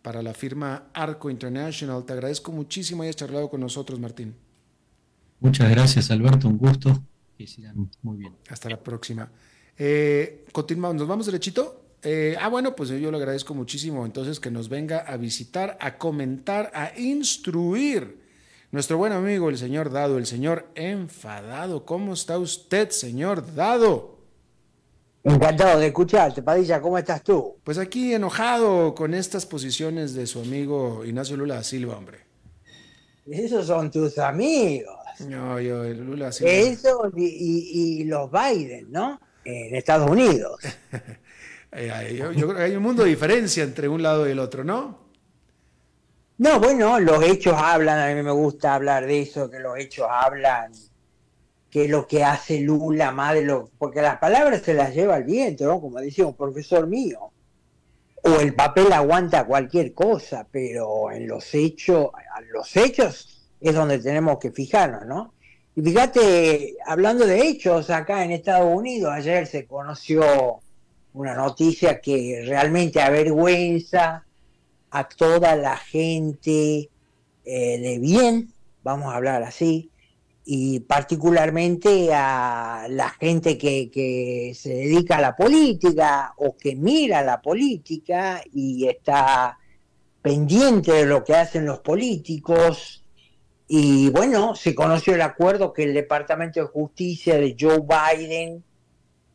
para 0.00 0.22
la 0.22 0.32
firma 0.32 0.90
Arco 0.94 1.28
International, 1.28 2.04
te 2.04 2.12
agradezco 2.12 2.52
muchísimo 2.52 3.02
hayas 3.02 3.16
charlado 3.16 3.50
con 3.50 3.60
nosotros, 3.60 3.98
Martín. 3.98 4.32
Muchas 5.40 5.68
gracias, 5.70 6.08
Alberto. 6.12 6.46
Un 6.46 6.58
gusto. 6.58 7.02
Que 7.36 7.48
sigan 7.48 7.90
muy 8.02 8.18
bien. 8.18 8.32
Hasta 8.48 8.70
la 8.70 8.80
próxima. 8.80 9.28
Eh, 9.76 10.44
continuamos, 10.52 10.96
¿nos 11.00 11.08
vamos 11.08 11.26
derechito? 11.26 11.82
Eh, 12.00 12.36
ah, 12.40 12.48
bueno, 12.48 12.76
pues 12.76 12.90
yo 12.90 13.10
le 13.10 13.16
agradezco 13.16 13.54
muchísimo 13.54 14.06
entonces 14.06 14.38
que 14.38 14.52
nos 14.52 14.68
venga 14.68 15.00
a 15.00 15.16
visitar, 15.16 15.76
a 15.80 15.98
comentar, 15.98 16.70
a 16.72 16.96
instruir 16.96 18.25
nuestro 18.70 18.98
buen 18.98 19.12
amigo 19.12 19.48
el 19.48 19.58
señor 19.58 19.90
Dado, 19.90 20.18
el 20.18 20.26
señor 20.26 20.66
enfadado. 20.74 21.84
¿Cómo 21.84 22.14
está 22.14 22.38
usted, 22.38 22.90
señor 22.90 23.54
Dado? 23.54 24.16
Encantado 25.24 25.80
de 25.80 25.88
escucharte, 25.88 26.40
Padilla, 26.40 26.80
¿cómo 26.80 26.96
estás 26.98 27.22
tú? 27.24 27.56
Pues 27.64 27.78
aquí 27.78 28.14
enojado 28.14 28.94
con 28.94 29.12
estas 29.12 29.44
posiciones 29.44 30.14
de 30.14 30.24
su 30.24 30.40
amigo 30.40 31.04
Ignacio 31.04 31.36
Lula 31.36 31.56
da 31.56 31.64
Silva, 31.64 31.96
hombre. 31.96 32.20
Esos 33.26 33.66
son 33.66 33.90
tus 33.90 34.18
amigos. 34.18 34.94
No, 35.28 35.60
yo, 35.60 35.82
Lula 35.82 36.30
sí. 36.30 36.44
Eso 36.46 37.10
y, 37.16 38.04
los 38.04 38.30
Biden, 38.30 38.92
¿no? 38.92 39.20
En 39.44 39.74
Estados 39.74 40.08
Unidos. 40.08 40.60
yo, 41.72 42.32
creo 42.32 42.54
que 42.54 42.62
hay 42.62 42.76
un 42.76 42.82
mundo 42.84 43.02
de 43.02 43.10
diferencia 43.10 43.64
entre 43.64 43.88
un 43.88 44.02
lado 44.02 44.28
y 44.28 44.30
el 44.30 44.38
otro, 44.38 44.62
¿no? 44.62 45.05
No, 46.38 46.60
bueno, 46.60 47.00
los 47.00 47.24
hechos 47.24 47.54
hablan, 47.56 47.98
a 47.98 48.14
mí 48.14 48.22
me 48.22 48.30
gusta 48.30 48.74
hablar 48.74 49.06
de 49.06 49.22
eso, 49.22 49.50
que 49.50 49.58
los 49.58 49.78
hechos 49.78 50.06
hablan, 50.10 50.70
que 51.70 51.88
lo 51.88 52.06
que 52.06 52.24
hace 52.24 52.60
Lula 52.60 53.32
de 53.32 53.42
lo... 53.42 53.70
Porque 53.78 54.02
las 54.02 54.18
palabras 54.18 54.60
se 54.60 54.74
las 54.74 54.94
lleva 54.94 55.16
el 55.16 55.24
viento, 55.24 55.64
¿no? 55.64 55.80
Como 55.80 55.98
decía 55.98 56.26
un 56.26 56.34
profesor 56.34 56.86
mío. 56.86 57.30
O 58.22 58.40
el 58.40 58.54
papel 58.54 58.92
aguanta 58.92 59.46
cualquier 59.46 59.94
cosa, 59.94 60.46
pero 60.50 61.10
en 61.10 61.26
los 61.26 61.54
hechos, 61.54 62.10
los 62.52 62.76
hechos 62.76 63.48
es 63.58 63.74
donde 63.74 63.98
tenemos 63.98 64.38
que 64.38 64.50
fijarnos, 64.50 65.06
¿no? 65.06 65.32
Y 65.74 65.80
fíjate, 65.80 66.76
hablando 66.84 67.26
de 67.26 67.48
hechos, 67.48 67.88
acá 67.88 68.24
en 68.24 68.32
Estados 68.32 68.74
Unidos 68.74 69.10
ayer 69.10 69.46
se 69.46 69.66
conoció 69.66 70.60
una 71.14 71.34
noticia 71.34 71.98
que 71.98 72.44
realmente 72.46 73.00
avergüenza 73.00 74.25
a 74.96 75.08
toda 75.08 75.56
la 75.56 75.76
gente 75.76 76.88
eh, 77.44 77.78
de 77.78 77.98
bien, 77.98 78.50
vamos 78.82 79.12
a 79.12 79.16
hablar 79.16 79.42
así, 79.42 79.90
y 80.46 80.80
particularmente 80.80 82.14
a 82.14 82.86
la 82.88 83.10
gente 83.10 83.58
que, 83.58 84.52
se 84.54 84.70
dedica 84.70 85.18
a 85.18 85.20
la 85.20 85.36
política 85.36 86.32
o 86.38 86.56
que 86.56 86.76
mira 86.76 87.22
la 87.22 87.42
política 87.42 88.42
y 88.54 88.88
está 88.88 89.58
pendiente 90.22 90.92
de 90.92 91.04
lo 91.04 91.24
que 91.24 91.34
hacen 91.34 91.66
los 91.66 91.80
políticos. 91.80 93.04
Y 93.68 94.08
bueno, 94.10 94.54
se 94.54 94.74
conoció 94.74 95.14
el 95.14 95.22
acuerdo 95.22 95.74
que 95.74 95.82
el 95.82 95.92
Departamento 95.92 96.60
de 96.60 96.66
Justicia 96.68 97.34
de 97.34 97.54
Joe 97.58 97.80
Biden 97.80 98.64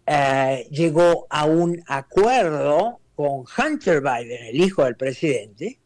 eh, 0.08 0.68
llegó 0.72 1.28
a 1.30 1.46
un 1.46 1.84
acuerdo 1.86 3.01
con 3.16 3.46
Hunter 3.58 4.02
Biden, 4.02 4.48
el 4.48 4.62
hijo 4.62 4.84
del 4.84 4.96
presidente, 4.96 5.80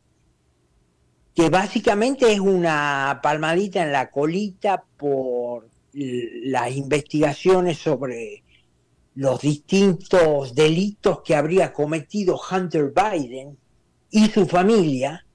que 1.34 1.50
básicamente 1.50 2.32
es 2.32 2.40
una 2.40 3.20
palmadita 3.22 3.84
en 3.84 3.92
la 3.92 4.10
colita 4.10 4.84
por 4.98 5.70
las 5.94 6.76
investigaciones 6.76 7.78
sobre 7.78 8.44
los 9.16 9.42
distintos 9.42 10.54
delitos 10.56 11.22
que 11.22 11.36
habría 11.36 11.72
cometido 11.74 12.40
Hunter 12.52 12.94
Biden 12.94 13.58
y 14.10 14.28
su 14.28 14.46
familia. 14.46 15.26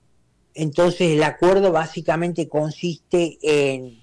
Entonces 0.54 1.12
el 1.12 1.22
acuerdo 1.22 1.72
básicamente 1.72 2.48
consiste 2.48 3.38
en 3.42 4.00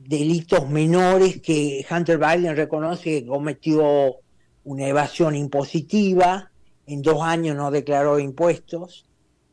delitos 0.00 0.68
menores 0.70 1.40
que 1.42 1.84
Hunter 1.90 2.18
Biden 2.18 2.56
reconoce 2.56 3.20
que 3.20 3.26
cometió 3.26 4.16
una 4.64 4.86
evasión 4.86 5.34
impositiva, 5.34 6.50
en 6.86 7.02
dos 7.02 7.22
años 7.22 7.56
no 7.56 7.70
declaró 7.70 8.18
impuestos, 8.18 9.06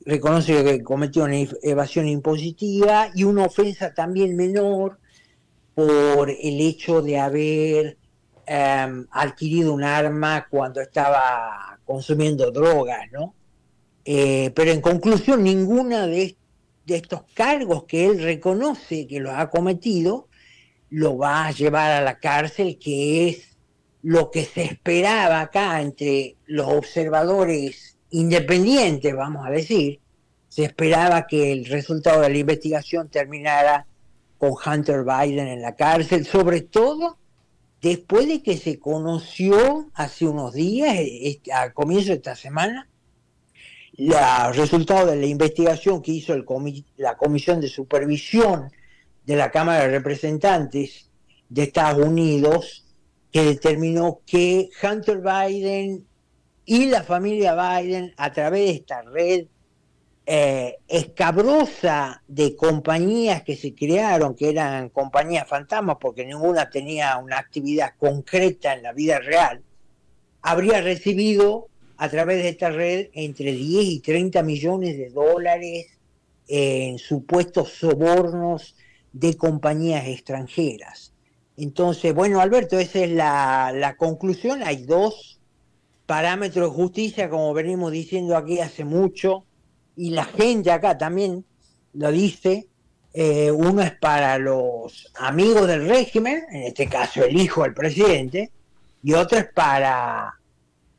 reconoce 0.06 0.64
que 0.64 0.84
cometió 0.84 1.24
una 1.24 1.38
evasión 1.64 2.08
impositiva 2.08 3.10
y 3.14 3.24
una 3.24 3.46
ofensa 3.46 3.94
también 3.94 4.36
menor 4.36 5.00
por 5.74 6.30
el 6.30 6.62
hecho 6.62 7.02
de 7.02 7.20
haber 7.20 7.98
em, 8.46 9.08
adquirido 9.12 9.74
un 9.74 9.84
arma 9.84 10.48
cuando 10.50 10.80
estaba 10.82 11.80
consumiendo 11.86 12.52
drogas, 12.52 13.12
¿no? 13.12 13.36
Eh, 14.06 14.52
pero 14.56 14.72
en 14.72 14.82
conclusión, 14.82 15.44
ninguna 15.44 16.08
de, 16.08 16.38
de, 16.86 16.96
estos 16.96 17.24
cargos 17.34 17.86
que 17.86 18.06
él 18.06 18.22
reconoce 18.22 19.08
que 19.08 19.20
los 19.20 19.34
ha 19.34 19.50
cometido 19.50 20.28
lo 20.90 21.18
va 21.18 21.48
a 21.48 21.52
llevar 21.52 21.92
a 21.92 22.02
la 22.02 22.20
cárcel, 22.20 22.78
que 22.80 23.30
es 23.30 23.55
lo 24.06 24.30
que 24.30 24.46
se 24.46 24.62
esperaba 24.62 25.42
acá 25.42 25.82
entre 25.82 26.36
los 26.46 26.68
observadores 26.68 27.98
independiente, 28.12 29.14
vamos 29.14 29.48
a 29.48 29.50
decir, 29.50 30.00
se 30.48 30.64
esperaba 30.64 31.26
que 31.26 31.52
el 31.52 31.66
resultado 31.66 32.22
de 32.22 32.30
la 32.30 32.38
investigación 32.38 33.10
terminara 33.10 33.88
con 34.38 34.52
Hunter 34.52 35.04
Biden 35.04 35.48
en 35.48 35.64
la 35.64 35.76
cárcel, 35.76 36.24
sobre 36.24 36.62
todo 36.62 37.18
después 37.82 38.28
de 38.28 38.44
que 38.44 38.58
se 38.58 38.78
conoció 38.78 39.90
hace 39.96 40.28
unos 40.28 40.54
días, 40.54 40.96
al 41.52 41.74
comienzo 41.74 42.10
de 42.10 42.18
esta 42.18 42.36
semana, 42.36 42.88
los 43.98 44.56
resultados 44.56 45.10
de 45.10 45.16
la 45.16 45.26
investigación 45.26 46.04
que 46.04 46.12
hizo 46.12 46.36
el 46.36 46.46
la 46.98 47.18
Comisión 47.18 47.60
de 47.60 47.70
Supervisión 47.70 48.72
de 49.26 49.36
la 49.36 49.50
Cámara 49.50 49.80
de 49.80 49.88
Representantes 49.88 51.10
de 51.50 51.64
Estados 51.64 52.06
Unidos, 52.06 52.85
que 53.36 53.44
determinó 53.44 54.22
que 54.26 54.70
Hunter 54.82 55.20
Biden 55.20 56.08
y 56.64 56.86
la 56.86 57.04
familia 57.04 57.54
Biden 57.54 58.14
a 58.16 58.32
través 58.32 58.62
de 58.62 58.72
esta 58.72 59.02
red 59.02 59.48
eh, 60.26 60.78
escabrosa 60.88 62.24
de 62.30 62.56
compañías 62.56 63.44
que 63.44 63.58
se 63.58 63.76
crearon, 63.76 64.36
que 64.36 64.52
eran 64.52 64.88
compañías 64.88 65.50
fantasmas 65.50 65.98
porque 66.00 66.26
ninguna 66.26 66.70
tenía 66.70 67.18
una 67.18 67.38
actividad 67.38 67.96
concreta 68.00 68.74
en 68.74 68.84
la 68.84 68.94
vida 68.94 69.20
real, 69.20 69.62
habría 70.42 70.80
recibido 70.80 71.68
a 71.98 72.08
través 72.08 72.42
de 72.42 72.48
esta 72.48 72.70
red 72.70 73.10
entre 73.12 73.52
10 73.52 73.86
y 73.86 74.00
30 74.00 74.44
millones 74.44 74.98
de 74.98 75.10
dólares 75.10 75.88
en 76.48 76.98
supuestos 77.00 77.74
sobornos 77.74 78.78
de 79.12 79.36
compañías 79.36 80.08
extranjeras. 80.08 81.12
Entonces, 81.58 82.14
bueno, 82.14 82.42
Alberto, 82.42 82.78
esa 82.78 83.00
es 83.00 83.12
la, 83.12 83.96
conclusión. 83.98 84.62
Hay 84.64 84.86
dos 84.86 85.40
parámetro 86.06 86.66
de 86.66 86.76
justicia, 86.76 87.30
como 87.30 87.54
venimos 87.54 87.92
diciendo 87.92 88.38
aquí 88.38 88.60
hace 88.60 88.84
mucho, 88.84 89.46
y 89.96 90.12
la 90.12 90.26
gente 90.26 90.72
acá 90.72 90.98
también 90.98 91.46
lo 91.94 92.12
dice, 92.12 92.68
eh, 93.14 93.50
uno 93.50 93.82
es 93.82 93.94
para 93.94 94.38
los 94.38 95.12
amigos 95.16 95.68
del 95.68 95.88
régimen, 95.88 96.44
en 96.52 96.64
este 96.64 96.88
caso 96.88 97.24
el 97.24 97.40
hijo 97.40 97.64
del 97.64 97.74
presidente, 97.74 98.52
y 99.02 99.14
otro 99.14 99.40
es 99.40 99.48
para 99.52 100.36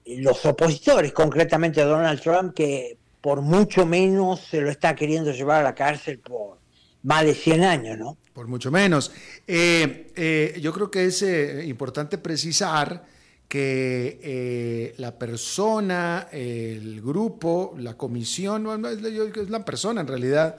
los 0.07 0.45
opositores, 0.47 1.13
concretamente 1.13 1.83
Donald 1.83 2.21
Trump, 2.21 2.55
que 2.55 2.99
por 3.21 3.43
mucho 3.43 3.87
menos 3.87 4.41
se 4.41 4.61
lo 4.61 4.71
está 4.71 4.95
queriendo 4.95 5.33
llevar 5.33 5.61
a 5.61 5.65
la 5.65 5.75
cárcel 5.75 6.19
por 6.21 6.59
más 7.03 7.25
de 7.25 7.35
100 7.35 7.65
años, 7.65 7.99
¿no? 7.99 8.17
Por 8.37 8.49
mucho 8.49 8.71
menos. 8.71 9.11
Eh, 9.47 10.13
eh, 10.15 10.59
yo 10.61 10.71
creo 10.71 10.91
que 10.91 11.07
es 11.07 11.23
importante 11.67 12.19
precisar 12.19 13.03
que 13.49 14.21
eh, 14.23 14.95
la 14.99 15.19
persona, 15.19 16.29
el 16.31 17.01
grupo, 17.01 17.75
la 17.79 17.97
comisión, 17.97 18.65
no, 18.65 18.89
es 18.89 19.49
la 19.49 19.65
persona 19.65 20.03
en 20.03 20.07
realidad, 20.07 20.59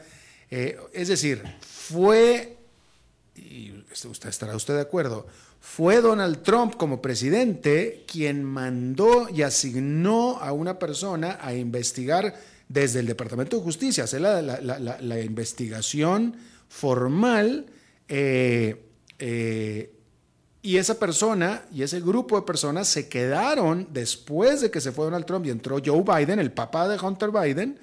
eh, 0.50 0.80
es 0.92 1.10
decir, 1.10 1.44
fue, 1.62 2.58
y 3.36 3.74
usted 3.92 4.30
estará 4.30 4.56
usted 4.56 4.74
de 4.74 4.82
acuerdo, 4.82 5.28
fue 5.62 6.02
Donald 6.02 6.42
Trump 6.42 6.78
como 6.78 7.00
presidente 7.00 8.06
quien 8.12 8.44
mandó 8.44 9.30
y 9.30 9.44
asignó 9.44 10.40
a 10.40 10.52
una 10.52 10.80
persona 10.80 11.38
a 11.42 11.54
investigar 11.54 12.34
desde 12.70 13.02
el 13.02 13.06
Departamento 13.06 13.58
de 13.58 13.64
Justicia, 13.64 14.06
hacer 14.06 14.22
la, 14.22 15.22
investigación 15.22 16.36
formal 16.68 17.68
eh, 18.08 18.84
y 20.62 20.78
esa 20.78 21.00
persona 21.00 21.64
y 21.72 21.84
ese 21.84 22.02
grupo 22.02 22.36
de 22.36 22.46
personas 22.46 22.88
se 22.88 23.08
quedaron 23.08 23.88
después 23.92 24.62
de 24.62 24.70
que 24.70 24.82
se 24.82 24.92
fue 24.92 25.06
Donald 25.06 25.26
Trump 25.26 25.46
y 25.46 25.50
entró 25.50 25.78
Joe 25.84 26.04
Biden, 26.04 26.40
el 26.40 26.52
papá 26.52 26.90
de 26.90 27.00
Hunter 27.00 27.32
Biden, 27.32 27.80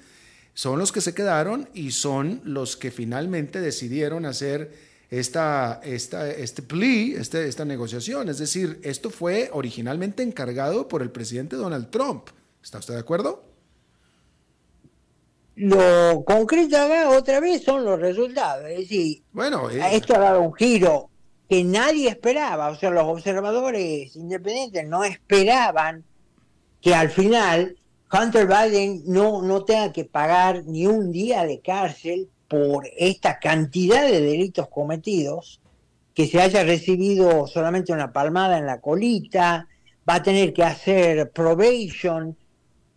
son 0.53 0.79
los 0.79 0.91
que 0.91 1.01
se 1.01 1.13
quedaron 1.13 1.67
y 1.73 1.91
son 1.91 2.41
los 2.43 2.77
que 2.77 2.91
finalmente 2.91 3.59
decidieron 3.59 4.25
hacer 4.25 4.71
esta, 5.09 5.81
esta, 5.83 6.29
este 6.29 6.61
plea, 6.61 7.19
este, 7.19 7.47
esta 7.47 7.65
negociación. 7.65 8.29
Es 8.29 8.37
decir, 8.37 8.79
esto 8.83 9.09
fue 9.09 9.49
originalmente 9.51 10.23
encargado 10.23 10.87
por 10.87 11.01
el 11.01 11.11
presidente 11.11 11.55
Donald 11.55 11.89
Trump. 11.89 12.29
¿Está 12.63 12.79
usted 12.79 12.93
de 12.93 12.99
acuerdo? 12.99 13.54
Lo 15.55 16.23
concreto 16.25 16.77
acá 16.77 17.09
otra 17.09 17.39
vez 17.39 17.63
son 17.63 17.85
los 17.85 17.99
resultados. 17.99 18.65
Es 18.69 18.79
decir, 18.79 19.23
bueno, 19.31 19.69
eh, 19.69 19.81
esto 19.93 20.15
ha 20.15 20.19
dado 20.19 20.41
un 20.41 20.53
giro 20.53 21.09
que 21.47 21.63
nadie 21.63 22.09
esperaba, 22.09 22.69
o 22.69 22.75
sea, 22.75 22.89
los 22.89 23.03
observadores 23.03 24.15
independientes 24.15 24.87
no 24.87 25.03
esperaban 25.03 26.03
que 26.81 26.93
al 26.93 27.09
final 27.09 27.77
Hunter 28.11 28.47
Biden 28.47 29.03
no, 29.05 29.41
no 29.41 29.63
tenga 29.63 29.91
que 29.91 30.05
pagar 30.05 30.63
ni 30.65 30.87
un 30.87 31.11
día 31.11 31.43
de 31.43 31.59
cárcel 31.59 32.29
por 32.47 32.87
esta 32.97 33.39
cantidad 33.39 34.03
de 34.03 34.21
delitos 34.21 34.67
cometidos, 34.69 35.61
que 36.13 36.27
se 36.27 36.41
haya 36.41 36.63
recibido 36.63 37.47
solamente 37.47 37.91
una 37.91 38.13
palmada 38.13 38.57
en 38.57 38.65
la 38.65 38.79
colita, 38.79 39.67
va 40.07 40.15
a 40.15 40.23
tener 40.23 40.53
que 40.53 40.63
hacer 40.63 41.31
probation, 41.31 42.37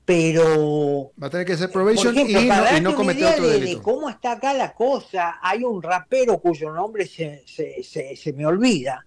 pero... 0.08 1.12
Va 1.22 1.26
a 1.26 1.30
tener 1.30 1.44
que 1.44 1.52
hacer 1.52 1.70
probation 1.70 2.16
y, 2.16 2.32
no, 2.80 2.94
cometer 2.94 3.26
otro 3.26 3.46
delito. 3.46 3.82
cómo 3.82 4.08
está 4.08 4.32
acá 4.32 4.54
la 4.54 4.72
cosa, 4.72 5.36
hay 5.42 5.64
un 5.64 5.82
rapero 5.82 6.38
cuyo 6.38 6.72
nombre 6.72 7.06
se, 7.06 7.44
se, 7.46 8.32
me 8.32 8.46
olvida, 8.46 9.04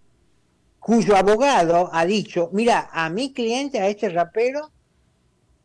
cuyo 0.80 1.18
abogado 1.18 1.90
ha 1.92 2.06
dicho, 2.06 2.52
mira, 2.54 2.92
a 2.94 3.10
mi 3.10 3.34
cliente, 3.34 3.80
a 3.80 3.88
este 3.88 4.10
rapero, 4.10 4.70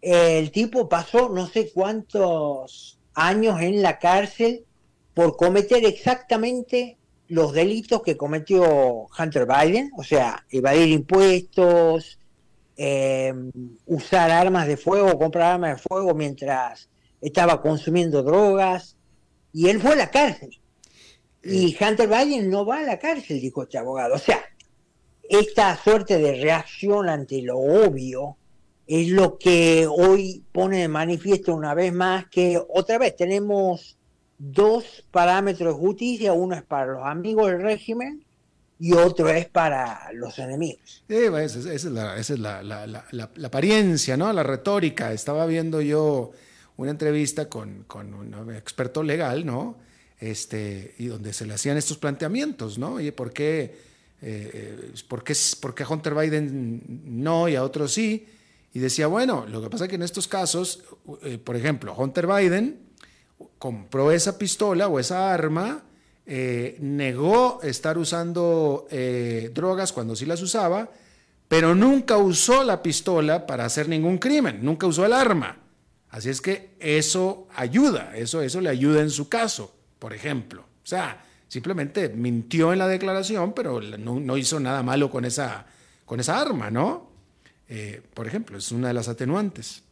el 0.01 0.51
tipo 0.53 0.89
pasó 0.89 1.29
no 1.29 1.47
sé 1.47 1.71
cuántos 1.71 2.99
años 3.13 3.61
en 3.61 3.83
la 3.83 3.99
cárcel 3.99 4.65
por 5.13 5.37
cometer 5.37 5.85
exactamente 5.85 6.97
los 7.29 7.53
delitos 7.53 8.01
que 8.03 8.17
cometió 8.17 9.07
Hunter 9.19 9.47
Biden, 9.47 9.91
o 9.99 10.03
sea, 10.03 10.47
evadir 10.49 10.89
impuestos, 10.89 12.19
eh, 12.77 13.33
usar 13.87 14.31
armas 14.31 14.67
de 14.67 14.77
fuego, 14.77 15.19
comprar 15.19 15.55
armas 15.55 15.77
de 15.77 15.89
fuego 15.89 16.15
mientras 16.15 16.89
estaba 17.21 17.63
consumiendo 17.63 18.23
drogas, 18.23 18.97
y 19.53 19.69
él 19.69 19.81
fue 19.81 19.93
a 19.93 19.97
la 19.97 20.11
cárcel. 20.11 20.51
Y 21.43 21.75
eh. 21.75 21.79
Hunter 21.81 22.09
Biden 22.09 22.51
no 22.51 22.67
va 22.67 22.81
a 22.81 22.83
la 22.83 22.99
cárcel, 22.99 23.41
dijo 23.41 23.63
este 23.63 23.79
abogado. 23.79 24.15
O 24.15 24.19
sea, 24.19 24.41
esta 25.29 25.77
suerte 25.77 26.19
de 26.19 26.41
reacción 26.41 27.09
ante 27.09 27.41
lo 27.43 27.59
obvio 27.59 28.37
es 28.87 29.09
lo 29.09 29.39
que 29.39 29.87
hoy 29.87 30.45
pone 30.53 30.79
de 30.79 30.89
manifiesto 30.89 31.55
una 31.55 31.75
vez 31.75 31.93
más 31.93 32.27
que 32.29 32.61
otra 32.69 32.99
vez 32.99 33.17
tenemos 33.17 33.99
dos 34.39 35.05
parámetros 35.11 35.75
de 35.75 35.81
justicia, 35.81 36.33
uno 36.33 36.55
es 36.55 36.63
para 36.63 36.93
los 36.93 37.03
amigos 37.05 37.47
del 37.47 37.63
régimen 37.63 38.26
y 38.79 38.93
otro 38.93 39.29
es 39.29 39.47
para 39.47 40.11
los 40.13 40.39
enemigos. 40.39 41.03
esa, 41.09 41.73
es, 41.73 41.85
la, 41.85 43.05
apariencia, 43.45 44.17
¿no? 44.17 44.33
La 44.33 44.43
retórica. 44.43 45.13
Estaba 45.13 45.47
viendo 45.47 45.81
yo 45.81 46.33
una 46.77 46.91
entrevista 46.91 47.49
con, 47.49 47.85
con 47.85 48.13
un 48.13 48.55
experto 48.55 49.03
legal, 49.03 49.47
¿no? 49.47 49.79
Este, 50.19 50.95
y 50.99 51.07
donde 51.07 51.33
se 51.33 51.47
le 51.47 51.55
hacían 51.55 51.77
estos 51.77 51.99
planteamientos, 51.99 52.79
¿no? 52.79 52.95
Oye, 52.95 53.13
¿por 53.13 53.33
qué, 53.33 53.77
eh, 54.23 54.93
por, 55.09 55.25
qué, 55.25 55.35
por 55.61 55.75
qué 55.75 55.83
a 55.83 55.89
Hunter 55.89 56.15
Biden 56.15 56.83
no 57.05 57.49
y 57.49 57.57
a 57.57 57.63
otros 57.63 57.93
sí? 57.93 58.27
Y 58.73 58.79
decía, 58.79 59.07
bueno, 59.07 59.47
lo 59.47 59.63
que 59.63 59.71
pasa 59.71 59.85
es 59.85 59.91
que 59.91 59.97
en 59.97 60.03
estos 60.03 60.29
casos, 60.29 60.85
eh, 61.23 61.39
por 61.39 61.57
ejemplo, 61.57 61.95
Hunter 61.97 62.27
Biden 62.27 62.81
compró 63.59 64.11
esa 64.11 64.37
pistola 64.39 64.89
o 64.89 64.99
esa 64.99 65.33
arma, 65.33 65.83
eh, 66.29 66.77
negó 66.81 67.61
estar 67.63 67.97
usando 67.97 68.89
eh, 68.91 69.53
drogas 69.55 69.93
cuando 69.93 70.17
sí 70.17 70.27
las 70.27 70.43
usaba, 70.43 70.91
pero 71.47 71.75
nunca 71.75 72.17
usó 72.17 72.65
la 72.65 72.83
pistola 72.83 73.47
para 73.47 73.65
hacer 73.65 73.89
ningún 73.89 74.19
crimen, 74.19 74.59
nunca 74.63 74.89
usó 74.89 75.07
el 75.07 75.13
arma. 75.13 75.57
Así 76.11 76.29
es 76.29 76.41
que 76.41 76.75
eso 76.81 77.47
ayuda, 77.55 78.17
eso, 78.17 78.43
eso 78.43 78.61
le 78.61 78.71
ayuda 78.71 79.03
en 79.03 79.11
su 79.11 79.29
caso, 79.29 79.73
por 79.99 80.13
ejemplo. 80.13 80.63
O 80.63 80.87
sea, 80.87 81.25
simplemente 81.47 82.09
mintió 82.09 82.73
en 82.73 82.81
la 82.81 82.89
declaración, 82.89 83.53
pero 83.53 83.81
no, 83.81 84.37
hizo 84.37 84.59
nada 84.59 84.83
malo 84.83 85.11
con 85.11 85.25
esa, 85.25 85.67
con 86.05 86.19
esa 86.19 86.41
arma, 86.41 86.71
¿no? 86.71 87.11
Eh, 87.69 88.03
por 88.15 88.27
ejemplo, 88.27 88.59
es 88.59 88.73
una 88.73 88.89
de 88.89 88.95
las 88.95 89.09
atenuantes. 89.09 89.83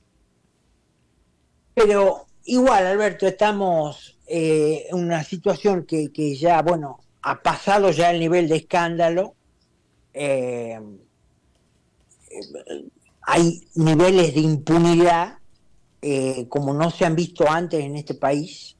Pero 1.75 2.27
igual, 2.45 2.87
Alberto, 2.87 3.27
estamos 3.27 4.19
eh, 4.27 4.87
en 4.91 4.97
una 4.99 5.25
situación 5.25 5.85
que, 5.87 6.37
ya, 6.37 6.63
bueno, 6.63 7.01
ha 7.23 7.43
pasado 7.43 7.91
ya 7.91 8.11
el 8.11 8.21
nivel 8.21 8.49
de 8.49 8.57
escándalo. 8.57 9.35
Eh, 10.13 10.79
hay 13.23 13.69
niveles 13.75 14.35
de 14.35 14.41
impunidad 14.41 15.39
como 16.51 16.75
no 16.75 16.91
se 16.91 17.07
han 17.07 17.17
visto 17.17 17.49
antes 17.49 17.83
en 17.83 17.97
este 17.97 18.15
país. 18.15 18.77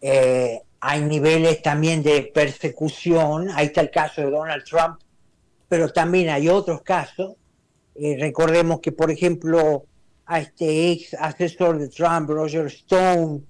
hay 0.00 1.02
niveles 1.02 1.60
también 1.60 2.02
de 2.02 2.22
persecución. 2.22 3.50
Ahí 3.50 3.66
está 3.66 3.82
el 3.82 3.90
caso 3.90 4.22
de 4.22 4.30
Donald 4.30 4.64
Trump, 4.64 4.98
pero 5.68 5.90
también 5.92 6.30
hay 6.30 6.48
otros 6.48 6.80
casos 6.80 7.34
eh, 7.94 8.16
recordemos 8.18 8.80
que, 8.80 8.92
por 8.92 9.10
ejemplo, 9.10 9.84
a 10.26 10.40
este 10.40 10.92
ex 10.92 11.14
asesor 11.14 11.78
de 11.78 11.88
Trump, 11.88 12.28
Roger 12.30 12.66
Stone, 12.66 13.42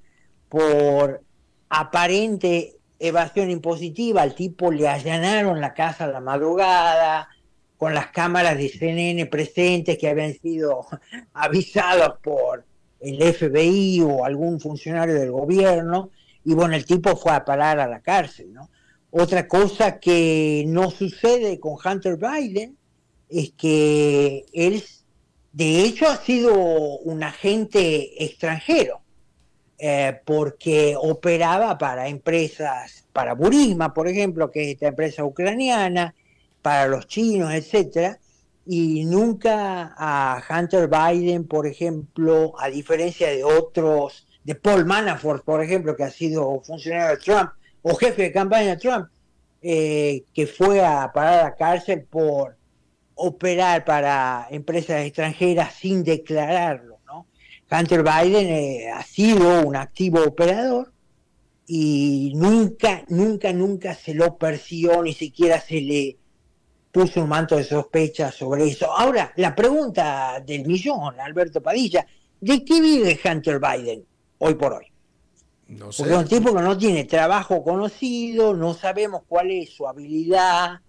por 0.48 1.22
aparente 1.68 2.76
evasión 2.98 3.50
impositiva, 3.50 4.22
al 4.22 4.34
tipo 4.34 4.70
le 4.70 4.88
allanaron 4.88 5.60
la 5.60 5.74
casa 5.74 6.04
a 6.04 6.08
la 6.08 6.20
madrugada, 6.20 7.28
con 7.76 7.94
las 7.94 8.08
cámaras 8.08 8.56
de 8.56 8.68
CNN 8.68 9.26
presentes 9.26 9.98
que 9.98 10.08
habían 10.08 10.34
sido 10.34 10.86
avisados 11.34 12.18
por 12.22 12.64
el 13.00 13.20
FBI 13.20 14.02
o 14.02 14.24
algún 14.24 14.60
funcionario 14.60 15.14
del 15.14 15.32
gobierno, 15.32 16.10
y 16.44 16.54
bueno, 16.54 16.74
el 16.74 16.84
tipo 16.84 17.16
fue 17.16 17.32
a 17.32 17.44
parar 17.44 17.80
a 17.80 17.88
la 17.88 18.00
cárcel, 18.00 18.52
¿no? 18.52 18.70
Otra 19.10 19.46
cosa 19.46 19.98
que 20.00 20.64
no 20.68 20.90
sucede 20.90 21.60
con 21.60 21.76
Hunter 21.84 22.16
Biden 22.16 22.78
es 23.28 23.52
que 23.52 24.46
él, 24.52 24.82
de 25.52 25.82
hecho, 25.82 26.08
ha 26.08 26.16
sido 26.16 26.54
un 26.54 27.22
agente 27.22 28.24
extranjero, 28.24 29.02
eh, 29.78 30.20
porque 30.24 30.94
operaba 30.96 31.76
para 31.76 32.08
empresas, 32.08 33.06
para 33.12 33.34
Burisma, 33.34 33.92
por 33.92 34.08
ejemplo, 34.08 34.50
que 34.50 34.62
es 34.62 34.68
esta 34.74 34.88
empresa 34.88 35.24
ucraniana, 35.24 36.14
para 36.62 36.86
los 36.86 37.06
chinos, 37.06 37.52
etcétera, 37.52 38.18
y 38.64 39.04
nunca 39.04 39.94
a 39.98 40.42
Hunter 40.48 40.88
Biden, 40.88 41.46
por 41.46 41.66
ejemplo, 41.66 42.54
a 42.58 42.68
diferencia 42.68 43.28
de 43.28 43.44
otros, 43.44 44.26
de 44.44 44.54
Paul 44.54 44.86
Manafort, 44.86 45.44
por 45.44 45.62
ejemplo, 45.62 45.96
que 45.96 46.04
ha 46.04 46.10
sido 46.10 46.60
funcionario 46.62 47.16
de 47.16 47.22
Trump 47.22 47.50
o 47.82 47.94
jefe 47.94 48.22
de 48.22 48.32
campaña 48.32 48.70
de 48.70 48.76
Trump, 48.76 49.08
eh, 49.60 50.24
que 50.32 50.46
fue 50.46 50.84
a 50.84 51.10
parar 51.12 51.40
a 51.40 51.42
la 51.44 51.54
cárcel 51.56 52.04
por 52.04 52.56
operar 53.22 53.84
para 53.84 54.48
empresas 54.50 55.04
extranjeras 55.04 55.74
sin 55.74 56.02
declararlo. 56.02 56.98
¿no? 57.06 57.26
Hunter 57.70 58.02
Biden 58.02 58.48
eh, 58.48 58.90
ha 58.90 59.02
sido 59.04 59.62
un 59.62 59.76
activo 59.76 60.22
operador 60.24 60.92
y 61.66 62.32
nunca, 62.34 63.04
nunca, 63.08 63.52
nunca 63.52 63.94
se 63.94 64.14
lo 64.14 64.36
persiguió, 64.36 65.02
ni 65.02 65.14
siquiera 65.14 65.60
se 65.60 65.80
le 65.80 66.16
puso 66.90 67.22
un 67.22 67.28
manto 67.28 67.56
de 67.56 67.64
sospecha 67.64 68.32
sobre 68.32 68.66
eso. 68.66 68.90
Ahora, 68.92 69.32
la 69.36 69.54
pregunta 69.54 70.42
del 70.44 70.66
millón, 70.66 71.18
Alberto 71.20 71.62
Padilla, 71.62 72.04
¿de 72.40 72.64
qué 72.64 72.80
vive 72.80 73.18
Hunter 73.24 73.60
Biden 73.60 74.04
hoy 74.38 74.54
por 74.54 74.72
hoy? 74.74 74.86
No 75.68 75.92
sé. 75.92 76.02
Porque 76.02 76.14
es 76.14 76.20
un 76.20 76.28
tipo 76.28 76.54
que 76.54 76.62
no 76.62 76.76
tiene 76.76 77.04
trabajo 77.04 77.62
conocido, 77.62 78.52
no 78.52 78.74
sabemos 78.74 79.22
cuál 79.28 79.52
es 79.52 79.70
su 79.70 79.86
habilidad, 79.86 80.80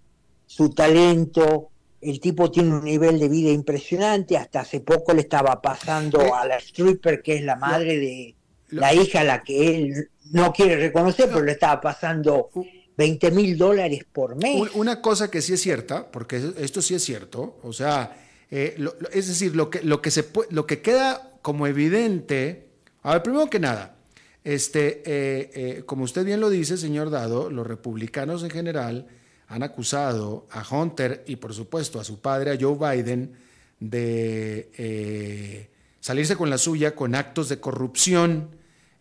su 0.46 0.70
talento, 0.70 1.70
el 2.04 2.20
tipo 2.20 2.50
tiene 2.50 2.74
un 2.74 2.84
nivel 2.84 3.18
de 3.18 3.28
vida 3.28 3.50
impresionante, 3.50 4.36
hasta 4.36 4.60
hace 4.60 4.80
poco 4.80 5.14
le 5.14 5.22
estaba 5.22 5.60
pasando 5.60 6.20
eh, 6.20 6.30
a 6.34 6.46
la 6.46 6.58
stripper, 6.58 7.22
que 7.22 7.36
es 7.36 7.42
la 7.42 7.56
madre 7.56 7.98
de 7.98 8.34
la 8.70 8.92
hija 8.92 9.20
a 9.20 9.24
la 9.24 9.42
que 9.42 9.76
él 9.76 10.10
no 10.32 10.52
quiere 10.52 10.76
reconocer, 10.76 11.28
pero 11.28 11.44
le 11.44 11.52
estaba 11.52 11.80
pasando 11.80 12.50
20 12.96 13.30
mil 13.30 13.56
dólares 13.56 14.04
por 14.12 14.36
mes. 14.36 14.70
Una 14.74 15.00
cosa 15.00 15.30
que 15.30 15.42
sí 15.42 15.54
es 15.54 15.60
cierta, 15.60 16.10
porque 16.10 16.52
esto 16.58 16.82
sí 16.82 16.94
es 16.94 17.04
cierto, 17.04 17.58
o 17.62 17.72
sea, 17.72 18.16
eh, 18.50 18.76
es 19.12 19.28
decir, 19.28 19.56
lo 19.56 19.70
que, 19.70 19.82
lo, 19.82 20.02
que 20.02 20.10
se 20.10 20.26
lo 20.50 20.66
que 20.66 20.82
queda 20.82 21.38
como 21.42 21.66
evidente, 21.66 22.68
a 23.02 23.14
ver, 23.14 23.22
primero 23.22 23.48
que 23.48 23.60
nada, 23.60 23.96
este, 24.44 25.02
eh, 25.06 25.82
como 25.86 26.04
usted 26.04 26.24
bien 26.24 26.40
lo 26.40 26.50
dice, 26.50 26.76
señor 26.76 27.10
Dado, 27.10 27.50
los 27.50 27.66
republicanos 27.66 28.42
en 28.42 28.50
general, 28.50 29.08
han 29.48 29.62
acusado 29.62 30.46
a 30.50 30.64
Hunter 30.68 31.24
y 31.26 31.36
por 31.36 31.54
supuesto 31.54 32.00
a 32.00 32.04
su 32.04 32.20
padre, 32.20 32.52
a 32.52 32.58
Joe 32.60 32.76
Biden, 32.76 33.32
de 33.80 34.70
eh, 34.76 35.68
salirse 36.00 36.36
con 36.36 36.50
la 36.50 36.58
suya 36.58 36.94
con 36.94 37.14
actos 37.14 37.48
de 37.48 37.60
corrupción 37.60 38.50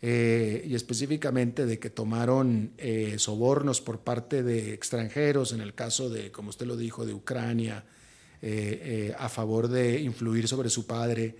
eh, 0.02 0.66
y 0.68 0.76
específicamente 0.76 1.66
de 1.66 1.80
que 1.80 1.90
tomaron 1.90 2.72
eh, 2.78 3.16
sobornos 3.18 3.80
por 3.80 4.00
parte 4.00 4.44
de 4.44 4.74
extranjeros, 4.74 5.54
en 5.54 5.62
el 5.62 5.74
caso 5.74 6.10
de, 6.10 6.32
como 6.32 6.50
usted 6.50 6.66
lo 6.66 6.76
dijo, 6.76 7.06
de 7.06 7.14
Ucrania, 7.14 7.86
a 9.18 9.30
favor 9.30 9.70
de 9.70 10.02
influir 10.02 10.50
sobre 10.50 10.70
su 10.70 10.86
padre 10.86 11.34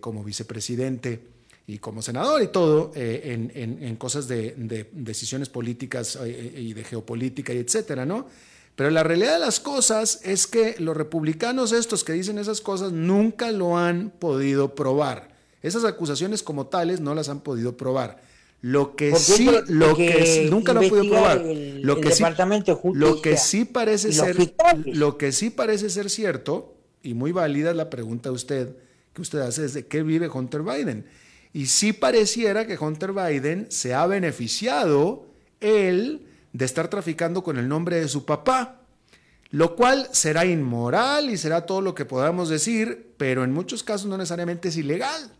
como 0.00 0.24
vicepresidente 0.24 1.20
y 1.68 1.78
como 1.78 2.00
senador 2.00 2.42
y 2.42 2.48
todo 2.48 2.92
eh, 2.94 3.50
en, 3.54 3.96
cosas 3.96 4.26
de, 4.26 4.88
decisiones 4.90 5.50
políticas 5.50 6.16
eh, 6.16 6.52
eh, 6.56 6.60
y 6.62 6.72
de 6.72 6.82
geopolítica 6.82 7.52
y 7.52 7.58
etcétera, 7.58 8.06
¿no? 8.06 8.26
Pero 8.74 8.90
la 8.90 9.02
realidad 9.02 9.34
de 9.34 9.40
las 9.40 9.60
cosas 9.60 10.20
es 10.24 10.46
que 10.46 10.76
los 10.78 10.96
republicanos 10.96 11.72
estos 11.72 12.04
que 12.04 12.14
dicen 12.14 12.38
esas 12.38 12.62
cosas 12.62 12.92
nunca 12.92 13.52
lo 13.52 13.76
han 13.76 14.08
podido 14.08 14.74
probar. 14.74 15.36
Esas 15.62 15.84
acusaciones 15.84 16.42
como 16.42 16.68
tales 16.68 17.00
no 17.00 17.14
las 17.14 17.28
han 17.28 17.40
podido 17.40 17.76
probar. 17.76 18.22
Lo 18.62 18.96
que 18.96 19.14
sí, 19.16 19.50
lo 19.66 19.94
que 19.94 20.48
nunca 20.50 20.72
lo 20.72 20.80
han 20.80 20.88
podido 20.88 21.12
probar. 21.12 21.44
lo 21.44 22.00
que 22.00 22.12
sí, 22.12 22.24
lo 22.94 23.20
que 23.20 23.36
sí 23.36 23.64
parece 23.66 24.12
ser, 24.12 24.54
lo 24.86 25.18
que 25.18 25.32
sí 25.32 25.50
parece 25.50 25.90
ser 25.90 26.08
cierto 26.08 26.74
y 27.02 27.12
muy 27.12 27.32
válida 27.32 27.70
es 27.70 27.76
la 27.76 27.90
pregunta 27.90 28.32
usted 28.32 28.74
que 29.12 29.20
usted 29.20 29.40
hace 29.40 29.66
es 29.66 29.74
de 29.74 29.86
qué 29.86 30.02
vive 30.02 30.28
Hunter 30.28 30.62
Biden. 30.62 31.04
Y 31.52 31.66
sí 31.66 31.92
pareciera 31.92 32.66
que 32.66 32.78
Hunter 32.78 33.12
Biden 33.12 33.66
se 33.70 33.94
ha 33.94 34.06
beneficiado 34.06 35.26
él 35.60 36.26
de 36.52 36.64
estar 36.64 36.88
traficando 36.88 37.42
con 37.42 37.58
el 37.58 37.68
nombre 37.68 38.00
de 38.00 38.08
su 38.08 38.24
papá, 38.24 38.82
lo 39.50 39.76
cual 39.76 40.08
será 40.12 40.44
inmoral 40.44 41.30
y 41.30 41.36
será 41.36 41.66
todo 41.66 41.80
lo 41.80 41.94
que 41.94 42.04
podamos 42.04 42.48
decir, 42.48 43.14
pero 43.16 43.44
en 43.44 43.52
muchos 43.52 43.82
casos 43.82 44.06
no 44.06 44.18
necesariamente 44.18 44.68
es 44.68 44.76
ilegal. 44.76 45.32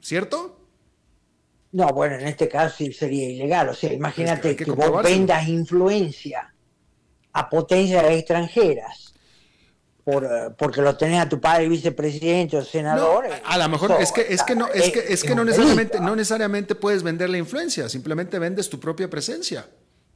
¿Cierto? 0.00 0.58
No, 1.70 1.88
bueno, 1.88 2.16
en 2.16 2.26
este 2.26 2.48
caso 2.48 2.76
sí 2.78 2.92
sería 2.92 3.30
ilegal. 3.30 3.68
O 3.68 3.74
sea, 3.74 3.92
imagínate 3.92 4.56
que, 4.56 4.64
vos 4.64 5.02
vendas 5.02 5.48
influencia 5.48 6.52
a 7.32 7.48
potencias 7.48 8.04
extranjeras 8.10 9.14
por, 10.04 10.24
eh, 10.24 10.50
porque 10.56 10.80
lo 10.80 10.96
tenés 10.96 11.20
a 11.20 11.28
tu 11.28 11.40
padre 11.40 11.68
vicepresidente 11.68 12.56
o 12.56 12.64
senador. 12.64 13.26
a, 13.44 13.58
lo 13.58 13.68
mejor 13.68 13.96
es 14.00 14.10
que 14.12 14.22
es 14.22 14.42
que 14.42 14.56
no 14.56 14.68
es 14.68 14.90
que 14.90 15.12
es 15.12 15.22
que 15.22 15.34
no 15.34 15.44
necesariamente 15.44 16.00
no 16.00 16.16
necesariamente 16.16 16.74
puedes 16.74 17.02
vender 17.02 17.30
la 17.30 17.38
influencia, 17.38 17.88
simplemente 17.88 18.38
vendes 18.38 18.68
tu 18.68 18.80
propia 18.80 19.08
presencia. 19.08 19.66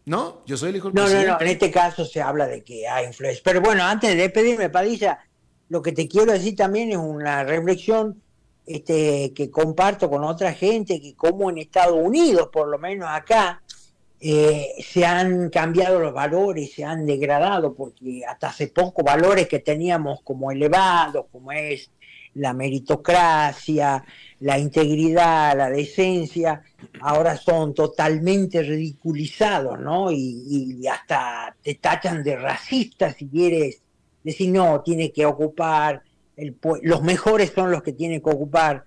¿No? 0.06 0.42
Yo 0.46 0.56
soy 0.56 0.70
el 0.70 0.76
hijo 0.76 0.88
del 0.88 0.94
no, 0.94 1.08
No, 1.08 1.32
no, 1.32 1.40
en 1.40 1.48
este 1.48 1.68
caso 1.68 2.04
se 2.04 2.22
habla 2.22 2.46
de 2.46 2.62
que 2.62 2.86
hay 2.86 3.06
influencia. 3.06 3.42
Pero 3.44 3.60
bueno, 3.60 3.82
antes 3.82 4.10
de 4.10 4.14
despedirme, 4.14 4.70
Padilla, 4.70 5.18
lo 5.68 5.82
que 5.82 5.90
te 5.90 6.06
quiero 6.06 6.30
decir 6.30 6.54
también 6.54 6.92
es 6.92 6.96
una 6.96 7.42
reflexión 7.42 8.22
este, 8.66 9.32
que 9.34 9.50
comparto 9.50 10.08
con 10.08 10.22
otra 10.22 10.52
gente, 10.52 11.00
que 11.00 11.16
como 11.16 11.50
en 11.50 11.58
Estados 11.58 11.98
Unidos, 12.00 12.50
por 12.52 12.68
lo 12.68 12.78
menos 12.78 13.08
acá, 13.10 13.62
eh, 14.20 14.74
se 14.82 15.04
han 15.04 15.50
cambiado 15.50 16.00
los 16.00 16.14
valores, 16.14 16.72
se 16.72 16.84
han 16.84 17.04
degradado, 17.04 17.74
porque 17.74 18.22
hasta 18.26 18.48
hace 18.48 18.68
poco 18.68 19.02
valores 19.02 19.46
que 19.46 19.58
teníamos 19.58 20.22
como 20.22 20.50
elevados, 20.50 21.26
como 21.30 21.52
es 21.52 21.90
la 22.34 22.52
meritocracia, 22.52 24.04
la 24.40 24.58
integridad, 24.58 25.56
la 25.56 25.70
decencia, 25.70 26.62
ahora 27.00 27.36
son 27.36 27.74
totalmente 27.74 28.62
ridiculizados, 28.62 29.78
¿no? 29.80 30.10
Y, 30.12 30.86
hasta 30.86 31.54
te 31.62 31.74
tachan 31.74 32.22
de 32.22 32.36
racista 32.36 33.12
si 33.12 33.28
quieres 33.28 33.82
decir, 34.22 34.50
no, 34.50 34.82
tiene 34.82 35.12
que 35.12 35.24
ocupar, 35.26 36.02
el, 36.36 36.56
los 36.82 37.02
mejores 37.02 37.52
son 37.54 37.70
los 37.70 37.82
que 37.82 37.92
tienen 37.92 38.20
que 38.20 38.30
ocupar 38.30 38.84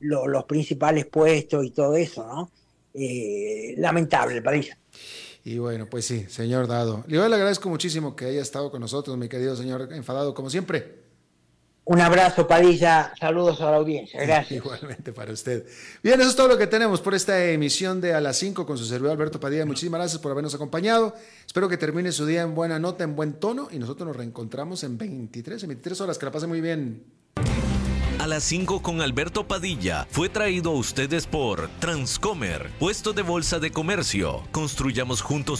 los 0.00 0.44
principales 0.44 1.06
puestos 1.06 1.64
y 1.64 1.70
todo 1.70 1.96
eso, 1.96 2.26
¿no? 2.26 2.50
Eh, 2.94 3.74
lamentable, 3.78 4.42
París. 4.42 4.70
Y 5.44 5.58
bueno, 5.58 5.86
pues 5.90 6.04
sí, 6.04 6.26
señor 6.28 6.68
Dado. 6.68 7.04
Le 7.08 7.18
agradezco 7.18 7.68
muchísimo 7.68 8.14
que 8.14 8.26
haya 8.26 8.40
estado 8.40 8.70
con 8.70 8.80
nosotros, 8.80 9.16
mi 9.16 9.28
querido 9.28 9.56
señor 9.56 9.88
enfadado, 9.92 10.34
como 10.34 10.50
siempre. 10.50 11.02
Un 11.84 12.00
abrazo, 12.00 12.46
Padilla. 12.46 13.12
Saludos 13.18 13.60
a 13.60 13.70
la 13.70 13.76
audiencia. 13.78 14.20
Gracias. 14.20 14.52
Igualmente 14.64 15.12
para 15.12 15.32
usted. 15.32 15.66
Bien, 16.00 16.20
eso 16.20 16.30
es 16.30 16.36
todo 16.36 16.46
lo 16.46 16.56
que 16.56 16.68
tenemos 16.68 17.00
por 17.00 17.12
esta 17.12 17.44
emisión 17.46 18.00
de 18.00 18.14
A 18.14 18.20
las 18.20 18.36
5 18.36 18.64
con 18.66 18.78
su 18.78 18.84
servidor 18.84 19.12
Alberto 19.12 19.40
Padilla. 19.40 19.66
Muchísimas 19.66 19.98
gracias 19.98 20.20
por 20.22 20.30
habernos 20.30 20.54
acompañado. 20.54 21.14
Espero 21.44 21.68
que 21.68 21.76
termine 21.76 22.12
su 22.12 22.24
día 22.24 22.42
en 22.42 22.54
buena 22.54 22.78
nota, 22.78 23.02
en 23.02 23.16
buen 23.16 23.32
tono. 23.32 23.66
Y 23.72 23.80
nosotros 23.80 24.06
nos 24.06 24.16
reencontramos 24.16 24.84
en 24.84 24.96
23, 24.96 25.64
en 25.64 25.68
23 25.70 26.00
horas. 26.02 26.18
Que 26.18 26.26
la 26.26 26.32
pase 26.32 26.46
muy 26.46 26.60
bien. 26.60 27.02
A 28.22 28.28
las 28.28 28.44
5 28.44 28.82
con 28.82 29.02
Alberto 29.02 29.48
Padilla 29.48 30.06
fue 30.12 30.28
traído 30.28 30.70
a 30.70 30.74
ustedes 30.74 31.26
por 31.26 31.68
Transcomer, 31.80 32.70
puesto 32.78 33.12
de 33.12 33.22
bolsa 33.22 33.58
de 33.58 33.72
comercio. 33.72 34.44
Construyamos 34.52 35.22
juntos 35.22 35.58